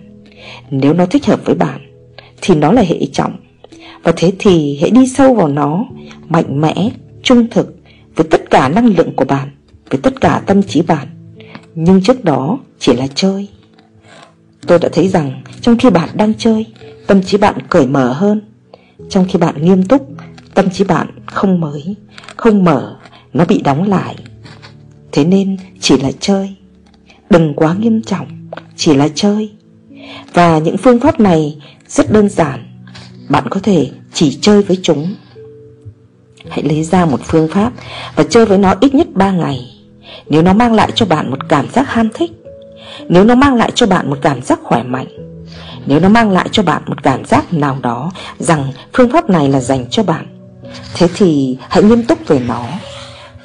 Nếu 0.69 0.93
nó 0.93 1.05
thích 1.05 1.25
hợp 1.25 1.39
với 1.45 1.55
bạn 1.55 1.79
Thì 2.41 2.55
nó 2.55 2.71
là 2.71 2.81
hệ 2.81 2.99
trọng. 3.13 3.35
Và 4.03 4.13
thế 4.15 4.31
thì 4.39 4.77
hãy 4.81 4.89
đi 4.89 5.07
sâu 5.07 5.33
vào 5.33 5.47
nó 5.47 5.85
Mạnh 6.29 6.61
mẽ, 6.61 6.89
trung 7.23 7.47
thực. 7.51 7.72
Với 8.15 8.27
tất 8.31 8.49
cả 8.49 8.69
năng 8.69 8.85
lượng 8.85 9.15
của 9.15 9.25
bạn, 9.25 9.49
Với 9.89 9.99
tất 10.01 10.21
cả 10.21 10.41
tâm 10.45 10.63
trí 10.63 10.81
bạn. 10.81 11.07
Nhưng 11.75 12.03
trước 12.03 12.23
đó 12.23 12.59
chỉ 12.79 12.93
là 12.93 13.07
chơi. 13.15 13.49
Tôi 14.67 14.79
đã 14.79 14.89
thấy 14.93 15.07
rằng 15.07 15.43
trong 15.61 15.77
khi 15.77 15.89
bạn 15.89 16.09
đang 16.13 16.33
chơi, 16.33 16.65
Tâm 17.07 17.23
trí 17.23 17.37
bạn 17.37 17.55
cởi 17.69 17.87
mở 17.87 18.13
hơn. 18.13 18.41
Trong 19.09 19.25
khi 19.29 19.39
bạn 19.39 19.65
nghiêm 19.65 19.83
túc, 19.83 20.09
Tâm 20.53 20.69
trí 20.69 20.83
bạn 20.83 21.07
không 21.25 21.59
mới, 21.59 21.95
Không 22.35 22.63
mở, 22.63 22.99
Nó 23.33 23.45
bị 23.45 23.61
đóng 23.61 23.89
lại. 23.89 24.15
Thế 25.11 25.25
nên 25.25 25.57
chỉ 25.79 25.97
là 25.97 26.11
chơi. 26.19 26.55
Đừng 27.29 27.53
quá 27.55 27.73
nghiêm 27.73 28.01
trọng, 28.01 28.27
Chỉ 28.75 28.95
là 28.95 29.07
chơi. 29.15 29.51
Và 30.33 30.57
những 30.57 30.77
phương 30.77 30.99
pháp 30.99 31.19
này 31.19 31.57
rất 31.87 32.11
đơn 32.11 32.29
giản. 32.29 32.65
Bạn 33.29 33.43
có 33.49 33.59
thể 33.59 33.89
chỉ 34.13 34.37
chơi 34.41 34.61
với 34.61 34.77
chúng. 34.83 35.15
Hãy 36.49 36.63
lấy 36.63 36.83
ra 36.83 37.05
một 37.05 37.19
phương 37.23 37.47
pháp 37.47 37.71
Và 38.15 38.23
chơi 38.29 38.45
với 38.45 38.57
nó 38.57 38.75
ít 38.81 38.95
nhất 38.95 39.07
3 39.13 39.31
ngày. 39.31 39.59
Nếu 40.29 40.41
nó 40.41 40.53
mang 40.53 40.73
lại 40.73 40.91
cho 40.95 41.05
bạn 41.05 41.31
một 41.31 41.49
cảm 41.49 41.69
giác 41.69 41.89
ham 41.89 42.09
thích, 42.13 42.31
nếu 43.09 43.23
nó 43.23 43.35
mang 43.35 43.55
lại 43.55 43.71
cho 43.75 43.87
bạn 43.87 44.09
một 44.09 44.17
cảm 44.21 44.41
giác 44.41 44.59
khỏe 44.63 44.83
mạnh, 44.83 45.07
Nếu 45.85 45.99
nó 45.99 46.09
mang 46.09 46.31
lại 46.31 46.49
cho 46.51 46.63
bạn 46.63 46.81
một 46.85 47.03
cảm 47.03 47.25
giác 47.25 47.53
nào 47.53 47.77
đó 47.81 48.11
Rằng 48.39 48.71
phương 48.93 49.11
pháp 49.11 49.29
này 49.29 49.49
là 49.49 49.59
dành 49.59 49.85
cho 49.89 50.03
bạn, 50.03 50.25
Thế 50.95 51.07
thì 51.17 51.57
hãy 51.69 51.83
nghiêm 51.83 52.03
túc 52.03 52.27
về 52.27 52.39
nó. 52.47 52.65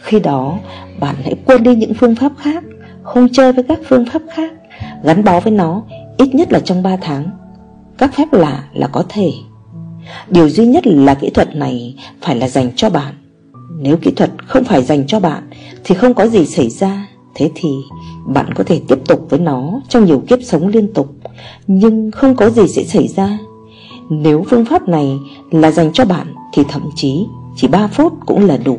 Khi 0.03 0.21
đó, 0.21 0.59
bạn 1.01 1.15
hãy 1.25 1.35
quên 1.45 1.63
đi 1.63 1.75
những 1.75 1.95
phương 1.95 2.15
pháp 2.15 2.33
khác, 2.39 2.65
Không 3.03 3.29
chơi 3.33 3.53
với 3.53 3.65
các 3.69 3.79
phương 3.89 4.07
pháp 4.13 4.23
khác, 4.35 4.53
Gắn 5.05 5.25
bó 5.25 5.41
với 5.41 5.53
nó 5.53 5.83
ít 6.17 6.35
nhất 6.35 6.53
là 6.53 6.61
trong 6.61 6.83
3 6.83 6.97
tháng. 7.01 7.31
Các 7.99 8.15
phép 8.15 8.33
lạ 8.33 8.65
là 8.73 8.87
có 8.87 9.05
thể. 9.09 9.33
Điều 10.29 10.49
duy 10.49 10.67
nhất 10.67 10.87
là 10.87 11.15
kỹ 11.15 11.31
thuật 11.31 11.57
này 11.57 11.95
phải 12.21 12.37
là 12.37 12.49
dành 12.49 12.71
cho 12.77 12.91
bạn. 12.91 13.15
Nếu 13.81 13.97
kỹ 13.97 14.11
thuật 14.11 14.31
không 14.47 14.65
phải 14.65 14.83
dành 14.83 15.07
cho 15.07 15.21
bạn, 15.21 15.51
Thì 15.85 15.95
không 15.95 16.15
có 16.15 16.27
gì 16.27 16.47
xảy 16.47 16.71
ra. 16.71 17.09
Thế 17.35 17.51
thì, 17.55 17.69
bạn 18.27 18.55
có 18.55 18.65
thể 18.65 18.81
tiếp 18.89 18.99
tục 19.09 19.27
với 19.31 19.41
nó 19.41 19.81
trong 19.89 20.05
nhiều 20.05 20.23
kiếp 20.29 20.39
sống 20.43 20.69
liên 20.69 20.93
tục, 20.93 21.15
Nhưng 21.67 22.11
không 22.11 22.37
có 22.37 22.51
gì 22.51 22.69
sẽ 22.69 22.85
xảy 22.85 23.09
ra. 23.09 23.39
Nếu 24.11 24.45
phương 24.51 24.65
pháp 24.65 24.89
này 24.89 25.19
là 25.51 25.71
dành 25.71 25.93
cho 25.93 26.05
bạn, 26.05 26.35
Thì 26.53 26.63
thậm 26.69 26.83
chí 26.97 27.27
chỉ 27.57 27.69
3 27.69 27.87
phút 27.87 28.13
cũng 28.27 28.47
là 28.47 28.57
đủ. 28.57 28.79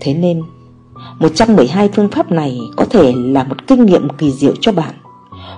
Thế 0.00 0.14
nên 0.14 0.42
112 1.20 1.88
phương 1.88 2.08
pháp 2.08 2.32
này 2.32 2.58
có 2.76 2.84
thể 2.84 3.12
là 3.16 3.44
một 3.44 3.66
kinh 3.66 3.86
nghiệm 3.86 4.08
kỳ 4.18 4.30
diệu 4.30 4.54
cho 4.60 4.72
bạn, 4.72 4.94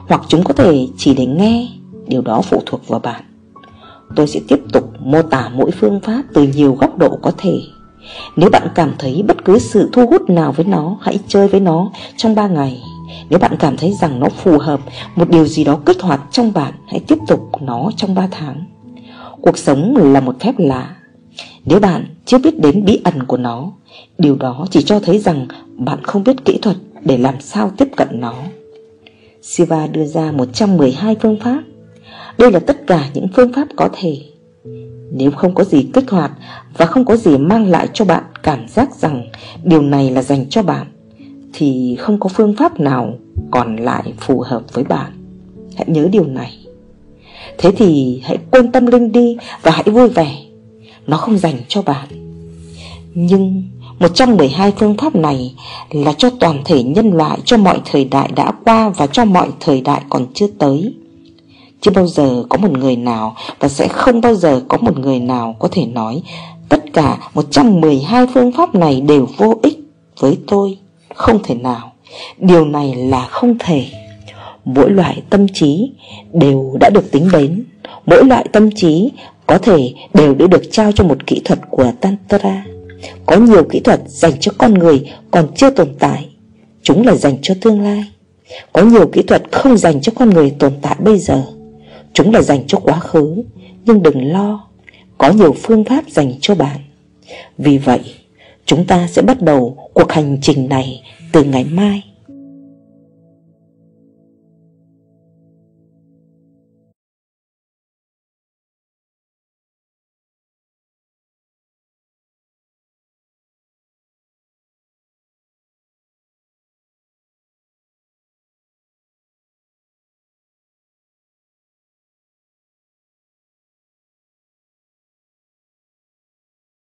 Hoặc 0.09 0.23
chúng 0.29 0.45
có 0.45 0.55
thể 0.55 0.89
chỉ 0.97 1.15
để 1.15 1.27
nghe, 1.27 1.69
Điều 2.07 2.23
đó 2.23 2.43
phụ 2.43 2.63
thuộc 2.67 2.89
vào 2.89 3.01
bạn. 3.01 3.23
Tôi 4.17 4.27
sẽ 4.27 4.41
tiếp 4.49 4.61
tục 4.73 4.93
mô 5.01 5.23
tả 5.23 5.51
mỗi 5.55 5.71
phương 5.71 6.01
pháp 6.01 6.23
từ 6.35 6.43
nhiều 6.43 6.75
góc 6.75 6.99
độ 6.99 7.19
có 7.23 7.33
thể. 7.39 7.61
Nếu 8.37 8.51
bạn 8.51 8.69
cảm 8.75 8.93
thấy 8.99 9.23
bất 9.29 9.45
cứ 9.45 9.59
sự 9.59 9.89
thu 9.93 10.07
hút 10.07 10.31
nào 10.31 10.53
với 10.53 10.67
nó, 10.67 10.97
Hãy 11.01 11.19
chơi 11.29 11.49
với 11.49 11.61
nó 11.61 11.91
trong 12.17 12.35
3 12.35 12.49
ngày. 12.49 12.83
Nếu 13.31 13.39
bạn 13.39 13.57
cảm 13.59 13.77
thấy 13.77 13.93
rằng 14.01 14.21
nó 14.21 14.29
phù 14.29 14.59
hợp, 14.59 14.81
Một 15.17 15.31
điều 15.31 15.47
gì 15.47 15.65
đó 15.65 15.79
kích 15.87 16.03
hoạt 16.03 16.21
trong 16.31 16.53
bạn, 16.53 16.73
Hãy 16.89 17.01
tiếp 17.09 17.19
tục 17.29 17.41
nó 17.61 17.91
trong 17.97 18.15
3 18.15 18.29
tháng. 18.31 18.65
Cuộc 19.41 19.59
sống 19.59 19.97
là 19.97 20.21
một 20.21 20.41
phép 20.41 20.55
lạ. 20.59 20.97
Nếu 21.65 21.81
bạn 21.81 22.07
chưa 22.25 22.39
biết 22.39 22.61
đến 22.61 22.85
bí 22.85 23.01
ẩn 23.05 23.23
của 23.23 23.37
nó, 23.37 23.73
Điều 24.19 24.37
đó 24.37 24.67
chỉ 24.71 24.83
cho 24.83 25.01
thấy 25.01 25.19
rằng 25.19 25.47
Bạn 25.79 26.05
không 26.05 26.25
biết 26.25 26.45
kỹ 26.45 26.59
thuật 26.63 26.77
để 27.05 27.19
làm 27.19 27.41
sao 27.41 27.71
tiếp 27.77 27.89
cận 27.97 28.09
nó. 28.13 28.35
Siva 29.43 29.87
đưa 29.87 30.05
ra 30.05 30.33
112 30.33 31.17
phương 31.21 31.41
pháp 31.41 31.63
đây 32.39 32.53
là 32.53 32.59
tất 32.59 32.87
cả 32.87 33.11
những 33.15 33.29
phương 33.37 33.53
pháp 33.53 33.69
có 33.77 33.89
thể. 33.93 34.19
Nếu 35.13 35.31
không 35.31 35.55
có 35.55 35.65
gì 35.65 35.87
kích 35.95 36.11
hoạt 36.11 36.31
Và 36.77 36.87
không 36.87 37.05
có 37.05 37.17
gì 37.17 37.39
mang 37.39 37.71
lại 37.71 37.89
cho 37.93 38.05
bạn 38.05 38.25
cảm 38.43 38.69
giác 38.69 38.97
rằng 38.97 39.27
Điều 39.65 39.83
này 39.83 40.11
là 40.11 40.23
dành 40.23 40.47
cho 40.51 40.63
bạn, 40.63 40.87
Thì 41.53 41.97
không 41.99 42.21
có 42.21 42.29
phương 42.29 42.55
pháp 42.57 42.81
nào 42.81 43.19
còn 43.51 43.77
lại 43.77 44.13
phù 44.21 44.41
hợp 44.41 44.63
với 44.73 44.85
bạn. 44.85 45.13
Hãy 45.77 45.87
nhớ 45.89 46.09
điều 46.13 46.25
này. 46.27 46.59
Thế 47.59 47.73
thì 47.77 48.21
hãy 48.25 48.39
quên 48.51 48.73
tâm 48.73 48.87
linh 48.87 49.13
đi 49.13 49.37
Và 49.63 49.71
hãy 49.71 49.85
vui 49.85 50.09
vẻ. 50.09 50.37
Nó 51.07 51.17
không 51.17 51.39
dành 51.39 51.57
cho 51.69 51.83
bạn. 51.83 52.09
Nhưng 53.15 53.63
112 53.99 54.73
phương 54.79 54.97
pháp 54.97 55.15
này 55.17 55.55
là 55.91 56.13
cho 56.13 56.31
toàn 56.41 56.63
thể 56.65 56.83
nhân 56.83 57.11
loại, 57.11 57.39
cho 57.45 57.57
mọi 57.57 57.81
thời 57.85 58.05
đại 58.05 58.31
đã 58.37 58.53
qua 58.65 58.89
và 58.89 59.07
cho 59.07 59.25
mọi 59.25 59.49
thời 59.61 59.81
đại 59.81 60.03
còn 60.09 60.27
chưa 60.35 60.47
tới. 60.59 60.95
Chưa 61.81 61.91
bao 61.91 62.07
giờ 62.07 62.45
có 62.49 62.59
một 62.59 62.71
người 62.71 62.97
nào 62.97 63.37
và 63.59 63.69
sẽ 63.69 63.89
không 63.89 64.21
bao 64.21 64.35
giờ 64.35 64.63
có 64.69 64.79
một 64.79 64.99
người 64.99 65.21
nào 65.21 65.57
có 65.59 65.69
thể 65.73 65.87
nói, 65.87 66.23
tất 66.69 66.93
cả 66.93 67.19
112 67.35 68.27
phương 68.35 68.53
pháp 68.53 68.75
này 68.75 69.01
đều 69.01 69.29
vô 69.37 69.55
ích 69.63 69.79
với 70.21 70.39
tôi. 70.47 70.79
Không 71.15 71.43
thể 71.43 71.55
nào. 71.55 71.93
Điều 72.39 72.65
này 72.65 72.95
là 72.95 73.27
không 73.27 73.57
thể. 73.59 73.87
Mỗi 74.65 74.91
loại 74.91 75.23
tâm 75.31 75.49
trí 75.49 75.93
đều 76.33 76.77
đã 76.81 76.91
được 76.91 77.13
tính 77.13 77.29
đến. 77.33 77.65
Mỗi 78.07 78.25
loại 78.25 78.47
tâm 78.53 78.71
trí 78.75 79.11
có 79.47 79.59
thể 79.59 79.95
đều 80.15 80.35
đã 80.35 80.47
được 80.47 80.63
trao 80.71 80.93
cho 80.93 81.05
một 81.05 81.27
kỹ 81.27 81.41
thuật 81.45 81.59
của 81.71 81.93
Tantra. 82.01 82.65
Có 83.27 83.37
nhiều 83.37 83.65
kỹ 83.65 83.81
thuật 83.81 84.01
dành 84.07 84.33
cho 84.41 84.53
con 84.59 84.75
người 84.75 85.11
còn 85.31 85.55
chưa 85.55 85.71
tồn 85.71 85.89
tại 85.99 86.29
Chúng 86.83 87.07
là 87.07 87.15
dành 87.15 87.39
cho 87.43 87.55
tương 87.61 87.81
lai 87.81 88.05
Có 88.73 88.83
nhiều 88.83 89.07
kỹ 89.07 89.23
thuật 89.23 89.43
không 89.53 89.77
dành 89.77 90.01
cho 90.01 90.13
con 90.17 90.31
người 90.31 90.51
tồn 90.59 90.73
tại 90.83 90.97
bây 90.99 91.19
giờ 91.19 91.43
Chúng 92.17 92.35
là 92.35 92.43
dành 92.43 92.67
cho 92.67 92.79
quá 92.79 92.99
khứ, 92.99 93.43
Nhưng 93.85 94.03
đừng 94.03 94.33
lo, 94.33 94.69
Có 95.19 95.31
nhiều 95.31 95.53
phương 95.53 95.85
pháp 95.85 96.05
dành 96.09 96.35
cho 96.41 96.55
bạn. 96.55 96.77
Vì 97.59 97.79
vậy, 97.79 98.01
Chúng 98.67 98.85
ta 98.85 99.07
sẽ 99.07 99.23
bắt 99.23 99.43
đầu 99.43 99.91
cuộc 99.95 100.13
hành 100.13 100.39
trình 100.43 100.69
này 100.69 101.03
từ 101.33 101.45
ngày 101.45 101.65
mai. 101.65 102.03